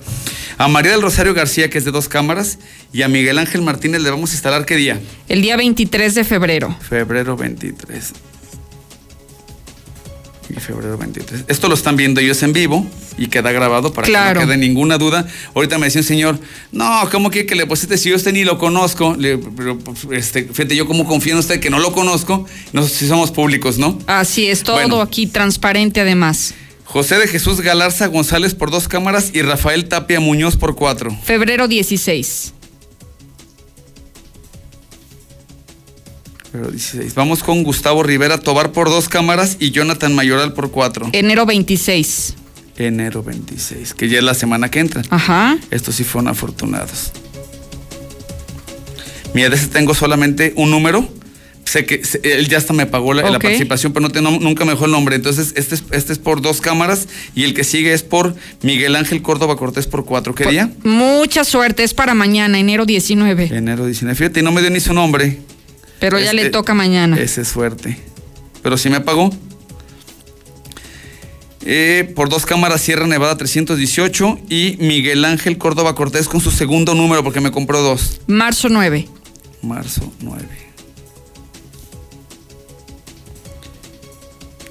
A 0.59 0.67
María 0.67 0.91
del 0.91 1.03
Rosario 1.03 1.35
García, 1.35 1.69
que 1.69 1.77
es 1.77 1.85
de 1.85 1.91
dos 1.91 2.09
cámaras, 2.09 2.57
y 2.91 3.03
a 3.03 3.07
Miguel 3.07 3.37
Ángel 3.37 3.61
Martínez 3.67 4.01
le 4.01 4.09
vamos 4.09 4.31
a 4.31 4.33
instalar 4.33 4.65
qué 4.65 4.75
día? 4.77 4.99
El 5.27 5.41
día 5.41 5.57
23 5.57 6.15
de 6.15 6.23
febrero. 6.23 6.75
Febrero 6.89 7.35
23. 7.35 8.13
Y 10.49 10.53
febrero 10.61 10.97
23. 10.97 11.43
Esto 11.49 11.67
lo 11.67 11.73
están 11.75 11.97
viendo 11.97 12.21
ellos 12.21 12.41
en 12.41 12.53
vivo 12.53 12.87
y 13.17 13.27
queda 13.27 13.51
grabado 13.51 13.91
para 13.91 14.07
Claro. 14.07 14.39
que 14.39 14.45
no 14.45 14.51
quede 14.53 14.57
ninguna 14.57 14.97
duda. 14.97 15.27
Ahorita 15.53 15.77
me 15.77 15.87
decía 15.87 15.99
un 15.99 16.07
señor, 16.07 16.39
no, 16.71 17.09
¿cómo 17.11 17.29
quiere 17.29 17.45
que 17.45 17.55
le 17.55 17.65
pusiste 17.67 17.97
si 17.97 18.09
yo 18.11 18.15
usted 18.15 18.31
ni 18.31 18.45
lo 18.45 18.57
conozco? 18.57 19.13
Le- 19.19 19.37
pero, 19.37 19.77
pues, 19.77 20.07
este, 20.11 20.45
fíjate, 20.45 20.75
yo 20.77 20.87
como 20.87 21.03
confío 21.05 21.33
en 21.33 21.39
usted 21.39 21.59
que 21.59 21.69
no 21.69 21.79
lo 21.79 21.91
conozco, 21.91 22.45
no 22.71 22.83
sé 22.83 22.89
si 22.95 23.07
somos 23.09 23.31
públicos, 23.31 23.77
¿no? 23.77 23.99
Así 24.07 24.47
es, 24.47 24.63
todo 24.63 24.77
Bueno. 24.77 25.01
aquí 25.01 25.27
transparente 25.27 25.99
además. 25.99 26.53
José 26.85 27.17
de 27.17 27.27
Jesús 27.27 27.59
Galarza 27.59 28.07
González 28.07 28.55
por 28.55 28.71
dos 28.71 28.87
cámaras 28.87 29.31
y 29.33 29.41
Rafael 29.41 29.89
Tapia 29.89 30.21
Muñoz 30.21 30.55
por 30.55 30.75
cuatro. 30.77 31.13
Febrero 31.25 31.67
16. 31.67 32.53
Febrero 36.57 36.71
16. 36.71 37.13
Vamos 37.13 37.43
con 37.43 37.61
Gustavo 37.63 38.01
Rivera 38.01 38.39
Tobar 38.39 38.71
por 38.71 38.89
dos 38.89 39.07
cámaras 39.09 39.57
y 39.59 39.69
Jonathan 39.69 40.15
Mayoral 40.15 40.53
por 40.53 40.71
cuatro. 40.71 41.07
Enero 41.13 41.45
26. 41.45 42.33
Enero 42.77 43.21
26, 43.21 43.93
que 43.93 44.09
ya 44.09 44.17
es 44.17 44.23
la 44.23 44.33
semana 44.33 44.69
que 44.71 44.79
entra. 44.79 45.03
Ajá. 45.11 45.57
Estos 45.69 45.95
sí 45.95 46.03
fueron 46.03 46.29
afortunados. 46.29 47.11
Mira, 49.35 49.49
de 49.49 49.55
ese 49.55 49.67
tengo 49.67 49.93
solamente 49.93 50.53
un 50.55 50.71
número. 50.71 51.07
Sé 51.63 51.85
que 51.85 52.01
él 52.23 52.47
ya 52.47 52.57
hasta 52.57 52.73
me 52.73 52.85
pagó 52.87 53.13
la, 53.13 53.23
la 53.29 53.37
participación, 53.39 53.91
pero 53.93 54.01
no 54.07 54.09
te- 54.09 54.21
no- 54.21 54.39
nunca 54.39 54.63
me 54.65 54.71
dejó 54.71 54.85
el 54.85 54.91
nombre. 54.91 55.15
Entonces, 55.15 55.53
este 55.57 55.75
es, 55.75 55.83
este 55.91 56.13
es 56.13 56.17
por 56.19 56.41
dos 56.41 56.59
cámaras 56.61 57.07
y 57.35 57.43
el 57.43 57.53
que 57.53 57.63
sigue 57.65 57.93
es 57.93 58.01
por 58.03 58.35
Miguel 58.63 58.95
Ángel 58.95 59.21
Córdoba 59.21 59.57
Cortés 59.57 59.85
por 59.85 60.05
cuatro. 60.05 60.33
¿Qué 60.33 60.45
día? 60.49 60.71
Mucha 60.83 61.43
suerte, 61.43 61.83
es 61.83 61.93
para 61.93 62.13
mañana, 62.15 62.57
enero 62.57 62.85
19. 62.85 63.49
Enero 63.51 63.85
19. 63.85 64.15
Fíjate, 64.15 64.39
y 64.39 64.43
no 64.43 64.51
me 64.51 64.61
dio 64.61 64.69
ni 64.71 64.79
su 64.79 64.93
nombre. 64.93 65.39
Pero 65.99 66.19
ya 66.19 66.33
le 66.33 66.43
Este- 66.43 66.51
toca 66.51 66.73
mañana. 66.73 67.17
Ese 67.19 67.41
es 67.41 67.47
suerte. 67.47 67.97
Pero 68.61 68.77
sí 68.77 68.89
me 68.89 69.01
pagó. 69.01 69.29
Eh, 71.69 72.13
por 72.15 72.29
dos 72.29 72.45
cámaras 72.45 72.79
Sierra 72.81 73.07
Nevada 73.07 73.35
318 73.35 74.39
y 74.49 74.77
Miguel 74.79 75.25
Ángel 75.25 75.57
Córdoba 75.57 75.95
Cortés 75.95 76.27
con 76.29 76.39
su 76.39 76.49
segundo 76.51 76.95
número 76.95 77.23
porque 77.23 77.41
me 77.41 77.51
compró 77.51 77.81
dos. 77.81 78.21
Marzo 78.27 78.69
9. 78.69 79.07
Marzo 79.61 80.13
9. 80.21 80.47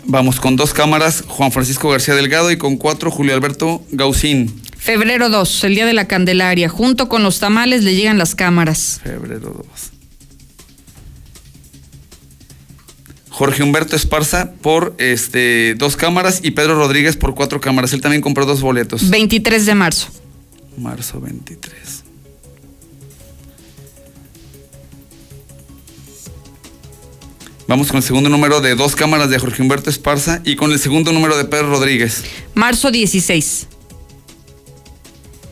Vamos 0.04 0.38
con 0.40 0.56
dos 0.56 0.72
cámaras 0.72 1.24
Juan 1.26 1.50
Francisco 1.50 1.90
García 1.90 2.14
Delgado 2.14 2.50
y 2.52 2.56
con 2.58 2.76
cuatro 2.76 3.10
Julio 3.10 3.34
Alberto 3.34 3.82
Gaucín. 3.90 4.62
Febrero 4.78 5.28
2, 5.28 5.64
el 5.64 5.74
día 5.74 5.84
de 5.84 5.92
la 5.92 6.06
Candelaria. 6.06 6.68
Junto 6.68 7.08
con 7.08 7.24
los 7.24 7.40
tamales 7.40 7.82
le 7.82 7.96
llegan 7.96 8.16
las 8.18 8.36
cámaras. 8.36 9.00
Febrero 9.02 9.64
2. 9.66 9.66
Jorge 13.36 13.62
Humberto 13.62 13.96
Esparza 13.96 14.52
por 14.62 14.94
este, 14.96 15.74
dos 15.74 15.94
cámaras 15.94 16.40
y 16.42 16.52
Pedro 16.52 16.74
Rodríguez 16.76 17.18
por 17.18 17.34
cuatro 17.34 17.60
cámaras. 17.60 17.92
Él 17.92 18.00
también 18.00 18.22
compró 18.22 18.46
dos 18.46 18.62
boletos. 18.62 19.10
23 19.10 19.66
de 19.66 19.74
marzo. 19.74 20.08
Marzo 20.78 21.20
23. 21.20 22.02
Vamos 27.68 27.88
con 27.88 27.98
el 27.98 28.02
segundo 28.02 28.30
número 28.30 28.62
de 28.62 28.74
dos 28.74 28.96
cámaras 28.96 29.28
de 29.28 29.38
Jorge 29.38 29.60
Humberto 29.60 29.90
Esparza 29.90 30.40
y 30.42 30.56
con 30.56 30.72
el 30.72 30.78
segundo 30.78 31.12
número 31.12 31.36
de 31.36 31.44
Pedro 31.44 31.68
Rodríguez. 31.68 32.24
Marzo 32.54 32.90
16. 32.90 33.66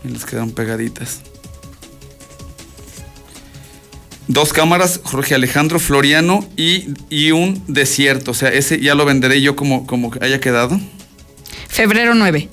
Y 0.05 0.09
les 0.09 0.25
quedan 0.25 0.53
pegaditas. 0.53 1.21
Dos 4.27 4.53
cámaras, 4.53 5.01
Jorge 5.05 5.35
Alejandro 5.35 5.79
Floriano 5.79 6.49
y, 6.57 6.89
y 7.11 7.33
un 7.33 7.63
desierto. 7.69 8.31
O 8.31 8.35
sea, 8.35 8.49
ese 8.49 8.81
ya 8.81 8.95
lo 8.95 9.05
venderé 9.05 9.41
yo 9.43 9.55
como, 9.55 9.87
como 9.87 10.13
haya 10.21 10.41
quedado. 10.41 10.81
Febrero 11.69 12.15
9. 12.15 12.49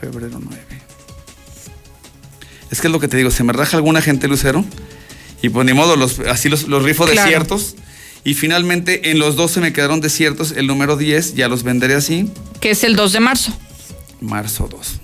Febrero 0.00 0.38
9. 0.40 0.62
Es 2.70 2.80
que 2.80 2.86
es 2.86 2.92
lo 2.92 3.00
que 3.00 3.08
te 3.08 3.16
digo, 3.16 3.30
se 3.32 3.42
me 3.42 3.52
raja 3.52 3.76
alguna 3.76 4.00
gente, 4.00 4.28
Lucero. 4.28 4.64
Y 5.42 5.48
pues 5.48 5.66
ni 5.66 5.72
modo, 5.72 5.96
los, 5.96 6.20
así 6.20 6.48
los, 6.48 6.68
los 6.68 6.82
rifo 6.84 7.04
Claro. 7.04 7.22
desiertos. 7.22 7.74
Y 8.22 8.34
finalmente 8.34 9.10
en 9.10 9.18
los 9.18 9.34
12 9.34 9.60
me 9.60 9.72
quedaron 9.72 10.00
desiertos. 10.00 10.52
El 10.52 10.66
número 10.68 10.96
10 10.96 11.34
ya 11.34 11.48
los 11.48 11.62
venderé 11.64 11.94
así. 11.94 12.30
Que 12.60 12.70
es 12.70 12.84
el 12.84 12.94
2 12.94 13.12
de 13.14 13.20
marzo. 13.20 13.58
Marzo 14.20 14.68
2. 14.70 15.00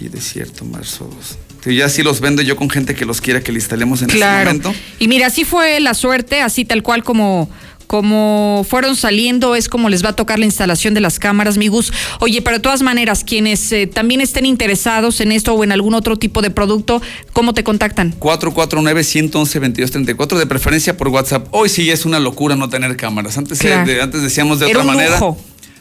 Y 0.00 0.08
desierto, 0.08 0.64
marzo 0.64 1.04
2. 1.12 1.38
Que 1.62 1.74
ya 1.74 1.88
sí 1.88 2.02
los 2.02 2.20
vendo 2.20 2.42
yo 2.42 2.56
con 2.56 2.68
gente 2.68 2.94
que 2.94 3.04
los 3.04 3.20
quiera 3.20 3.40
que 3.40 3.52
le 3.52 3.58
instalemos 3.58 4.02
en 4.02 4.08
Claro. 4.08 4.50
este 4.50 4.62
momento. 4.68 4.84
Y 4.98 5.08
mira, 5.08 5.26
así 5.28 5.44
fue 5.44 5.78
la 5.80 5.94
suerte, 5.94 6.40
así 6.40 6.64
tal 6.64 6.82
cual 6.82 7.04
como, 7.04 7.48
como 7.86 8.66
fueron 8.68 8.96
saliendo 8.96 9.54
es 9.54 9.68
como 9.68 9.88
les 9.88 10.04
va 10.04 10.08
a 10.10 10.16
tocar 10.16 10.38
la 10.40 10.44
instalación 10.46 10.94
de 10.94 11.00
las 11.00 11.18
cámaras, 11.20 11.58
mi 11.58 11.68
Gus. 11.68 11.92
Oye, 12.20 12.42
pero 12.42 12.56
de 12.56 12.62
todas 12.62 12.82
maneras, 12.82 13.22
quienes 13.22 13.70
eh, 13.72 13.86
también 13.86 14.20
estén 14.20 14.46
interesados 14.46 15.20
en 15.20 15.30
esto 15.30 15.54
o 15.54 15.62
en 15.62 15.70
algún 15.72 15.94
otro 15.94 16.18
tipo 16.18 16.42
de 16.42 16.50
producto, 16.50 17.00
¿cómo 17.32 17.54
te 17.54 17.62
contactan? 17.62 18.12
449-111-2234, 18.18 20.38
de 20.38 20.46
preferencia 20.46 20.96
por 20.96 21.08
WhatsApp. 21.08 21.46
Hoy 21.50 21.68
sí 21.68 21.90
es 21.90 22.04
una 22.04 22.18
locura 22.18 22.56
no 22.56 22.68
tener 22.68 22.96
cámaras. 22.96 23.38
Antes, 23.38 23.64
antes 23.64 24.22
decíamos 24.22 24.60
de 24.60 24.66
otra 24.66 24.84
manera. 24.84 25.18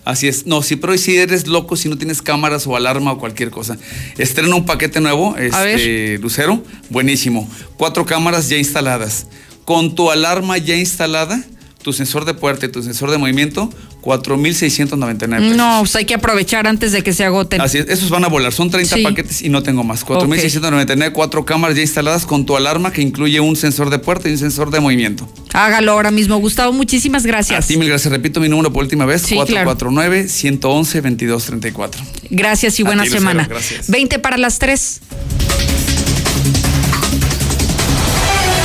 Así 0.03 0.27
es. 0.27 0.47
No, 0.47 0.63
sí, 0.63 0.75
pero 0.75 0.97
sí 0.97 1.17
eres 1.17 1.47
loco 1.47 1.75
si 1.75 1.87
no 1.87 1.97
tienes 1.97 2.21
cámaras 2.21 2.65
o 2.65 2.75
alarma 2.75 3.11
o 3.11 3.17
cualquier 3.19 3.51
cosa. 3.51 3.77
Estrena 4.17 4.55
un 4.55 4.65
paquete 4.65 4.99
nuevo, 4.99 5.35
este, 5.37 6.17
Lucero, 6.17 6.63
buenísimo. 6.89 7.49
Cuatro 7.77 8.05
cámaras 8.05 8.49
ya 8.49 8.57
instaladas. 8.57 9.27
Con 9.65 9.93
tu 9.93 10.09
alarma 10.09 10.57
ya 10.57 10.75
instalada, 10.75 11.43
tu 11.83 11.93
sensor 11.93 12.25
de 12.25 12.33
puerta 12.33 12.65
y 12.65 12.69
tu 12.69 12.81
sensor 12.81 13.11
de 13.11 13.17
movimiento, 13.17 13.69
4,699 14.01 15.55
No, 15.55 15.79
pues 15.81 15.95
hay 15.95 16.05
que 16.05 16.15
aprovechar 16.15 16.67
antes 16.67 16.91
de 16.91 17.03
que 17.03 17.13
se 17.13 17.23
agoten. 17.23 17.61
Así 17.61 17.77
es, 17.77 17.87
esos 17.87 18.09
van 18.09 18.25
a 18.25 18.27
volar. 18.27 18.51
Son 18.51 18.69
30 18.69 18.97
paquetes 19.03 19.41
y 19.41 19.49
no 19.49 19.63
tengo 19.63 19.83
más. 19.83 20.03
4,699, 20.03 21.13
cuatro 21.13 21.45
cámaras 21.45 21.77
ya 21.77 21.83
instaladas 21.83 22.25
con 22.25 22.45
tu 22.45 22.57
alarma 22.57 22.91
que 22.91 23.01
incluye 23.01 23.39
un 23.39 23.55
sensor 23.55 23.89
de 23.89 23.99
puerta 23.99 24.27
y 24.27 24.33
un 24.33 24.37
sensor 24.37 24.71
de 24.71 24.79
movimiento. 24.79 25.27
Hágalo 25.53 25.91
ahora 25.93 26.11
mismo, 26.11 26.37
Gustavo. 26.37 26.73
Muchísimas 26.73 27.25
gracias. 27.25 27.65
A 27.65 27.67
ti 27.67 27.77
mil 27.77 27.87
gracias. 27.87 28.11
Repito 28.11 28.39
mi 28.39 28.49
número 28.49 28.73
por 28.73 28.83
última 28.83 29.05
vez: 29.05 29.29
449-111-2234. 29.31 31.91
Gracias 32.29 32.79
y 32.79 32.83
buena 32.83 33.05
semana. 33.05 33.45
Gracias. 33.47 33.89
20 33.89 34.19
para 34.19 34.37
las 34.37 34.59
3. 34.59 35.01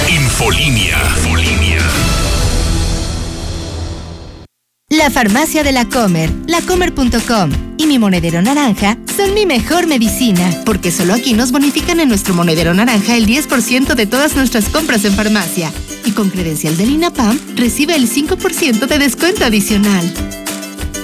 Infolinia. 0.08 0.98
Infolinia. 1.16 1.85
La 4.88 5.10
farmacia 5.10 5.64
de 5.64 5.72
la 5.72 5.84
Comer, 5.84 6.32
lacomer.com 6.46 7.50
y 7.76 7.88
mi 7.88 7.98
monedero 7.98 8.40
naranja 8.40 8.96
son 9.16 9.34
mi 9.34 9.44
mejor 9.44 9.88
medicina, 9.88 10.62
porque 10.64 10.92
solo 10.92 11.12
aquí 11.12 11.32
nos 11.32 11.50
bonifican 11.50 11.98
en 11.98 12.08
nuestro 12.08 12.34
monedero 12.34 12.72
naranja 12.72 13.16
el 13.16 13.26
10% 13.26 13.96
de 13.96 14.06
todas 14.06 14.36
nuestras 14.36 14.68
compras 14.68 15.04
en 15.04 15.14
farmacia. 15.14 15.72
Y 16.04 16.12
con 16.12 16.30
credencial 16.30 16.76
del 16.76 16.90
INAPAM 16.90 17.36
recibe 17.56 17.96
el 17.96 18.08
5% 18.08 18.86
de 18.86 18.98
descuento 19.00 19.44
adicional. 19.44 20.45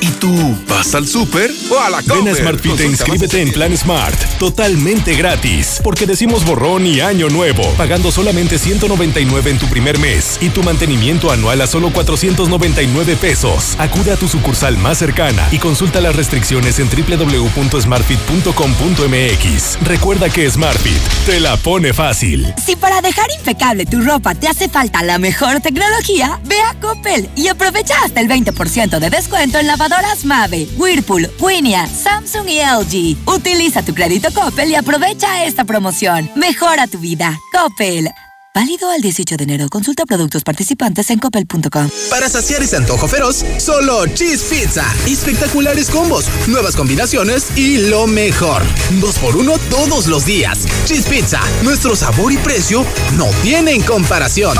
¿Y 0.02 0.10
tú 0.18 0.58
vas 0.66 0.94
al 0.96 1.06
súper 1.06 1.48
o 1.70 1.78
a 1.78 1.88
la 1.88 2.02
Comer? 2.02 2.24
Ven 2.24 2.34
a 2.34 2.36
Smartfit 2.36 2.80
e 2.80 2.86
inscríbete 2.86 3.40
en 3.40 3.52
Plan 3.52 3.76
Smart, 3.76 4.18
totalmente 4.36 5.14
gratis, 5.14 5.80
porque 5.84 6.06
decimos 6.06 6.44
borrón 6.44 6.88
y 6.88 7.00
año 7.00 7.28
nuevo, 7.28 7.62
pagando 7.76 8.10
solamente 8.10 8.58
199 8.58 9.52
en 9.52 9.58
tu 9.58 9.68
primer 9.68 10.00
mes 10.00 10.38
y 10.40 10.48
tu 10.48 10.64
mantenimiento 10.64 11.30
anual 11.30 11.60
a 11.60 11.68
solo 11.68 11.92
499 11.92 13.14
pesos. 13.14 13.76
Acude 13.78 14.10
a 14.10 14.16
tu 14.16 14.26
sucursal 14.26 14.76
más 14.76 14.98
cercana 14.98 15.46
y 15.52 15.58
consulta 15.58 16.00
las 16.00 16.16
restricciones 16.16 16.80
en 16.80 16.88
www.smartfit.com.mx. 16.90 19.78
Recuerda 19.84 20.30
que 20.30 20.50
Smartfit 20.50 21.00
te 21.26 21.38
la 21.38 21.56
pone 21.56 21.92
fácil. 21.92 22.52
Si 22.66 22.74
para 22.74 23.02
dejar 23.02 23.26
impecable 23.38 23.86
tu 23.86 24.00
ropa 24.00 24.34
te 24.34 24.48
hace 24.48 24.68
falta 24.68 25.04
la 25.04 25.18
mejor 25.18 25.60
tecnología, 25.60 26.40
ve 26.42 26.60
a 26.60 26.74
Coppel 26.80 27.30
y 27.36 27.46
aprovecha 27.46 27.94
hasta 28.04 28.20
el 28.20 28.28
20% 28.28 28.98
de 28.98 29.08
descuento 29.08 29.60
en 29.60 29.68
lavado 29.68 29.91
lavadoras 29.92 30.24
Mave, 30.24 30.68
Whirlpool, 30.78 31.30
Winia, 31.38 31.86
Samsung 31.86 32.48
y 32.48 32.60
LG. 32.60 33.28
Utiliza 33.28 33.82
tu 33.82 33.94
crédito 33.94 34.28
Coppel 34.32 34.70
y 34.70 34.74
aprovecha 34.74 35.44
esta 35.44 35.64
promoción. 35.64 36.30
Mejora 36.34 36.86
tu 36.86 36.98
vida. 36.98 37.38
Coppel. 37.52 38.10
Válido 38.54 38.90
al 38.90 39.00
18 39.00 39.38
de 39.38 39.44
enero. 39.44 39.68
Consulta 39.70 40.04
productos 40.04 40.44
participantes 40.44 41.08
en 41.08 41.18
coppel.com. 41.18 41.88
Para 42.10 42.28
saciar 42.28 42.62
ese 42.62 42.76
antojo 42.76 43.08
feroz, 43.08 43.42
solo 43.56 44.06
Cheese 44.06 44.44
Pizza. 44.44 44.84
Espectaculares 45.06 45.88
combos, 45.88 46.26
nuevas 46.48 46.76
combinaciones 46.76 47.56
y 47.56 47.78
lo 47.88 48.06
mejor. 48.06 48.62
Dos 49.00 49.18
por 49.18 49.36
uno 49.36 49.54
todos 49.70 50.06
los 50.06 50.26
días. 50.26 50.66
Cheese 50.84 51.08
Pizza. 51.08 51.40
Nuestro 51.62 51.96
sabor 51.96 52.30
y 52.30 52.36
precio 52.36 52.84
no 53.16 53.26
tienen 53.42 53.80
comparación. 53.82 54.58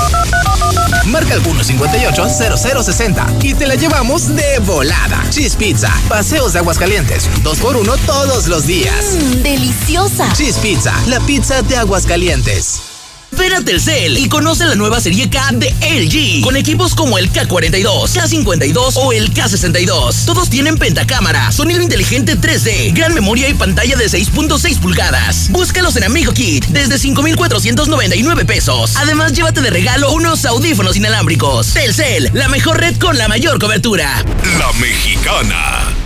Marca 1.05 1.35
el 1.35 1.43
158-0060 1.43 3.43
y 3.43 3.53
te 3.53 3.67
la 3.67 3.75
llevamos 3.75 4.35
de 4.35 4.57
volada. 4.59 5.23
Cheese 5.29 5.55
Pizza. 5.55 5.93
Paseos 6.09 6.53
de 6.53 6.59
Aguascalientes. 6.59 7.29
Dos 7.43 7.59
por 7.59 7.77
uno 7.77 7.95
todos 8.07 8.47
los 8.47 8.65
días. 8.65 9.13
Mmm, 9.13 9.43
deliciosa. 9.43 10.33
Cheese 10.33 10.59
Pizza. 10.59 10.95
La 11.05 11.19
pizza 11.19 11.61
de 11.61 11.77
Aguascalientes. 11.77 12.92
Ven 13.37 13.53
a 13.53 13.61
Telcel 13.63 14.17
y 14.17 14.29
conoce 14.29 14.65
la 14.65 14.75
nueva 14.75 15.01
serie 15.01 15.29
K 15.29 15.49
de 15.53 15.73
LG 15.81 16.43
con 16.43 16.55
equipos 16.55 16.93
como 16.93 17.17
el 17.17 17.31
K42, 17.31 18.09
K52 18.09 18.93
o 18.95 19.11
el 19.11 19.33
K62. 19.33 20.25
Todos 20.25 20.49
tienen 20.49 20.77
pentacámara, 20.77 21.51
sonido 21.51 21.81
inteligente 21.81 22.37
3D, 22.37 22.93
gran 22.93 23.13
memoria 23.13 23.49
y 23.49 23.53
pantalla 23.53 23.95
de 23.95 24.05
6.6 24.05 24.79
pulgadas. 24.79 25.49
Búscalos 25.49 25.95
en 25.95 26.03
Amigo 26.03 26.33
Kit 26.33 26.65
desde 26.67 26.99
5,499 26.99 28.45
pesos. 28.45 28.95
Además, 28.97 29.33
llévate 29.33 29.61
de 29.61 29.69
regalo 29.69 30.11
unos 30.11 30.45
audífonos 30.45 30.95
inalámbricos. 30.95 31.73
Telcel, 31.73 32.29
la 32.33 32.47
mejor 32.49 32.79
red 32.79 32.97
con 32.97 33.17
la 33.17 33.27
mayor 33.27 33.59
cobertura. 33.59 34.23
La 34.59 34.71
Mexicana. 34.73 36.02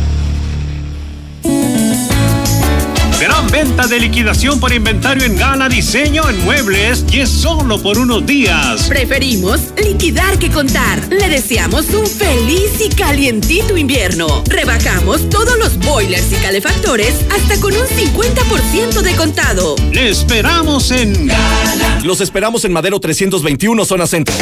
Gran 3.23 3.47
venta 3.47 3.87
de 3.87 4.01
liquidación 4.01 4.59
por 4.59 4.73
inventario 4.73 5.23
en 5.23 5.37
gala, 5.37 5.69
diseño 5.69 6.29
en 6.29 6.43
muebles 6.43 7.05
y 7.09 7.21
es 7.21 7.29
solo 7.29 7.81
por 7.81 7.97
unos 7.97 8.25
días. 8.25 8.83
Preferimos 8.89 9.61
liquidar 9.81 10.37
que 10.37 10.49
contar. 10.49 11.01
Le 11.09 11.29
deseamos 11.29 11.85
un 11.91 12.05
feliz 12.05 12.81
y 12.85 12.89
calientito 12.89 13.77
invierno. 13.77 14.43
Rebajamos 14.49 15.29
todos 15.29 15.57
los 15.57 15.77
boilers 15.77 16.33
y 16.33 16.35
calefactores 16.35 17.15
hasta 17.31 17.57
con 17.61 17.71
un 17.73 17.85
50% 17.85 19.01
de 19.01 19.15
contado. 19.15 19.77
Le 19.93 20.09
esperamos 20.09 20.91
en 20.91 21.27
Gala. 21.27 22.01
Los 22.03 22.19
esperamos 22.19 22.65
en 22.65 22.73
Madero 22.73 22.99
321, 22.99 23.85
zona 23.85 24.05
centro. 24.05 24.35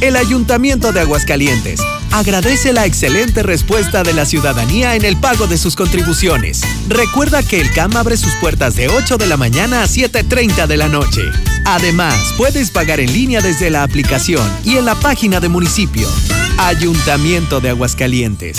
El 0.00 0.16
Ayuntamiento 0.16 0.92
de 0.92 1.00
Aguascalientes 1.00 1.80
agradece 2.10 2.72
la 2.72 2.86
excelente 2.86 3.42
respuesta 3.42 4.02
de 4.02 4.14
la 4.14 4.24
ciudadanía 4.24 4.94
en 4.94 5.04
el 5.04 5.18
pago 5.18 5.46
de 5.46 5.58
sus 5.58 5.76
contribuciones. 5.76 6.62
Recuerda 6.88 7.42
que 7.42 7.60
el 7.60 7.70
CAM 7.72 7.94
abre 7.96 8.16
sus 8.16 8.34
puertas 8.36 8.76
de 8.76 8.88
8 8.88 9.18
de 9.18 9.26
la 9.26 9.36
mañana 9.36 9.82
a 9.82 9.86
7.30 9.86 10.66
de 10.66 10.76
la 10.78 10.88
noche. 10.88 11.22
Además, 11.66 12.16
puedes 12.38 12.70
pagar 12.70 12.98
en 12.98 13.12
línea 13.12 13.42
desde 13.42 13.68
la 13.68 13.82
aplicación 13.82 14.50
y 14.64 14.76
en 14.76 14.86
la 14.86 14.94
página 14.94 15.38
de 15.38 15.50
municipio. 15.50 16.08
Ayuntamiento 16.56 17.60
de 17.60 17.68
Aguascalientes. 17.68 18.58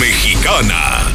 Mexicana. 0.00 1.13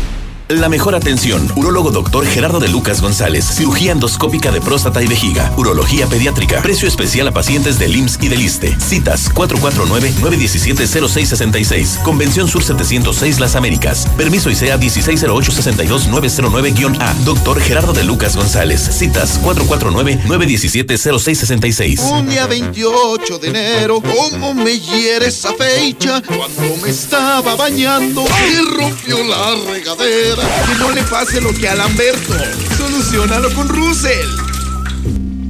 La 0.50 0.68
mejor 0.68 0.96
atención. 0.96 1.48
Urólogo 1.56 1.92
doctor 1.92 2.26
Gerardo 2.26 2.60
de 2.60 2.68
Lucas 2.70 3.02
González. 3.02 3.46
Cirugía 3.46 3.92
endoscópica 3.92 4.52
de 4.52 4.60
próstata 4.60 5.04
y 5.04 5.06
vejiga. 5.06 5.54
Urología 5.58 6.08
pediátrica. 6.08 6.64
Precio 6.64 6.88
especial 6.88 7.28
a 7.28 7.32
pacientes 7.32 7.78
del 7.78 7.96
IMSS 7.96 8.18
y 8.24 8.30
del 8.30 8.42
ISTE. 8.42 8.76
Citas 8.80 9.32
449-917-0666. 9.36 12.02
Convención 12.02 12.48
Sur 12.48 12.64
706 12.64 13.40
Las 13.40 13.56
Américas. 13.56 14.08
Permiso 14.18 14.50
ICEA 14.50 14.80
160862909-A. 14.80 17.14
Doctor 17.26 17.62
Gerardo 17.62 17.94
de 17.94 18.04
Lucas 18.04 18.36
González. 18.36 18.82
Citas 18.82 19.40
449-917-0666. 19.44 22.12
Un 22.12 22.28
día 22.28 22.48
28 22.48 23.38
de 23.38 23.50
enero, 23.50 24.02
¿cómo 24.02 24.56
me 24.56 24.80
hiere 24.80 25.28
esa 25.28 25.54
fecha? 25.54 26.24
Cuando 26.24 26.76
me 26.82 26.90
estaba 26.90 27.56
bañando 27.56 28.26
y 28.52 28.56
rompió 28.76 29.24
la 29.26 29.54
regadera. 29.72 30.39
Que 30.66 30.76
no 30.80 30.92
le 30.92 31.04
pase 31.04 31.42
lo 31.42 31.54
que 31.54 31.68
a 31.68 31.76
Lamberto. 31.76 32.34
Solucionalo 32.78 33.54
con 33.54 33.68
Russell. 33.70 34.28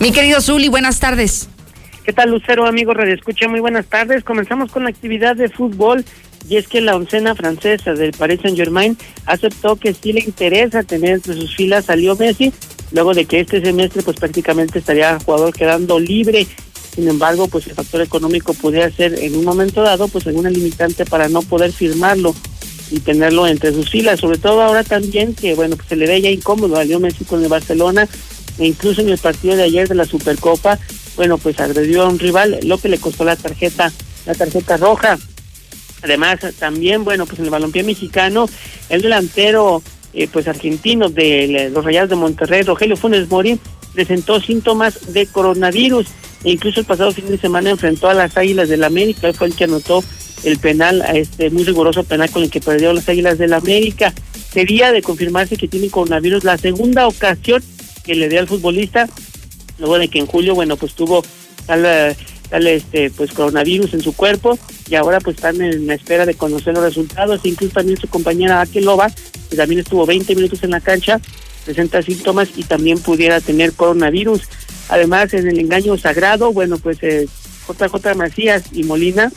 Mi 0.00 0.10
querido 0.10 0.40
Zuli, 0.40 0.66
buenas 0.68 0.98
tardes. 0.98 1.48
¿Qué 2.04 2.12
tal, 2.12 2.30
Lucero, 2.30 2.66
amigo 2.66 2.94
Radio 2.94 3.14
Escucha? 3.14 3.46
Muy 3.48 3.60
buenas 3.60 3.86
tardes. 3.86 4.24
Comenzamos 4.24 4.72
con 4.72 4.82
la 4.84 4.90
actividad 4.90 5.36
de 5.36 5.50
fútbol 5.50 6.04
y 6.48 6.56
es 6.56 6.68
que 6.68 6.80
la 6.80 6.96
oncena 6.96 7.34
francesa 7.34 7.94
del 7.94 8.12
Paris 8.12 8.40
Saint-Germain 8.42 8.96
aceptó 9.26 9.76
que 9.76 9.94
sí 9.94 10.12
le 10.12 10.20
interesa 10.20 10.82
tener 10.82 11.14
entre 11.14 11.34
sus 11.34 11.54
filas 11.56 11.88
a 11.90 11.96
Leo 11.96 12.16
Messi, 12.16 12.52
luego 12.92 13.14
de 13.14 13.24
que 13.24 13.40
este 13.40 13.60
semestre 13.60 14.02
pues 14.02 14.16
prácticamente 14.18 14.78
estaría 14.78 15.18
jugador 15.20 15.54
quedando 15.54 15.98
libre. 15.98 16.46
Sin 16.94 17.08
embargo, 17.08 17.48
pues 17.48 17.66
el 17.66 17.74
factor 17.74 18.02
económico 18.02 18.54
podría 18.54 18.90
ser 18.90 19.18
en 19.18 19.36
un 19.36 19.44
momento 19.44 19.82
dado 19.82 20.08
pues 20.08 20.26
alguna 20.26 20.50
limitante 20.50 21.04
para 21.04 21.28
no 21.28 21.42
poder 21.42 21.72
firmarlo 21.72 22.34
y 22.90 23.00
tenerlo 23.00 23.46
entre 23.46 23.72
sus 23.72 23.90
filas, 23.90 24.20
sobre 24.20 24.38
todo 24.38 24.62
ahora 24.62 24.82
también 24.82 25.34
que 25.34 25.54
bueno, 25.54 25.76
pues 25.76 25.88
se 25.88 25.96
le 25.96 26.06
ve 26.06 26.20
ya 26.20 26.30
incómodo 26.30 26.76
a 26.76 26.84
Leo 26.84 27.00
Messi 27.00 27.24
con 27.24 27.42
el 27.42 27.48
Barcelona 27.48 28.08
e 28.58 28.66
incluso 28.66 29.00
en 29.00 29.10
el 29.10 29.18
partido 29.18 29.56
de 29.56 29.62
ayer 29.64 29.88
de 29.88 29.94
la 29.94 30.04
Supercopa, 30.04 30.78
bueno, 31.16 31.38
pues 31.38 31.60
agredió 31.60 32.02
a 32.02 32.08
un 32.08 32.18
rival, 32.18 32.58
lo 32.62 32.78
que 32.78 32.88
le 32.88 32.98
costó 32.98 33.24
la 33.24 33.36
tarjeta, 33.36 33.92
la 34.26 34.34
tarjeta 34.34 34.76
roja. 34.76 35.18
Además, 36.02 36.40
también, 36.58 37.04
bueno, 37.04 37.26
pues 37.26 37.38
en 37.38 37.46
el 37.46 37.50
balompié 37.50 37.82
mexicano, 37.82 38.48
el 38.88 39.02
delantero, 39.02 39.82
eh, 40.12 40.28
pues 40.32 40.48
argentino 40.48 41.08
de 41.08 41.70
los 41.72 41.84
Rayados 41.84 42.10
de 42.10 42.16
Monterrey, 42.16 42.62
Rogelio 42.62 42.96
Funes 42.96 43.28
Mori, 43.28 43.58
presentó 43.92 44.40
síntomas 44.40 45.12
de 45.12 45.26
coronavirus. 45.26 46.06
E 46.44 46.52
incluso 46.52 46.80
el 46.80 46.86
pasado 46.86 47.12
fin 47.12 47.26
de 47.26 47.38
semana 47.38 47.70
enfrentó 47.70 48.08
a 48.08 48.14
las 48.14 48.36
Águilas 48.36 48.68
del 48.68 48.80
la 48.80 48.86
América, 48.86 49.32
fue 49.32 49.48
el 49.48 49.56
que 49.56 49.64
anotó 49.64 50.04
el 50.44 50.58
penal, 50.58 51.04
este 51.14 51.50
muy 51.50 51.64
riguroso 51.64 52.04
penal 52.04 52.30
con 52.30 52.44
el 52.44 52.50
que 52.50 52.60
perdió 52.60 52.92
las 52.92 53.08
Águilas 53.08 53.38
del 53.38 53.50
la 53.50 53.56
América. 53.56 54.14
Sería 54.52 54.92
de 54.92 55.02
confirmarse 55.02 55.56
que 55.56 55.68
tiene 55.68 55.90
coronavirus 55.90 56.44
la 56.44 56.56
segunda 56.56 57.08
ocasión 57.08 57.62
que 58.04 58.14
le 58.14 58.28
dé 58.28 58.38
al 58.38 58.48
futbolista, 58.48 59.08
luego 59.78 59.98
de 59.98 60.08
que 60.08 60.20
en 60.20 60.26
julio, 60.26 60.54
bueno, 60.54 60.76
pues 60.76 60.94
tuvo 60.94 61.24
tal, 61.66 62.16
tal 62.48 62.66
este, 62.66 63.10
pues 63.10 63.32
coronavirus 63.32 63.94
en 63.94 64.02
su 64.02 64.14
cuerpo 64.14 64.58
y 64.88 64.94
ahora 64.94 65.20
pues 65.20 65.36
están 65.36 65.60
en 65.60 65.86
la 65.86 65.94
espera 65.94 66.26
de 66.26 66.34
conocer 66.34 66.74
los 66.74 66.82
resultados, 66.82 67.40
incluso 67.44 67.74
también 67.74 67.98
su 67.98 68.08
compañera 68.08 68.60
Akelova, 68.60 69.10
que 69.50 69.56
también 69.56 69.80
estuvo 69.80 70.06
20 70.06 70.34
minutos 70.34 70.62
en 70.62 70.70
la 70.70 70.80
cancha, 70.80 71.20
presenta 71.64 72.02
síntomas 72.02 72.48
y 72.56 72.64
también 72.64 72.98
pudiera 72.98 73.40
tener 73.40 73.72
coronavirus. 73.72 74.42
Además, 74.88 75.34
en 75.34 75.48
el 75.48 75.58
engaño 75.58 75.98
sagrado, 75.98 76.52
bueno, 76.52 76.78
pues 76.78 76.98
eh, 77.02 77.28
JJ 77.68 78.14
Macías 78.16 78.64
y 78.72 78.84
Molina 78.84 79.30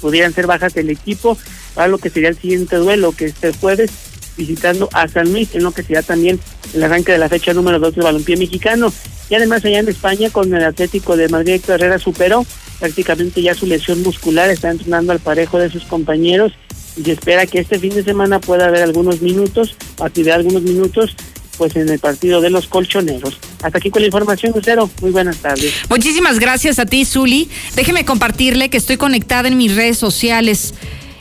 pudieran 0.00 0.34
ser 0.34 0.46
bajas 0.46 0.74
del 0.74 0.90
equipo 0.90 1.38
para 1.74 1.88
lo 1.88 1.98
que 1.98 2.10
sería 2.10 2.28
el 2.28 2.36
siguiente 2.36 2.76
duelo, 2.76 3.12
que 3.12 3.26
este 3.26 3.52
jueves 3.52 3.90
visitando 4.36 4.88
a 4.92 5.08
San 5.08 5.32
Luis, 5.32 5.54
en 5.54 5.62
lo 5.62 5.72
que 5.72 5.82
será 5.82 6.02
también 6.02 6.38
el 6.74 6.82
arranque 6.82 7.12
de 7.12 7.18
la 7.18 7.28
fecha 7.28 7.52
número 7.52 7.78
2 7.78 7.94
del 7.94 8.04
balompié 8.04 8.36
mexicano. 8.36 8.92
Y 9.28 9.34
además 9.34 9.64
allá 9.64 9.80
en 9.80 9.88
España 9.88 10.30
con 10.30 10.54
el 10.54 10.64
Atlético 10.64 11.16
de 11.16 11.28
Madrid 11.28 11.54
Héctor 11.54 11.76
Herrera 11.76 11.98
superó 11.98 12.46
prácticamente 12.78 13.42
ya 13.42 13.54
su 13.54 13.66
lesión 13.66 14.02
muscular, 14.02 14.50
está 14.50 14.70
entrenando 14.70 15.12
al 15.12 15.20
parejo 15.20 15.58
de 15.58 15.70
sus 15.70 15.84
compañeros 15.84 16.52
y 16.96 17.02
se 17.02 17.12
espera 17.12 17.46
que 17.46 17.60
este 17.60 17.78
fin 17.78 17.94
de 17.94 18.04
semana 18.04 18.40
pueda 18.40 18.66
haber 18.66 18.82
algunos 18.82 19.20
minutos, 19.20 19.76
actividad 20.00 20.36
algunos 20.36 20.62
minutos 20.62 21.16
pues 21.56 21.74
en 21.76 21.88
el 21.88 21.98
partido 21.98 22.40
de 22.40 22.50
los 22.50 22.66
colchoneros. 22.66 23.38
Hasta 23.62 23.78
aquí 23.78 23.90
con 23.90 24.02
la 24.02 24.06
información, 24.06 24.52
Lucero. 24.54 24.90
Muy 25.00 25.10
buenas 25.10 25.38
tardes. 25.38 25.72
Muchísimas 25.88 26.38
gracias 26.38 26.78
a 26.78 26.84
ti, 26.84 27.04
Zuli. 27.04 27.48
Déjeme 27.74 28.04
compartirle 28.04 28.68
que 28.68 28.76
estoy 28.76 28.98
conectada 28.98 29.48
en 29.48 29.56
mis 29.56 29.74
redes 29.74 29.96
sociales. 29.98 30.74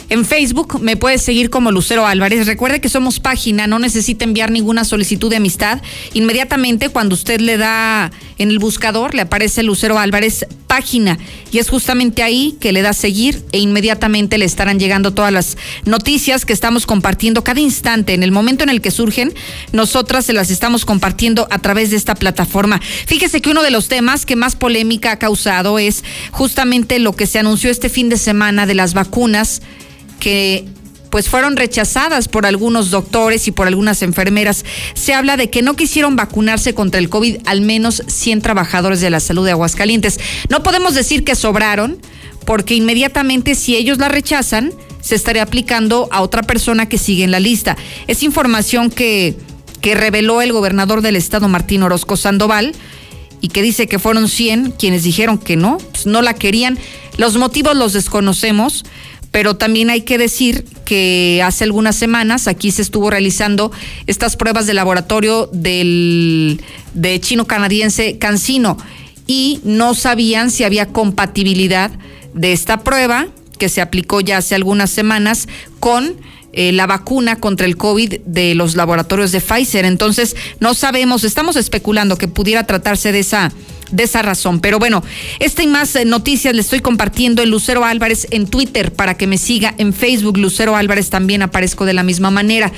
En 0.10 0.26
Facebook 0.26 0.82
me 0.82 0.97
puedes 0.97 1.22
seguir 1.22 1.49
como 1.49 1.72
Lucero 1.72 2.06
Álvarez. 2.06 2.45
Recuerde 2.45 2.80
que 2.80 2.89
somos 2.89 3.20
página, 3.20 3.68
no 3.68 3.80
necesita 3.80 4.24
enviar 4.24 4.51
ninguna 4.51 4.86
solicitud 4.86 5.30
de 5.30 5.38
amistad. 5.38 5.82
Inmediatamente 6.14 6.89
cuando 6.89 7.16
usted 7.16 7.39
le 7.39 7.58
da 7.58 8.12
en 8.38 8.50
el 8.50 8.60
buscador, 8.60 9.16
le 9.16 9.22
aparece 9.22 9.64
Lucero 9.64 9.98
Álvarez 9.98 10.46
página. 10.68 11.18
Y 11.52 11.60
es 11.60 11.70
justamente 11.70 12.22
ahí 12.22 12.58
que 12.60 12.74
le 12.74 12.82
da 12.82 12.94
seguir 12.94 13.46
e 13.52 13.60
inmediatamente 13.60 14.38
le 14.38 14.46
estarán 14.46 14.80
llegando 14.80 15.14
todas 15.14 15.32
las 15.32 15.58
noticias 15.86 16.46
que 16.46 16.54
estamos 16.54 16.86
compartiendo 16.86 17.44
cada 17.44 17.62
instante. 17.62 18.14
En 18.14 18.24
el 18.24 18.32
momento 18.32 18.64
en 18.64 18.70
el 18.70 18.82
que 18.82 18.92
surgen, 18.92 19.34
nosotras 19.72 20.26
se 20.26 20.34
las 20.34 20.52
estamos 20.52 20.86
compartiendo 20.86 21.48
a 21.50 21.60
través 21.60 21.92
de 21.92 21.98
esta 21.98 22.16
plataforma. 22.16 22.82
Fíjese 23.06 23.42
que 23.42 23.50
uno 23.50 23.64
de 23.64 23.72
los 23.72 23.88
temas 23.88 24.26
que 24.26 24.36
más 24.36 24.56
polémica 24.56 25.12
ha 25.14 25.20
causado 25.20 25.80
es 25.80 26.04
justamente 26.32 27.00
lo 27.00 27.16
que 27.16 27.28
se 27.28 27.40
anunció 27.40 27.70
este 27.70 27.90
fin 27.90 28.10
de 28.10 28.18
semana 28.18 28.66
de 28.66 28.76
las 28.76 28.94
vacunas 28.94 29.62
que 30.20 30.66
pues 31.10 31.30
fueron 31.30 31.56
rechazadas 31.56 32.28
por 32.28 32.45
algunos 32.45 32.91
doctores 32.91 33.47
y 33.47 33.51
por 33.51 33.68
algunas 33.68 34.01
enfermeras. 34.01 34.66
Se 34.93 35.14
habla 35.14 35.38
de 35.38 35.49
que 35.49 35.62
no 35.62 35.76
quisieron 35.76 36.16
vacunarse 36.16 36.74
contra 36.74 36.99
el 36.99 37.10
COVID 37.10 37.38
al 37.45 37.62
menos 37.62 38.03
100 38.08 38.41
trabajadores 38.41 39.01
de 39.01 39.10
la 39.10 39.20
salud 39.20 39.45
de 39.45 39.51
Aguascalientes. 39.51 40.20
No 40.49 40.64
podemos 40.64 40.93
decir 40.93 41.24
que 41.24 41.36
sobraron, 41.36 41.97
porque 42.45 42.76
inmediatamente 42.76 43.56
si 43.56 43.76
ellos 43.76 43.97
la 43.97 44.10
rechazan, 44.10 44.72
se 45.01 45.16
estaría 45.16 45.43
aplicando 45.43 46.10
a 46.12 46.22
otra 46.22 46.41
persona 46.41 46.88
que 46.88 46.97
sigue 46.97 47.24
en 47.24 47.32
la 47.32 47.39
lista. 47.39 47.78
Es 48.08 48.24
información 48.24 48.89
que, 48.89 49.36
que 49.82 49.93
reveló 49.93 50.41
el 50.41 50.51
gobernador 50.51 51.01
del 51.01 51.16
estado, 51.16 51.47
Martín 51.47 51.84
Orozco 51.84 52.18
Sandoval, 52.18 52.74
y 53.39 53.49
que 53.49 53.62
dice 53.62 53.88
que 53.88 53.99
fueron 53.99 54.28
100 54.28 54.72
quienes 54.72 55.03
dijeron 55.03 55.38
que 55.38 55.56
no, 55.56 55.78
pues 55.78 56.08
no 56.08 56.24
la 56.24 56.34
querían. 56.34 56.80
Los 57.18 57.38
motivos 57.38 57.76
los 57.76 57.93
desconocemos 57.93 58.84
pero 59.36 59.58
también 59.58 59.90
hay 59.90 60.04
que 60.04 60.18
decir 60.18 60.64
que 60.86 61.42
hace 61.44 61.66
algunas 61.66 61.98
semanas 61.98 62.48
aquí 62.48 62.72
se 62.72 62.82
estuvo 62.82 63.10
realizando 63.10 63.70
estas 64.08 64.38
pruebas 64.38 64.66
de 64.66 64.74
laboratorio 64.74 65.50
del 65.52 66.62
de 66.94 67.20
chino 67.20 67.46
canadiense 67.46 68.18
Cancino 68.18 68.78
y 69.28 69.60
no 69.66 69.94
sabían 69.94 70.52
si 70.52 70.64
había 70.64 70.86
compatibilidad 70.86 71.92
de 72.34 72.54
esta 72.54 72.86
prueba 72.86 73.28
que 73.60 73.68
se 73.68 73.82
aplicó 73.82 74.22
ya 74.22 74.38
hace 74.38 74.56
algunas 74.56 74.90
semanas 74.90 75.50
con 75.82 76.16
eh, 76.56 76.72
la 76.72 76.88
vacuna 76.88 77.36
contra 77.36 77.66
el 77.66 77.78
COVID 77.78 78.22
de 78.26 78.56
los 78.56 78.76
laboratorios 78.76 79.32
de 79.32 79.41
Pfizer. 79.41 79.86
Entonces, 79.86 80.36
no 80.60 80.74
sabemos, 80.74 81.24
estamos 81.24 81.58
especulando 81.58 82.18
que 82.18 82.28
pudiera 82.28 82.66
tratarse 82.66 83.12
de 83.12 83.20
esa 83.20 83.51
de 83.91 84.03
esa 84.03 84.22
razón. 84.22 84.62
Pero 84.62 84.80
bueno, 84.80 85.03
esta 85.39 85.62
y 85.62 85.68
más 85.68 85.95
eh, 85.95 86.06
noticias 86.06 86.56
le 86.56 86.62
estoy 86.62 86.80
compartiendo 86.80 87.43
en 87.43 87.51
Lucero 87.51 87.86
Álvarez 87.86 88.28
en 88.32 88.47
Twitter 88.47 88.91
para 88.91 89.16
que 89.16 89.28
me 89.28 89.38
siga 89.38 89.76
en 89.78 89.93
Facebook. 89.93 90.38
Lucero 90.38 90.76
Álvarez 90.76 91.10
también 91.10 91.41
aparezco 91.41 91.86
de 91.86 91.93
la 91.93 92.03
misma 92.03 92.32
manera. 92.32 92.72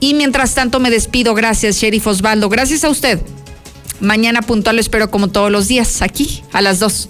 Y 0.00 0.14
mientras 0.14 0.54
tanto 0.54 0.80
me 0.80 0.90
despido. 0.90 1.34
Gracias, 1.34 1.76
Sheriff 1.76 2.06
Osvaldo. 2.06 2.48
Gracias 2.48 2.84
a 2.84 2.90
usted. 2.90 3.20
Mañana 4.00 4.42
puntual 4.42 4.76
lo 4.76 4.80
espero 4.82 5.10
como 5.10 5.28
todos 5.28 5.50
los 5.50 5.68
días, 5.68 6.02
aquí 6.02 6.42
a 6.52 6.60
las 6.60 6.80
2. 6.80 7.08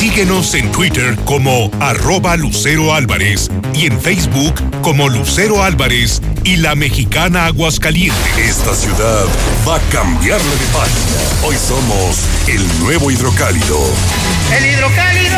Síguenos 0.00 0.54
en 0.54 0.72
Twitter 0.72 1.14
como 1.26 1.70
arroba 1.78 2.34
Lucero 2.34 2.94
Álvarez 2.94 3.50
y 3.74 3.84
en 3.84 4.00
Facebook 4.00 4.54
como 4.80 5.10
Lucero 5.10 5.62
Álvarez 5.62 6.22
y 6.42 6.56
la 6.56 6.74
mexicana 6.74 7.44
Aguascalientes. 7.44 8.38
Esta 8.38 8.74
ciudad 8.74 9.26
va 9.68 9.76
a 9.76 9.80
cambiarle 9.90 10.52
de 10.52 10.66
página. 10.72 11.44
Hoy 11.44 11.54
somos 11.54 12.16
el 12.48 12.66
nuevo 12.80 13.10
hidrocálido. 13.10 13.78
¡El 14.56 14.64
hidrocálido! 14.72 15.36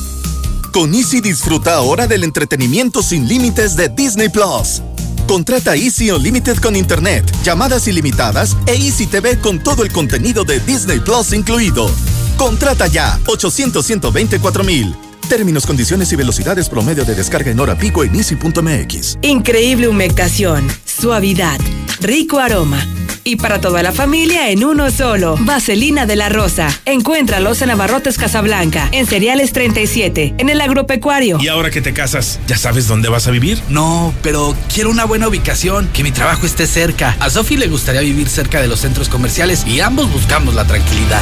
Con 0.71 0.93
Easy 0.93 1.19
disfruta 1.19 1.73
ahora 1.73 2.07
del 2.07 2.23
entretenimiento 2.23 3.01
sin 3.01 3.27
límites 3.27 3.75
de 3.75 3.89
Disney 3.89 4.29
Plus. 4.29 4.83
Contrata 5.27 5.75
Easy 5.75 6.11
Unlimited 6.11 6.57
con 6.57 6.75
Internet, 6.75 7.25
llamadas 7.43 7.87
ilimitadas 7.87 8.55
e 8.67 8.75
Easy 8.75 9.07
TV 9.07 9.39
con 9.39 9.61
todo 9.61 9.83
el 9.83 9.91
contenido 9.91 10.43
de 10.43 10.59
Disney 10.59 10.99
Plus 10.99 11.33
incluido. 11.33 11.89
Contrata 12.37 12.87
ya 12.87 13.19
800 13.25 13.83
124 13.85 14.63
mil. 14.63 15.06
Términos, 15.27 15.65
condiciones 15.65 16.11
y 16.13 16.15
velocidades 16.15 16.69
promedio 16.69 17.03
de 17.03 17.13
descarga 17.13 17.51
en 17.51 17.59
hora 17.59 17.77
pico 17.77 18.03
en 18.03 18.15
easy.mx. 18.15 19.19
Increíble 19.21 19.87
humectación, 19.87 20.67
suavidad, 20.85 21.59
rico 21.99 22.39
aroma. 22.39 22.85
Y 23.25 23.35
para 23.35 23.59
toda 23.59 23.83
la 23.83 23.91
familia 23.91 24.49
en 24.51 24.63
uno 24.63 24.89
solo. 24.89 25.35
Vaselina 25.41 26.05
de 26.05 26.15
la 26.15 26.29
Rosa. 26.29 26.69
Encuéntralos 26.85 27.61
en 27.61 27.69
Abarrotes 27.69 28.17
Casablanca, 28.17 28.87
en 28.93 29.05
Cereales 29.05 29.51
37, 29.51 30.35
en 30.37 30.47
el 30.47 30.61
Agropecuario. 30.61 31.37
¿Y 31.41 31.49
ahora 31.49 31.69
que 31.69 31.81
te 31.81 31.91
casas, 31.91 32.39
ya 32.47 32.55
sabes 32.55 32.87
dónde 32.87 33.09
vas 33.09 33.27
a 33.27 33.31
vivir? 33.31 33.61
No, 33.67 34.13
pero 34.23 34.55
quiero 34.73 34.89
una 34.89 35.03
buena 35.03 35.27
ubicación, 35.27 35.89
que 35.89 36.03
mi 36.03 36.13
trabajo 36.13 36.45
esté 36.45 36.67
cerca. 36.67 37.17
A 37.19 37.29
Sofi 37.29 37.57
le 37.57 37.67
gustaría 37.67 37.99
vivir 37.99 38.29
cerca 38.29 38.61
de 38.61 38.69
los 38.69 38.79
centros 38.79 39.09
comerciales 39.09 39.67
y 39.67 39.81
ambos 39.81 40.09
buscamos 40.09 40.55
la 40.55 40.63
tranquilidad. 40.65 41.21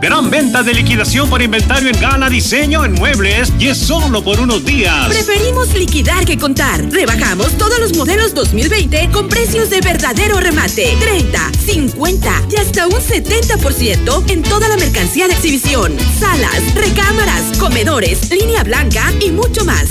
Gran 0.00 0.30
venta 0.30 0.62
de 0.62 0.74
liquidación 0.74 1.28
por 1.28 1.42
inventario 1.42 1.88
en 1.88 2.00
Gala 2.00 2.30
Diseño 2.30 2.84
en 2.84 2.92
Muebles 2.92 3.52
y 3.58 3.66
es 3.66 3.78
solo 3.78 4.22
por 4.22 4.38
unos 4.38 4.64
días. 4.64 5.08
Preferimos 5.08 5.74
liquidar 5.74 6.24
que 6.24 6.38
contar. 6.38 6.80
Rebajamos 6.88 7.58
todos 7.58 7.80
los 7.80 7.96
modelos 7.96 8.32
2020 8.32 9.10
con 9.10 9.28
precios 9.28 9.70
de 9.70 9.80
verdadero 9.80 10.38
remate. 10.38 10.96
30, 11.00 11.50
50 11.66 12.42
y 12.48 12.56
hasta 12.56 12.86
un 12.86 12.92
70% 12.92 14.30
en 14.30 14.42
toda 14.44 14.68
la 14.68 14.76
mercancía 14.76 15.26
de 15.26 15.34
exhibición. 15.34 15.96
Salas, 16.16 16.74
recámaras, 16.76 17.58
comedores, 17.58 18.30
línea 18.30 18.62
blanca 18.62 19.12
y 19.20 19.32
mucho 19.32 19.64
más. 19.64 19.86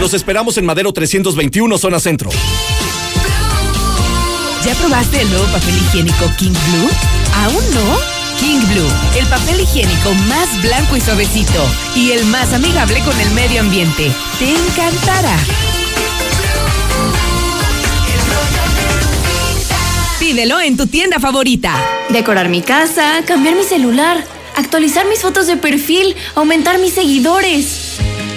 Los 0.00 0.12
esperamos 0.12 0.58
en 0.58 0.66
Madero 0.66 0.92
321, 0.92 1.78
zona 1.78 1.98
centro. 1.98 2.28
¿Ya 4.66 4.74
probaste 4.74 5.22
el 5.22 5.30
nuevo 5.30 5.46
papel 5.46 5.74
higiénico 5.78 6.30
King 6.36 6.52
Blue? 6.52 6.90
¿Aún 7.36 7.64
no? 7.72 8.19
King 8.40 8.60
Blue, 8.72 8.88
el 9.18 9.26
papel 9.26 9.60
higiénico 9.60 10.14
más 10.26 10.62
blanco 10.62 10.96
y 10.96 11.00
suavecito 11.02 11.62
y 11.94 12.12
el 12.12 12.24
más 12.24 12.54
amigable 12.54 13.00
con 13.00 13.20
el 13.20 13.30
medio 13.32 13.60
ambiente. 13.60 14.10
Te 14.38 14.50
encantará. 14.50 15.36
Pídelo 20.18 20.58
en 20.58 20.78
tu 20.78 20.86
tienda 20.86 21.20
favorita. 21.20 21.74
Decorar 22.08 22.48
mi 22.48 22.62
casa, 22.62 23.22
cambiar 23.26 23.56
mi 23.56 23.64
celular, 23.64 24.24
actualizar 24.56 25.06
mis 25.06 25.20
fotos 25.20 25.46
de 25.46 25.58
perfil, 25.58 26.16
aumentar 26.34 26.78
mis 26.78 26.94
seguidores. 26.94 27.79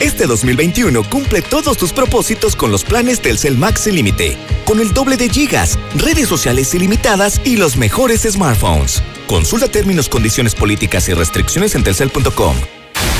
Este 0.03 0.27
2021 0.27 1.09
cumple 1.09 1.41
todos 1.41 1.77
tus 1.77 1.91
propósitos 1.93 2.55
con 2.57 2.73
los 2.73 2.83
planes 2.83 3.21
Telcel 3.21 3.57
Max 3.57 3.85
sin 3.85 3.95
límite, 3.95 4.37
con 4.65 4.81
el 4.81 4.93
doble 4.93 5.15
de 5.15 5.29
gigas, 5.29 5.79
redes 5.95 6.27
sociales 6.27 6.75
ilimitadas 6.75 7.39
y 7.45 7.55
los 7.55 7.77
mejores 7.77 8.23
smartphones. 8.23 9.01
Consulta 9.27 9.69
términos, 9.69 10.09
condiciones 10.09 10.55
políticas 10.55 11.07
y 11.07 11.13
restricciones 11.13 11.75
en 11.75 11.85
telcel.com. 11.85 12.57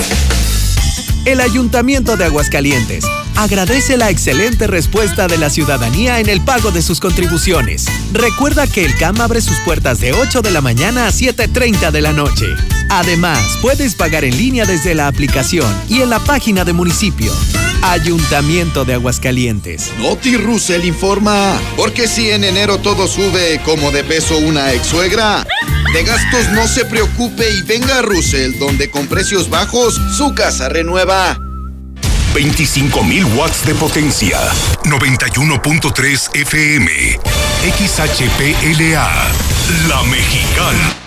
El 1.24 1.40
Ayuntamiento 1.40 2.16
de 2.16 2.24
Aguascalientes 2.24 3.04
agradece 3.36 3.96
la 3.96 4.10
excelente 4.10 4.66
respuesta 4.66 5.28
de 5.28 5.38
la 5.38 5.50
ciudadanía 5.50 6.20
en 6.20 6.28
el 6.28 6.40
pago 6.40 6.70
de 6.70 6.82
sus 6.82 7.00
contribuciones. 7.00 7.86
Recuerda 8.12 8.66
que 8.66 8.84
el 8.84 8.96
CAM 8.96 9.20
abre 9.20 9.40
sus 9.40 9.58
puertas 9.60 10.00
de 10.00 10.12
8 10.12 10.42
de 10.42 10.50
la 10.50 10.60
mañana 10.60 11.06
a 11.06 11.10
7.30 11.10 11.90
de 11.90 12.00
la 12.00 12.12
noche. 12.12 12.46
Además, 12.88 13.58
puedes 13.60 13.94
pagar 13.94 14.24
en 14.24 14.36
línea 14.36 14.64
desde 14.64 14.94
la 14.94 15.06
aplicación 15.06 15.72
y 15.88 16.00
en 16.00 16.10
la 16.10 16.18
página 16.20 16.64
de 16.64 16.72
municipio. 16.72 17.32
Ayuntamiento 17.82 18.84
de 18.84 18.94
Aguascalientes. 18.94 19.92
Noti 19.98 20.36
Russell 20.36 20.84
informa, 20.84 21.60
porque 21.76 22.08
si 22.08 22.30
en 22.30 22.42
enero 22.42 22.78
todo 22.78 23.06
sube 23.06 23.60
como 23.64 23.92
de 23.92 24.02
peso 24.02 24.36
una 24.38 24.72
ex 24.72 24.86
suegra, 24.86 25.46
de 25.92 26.02
gastos 26.02 26.48
no 26.50 26.66
se 26.66 26.84
preocupe 26.84 27.48
y 27.50 27.62
venga 27.62 27.98
a 27.98 28.02
Russell, 28.02 28.58
donde 28.58 28.90
con 28.90 29.06
precios 29.06 29.48
bajos 29.48 30.00
su 30.16 30.34
casa 30.34 30.68
renueva. 30.68 31.38
25.000 32.34 33.36
watts 33.36 33.64
de 33.64 33.74
potencia. 33.74 34.38
91.3 34.84 36.36
FM. 36.36 37.18
XHPLA. 37.62 39.08
La 39.88 40.02
Mexicana. 40.02 40.97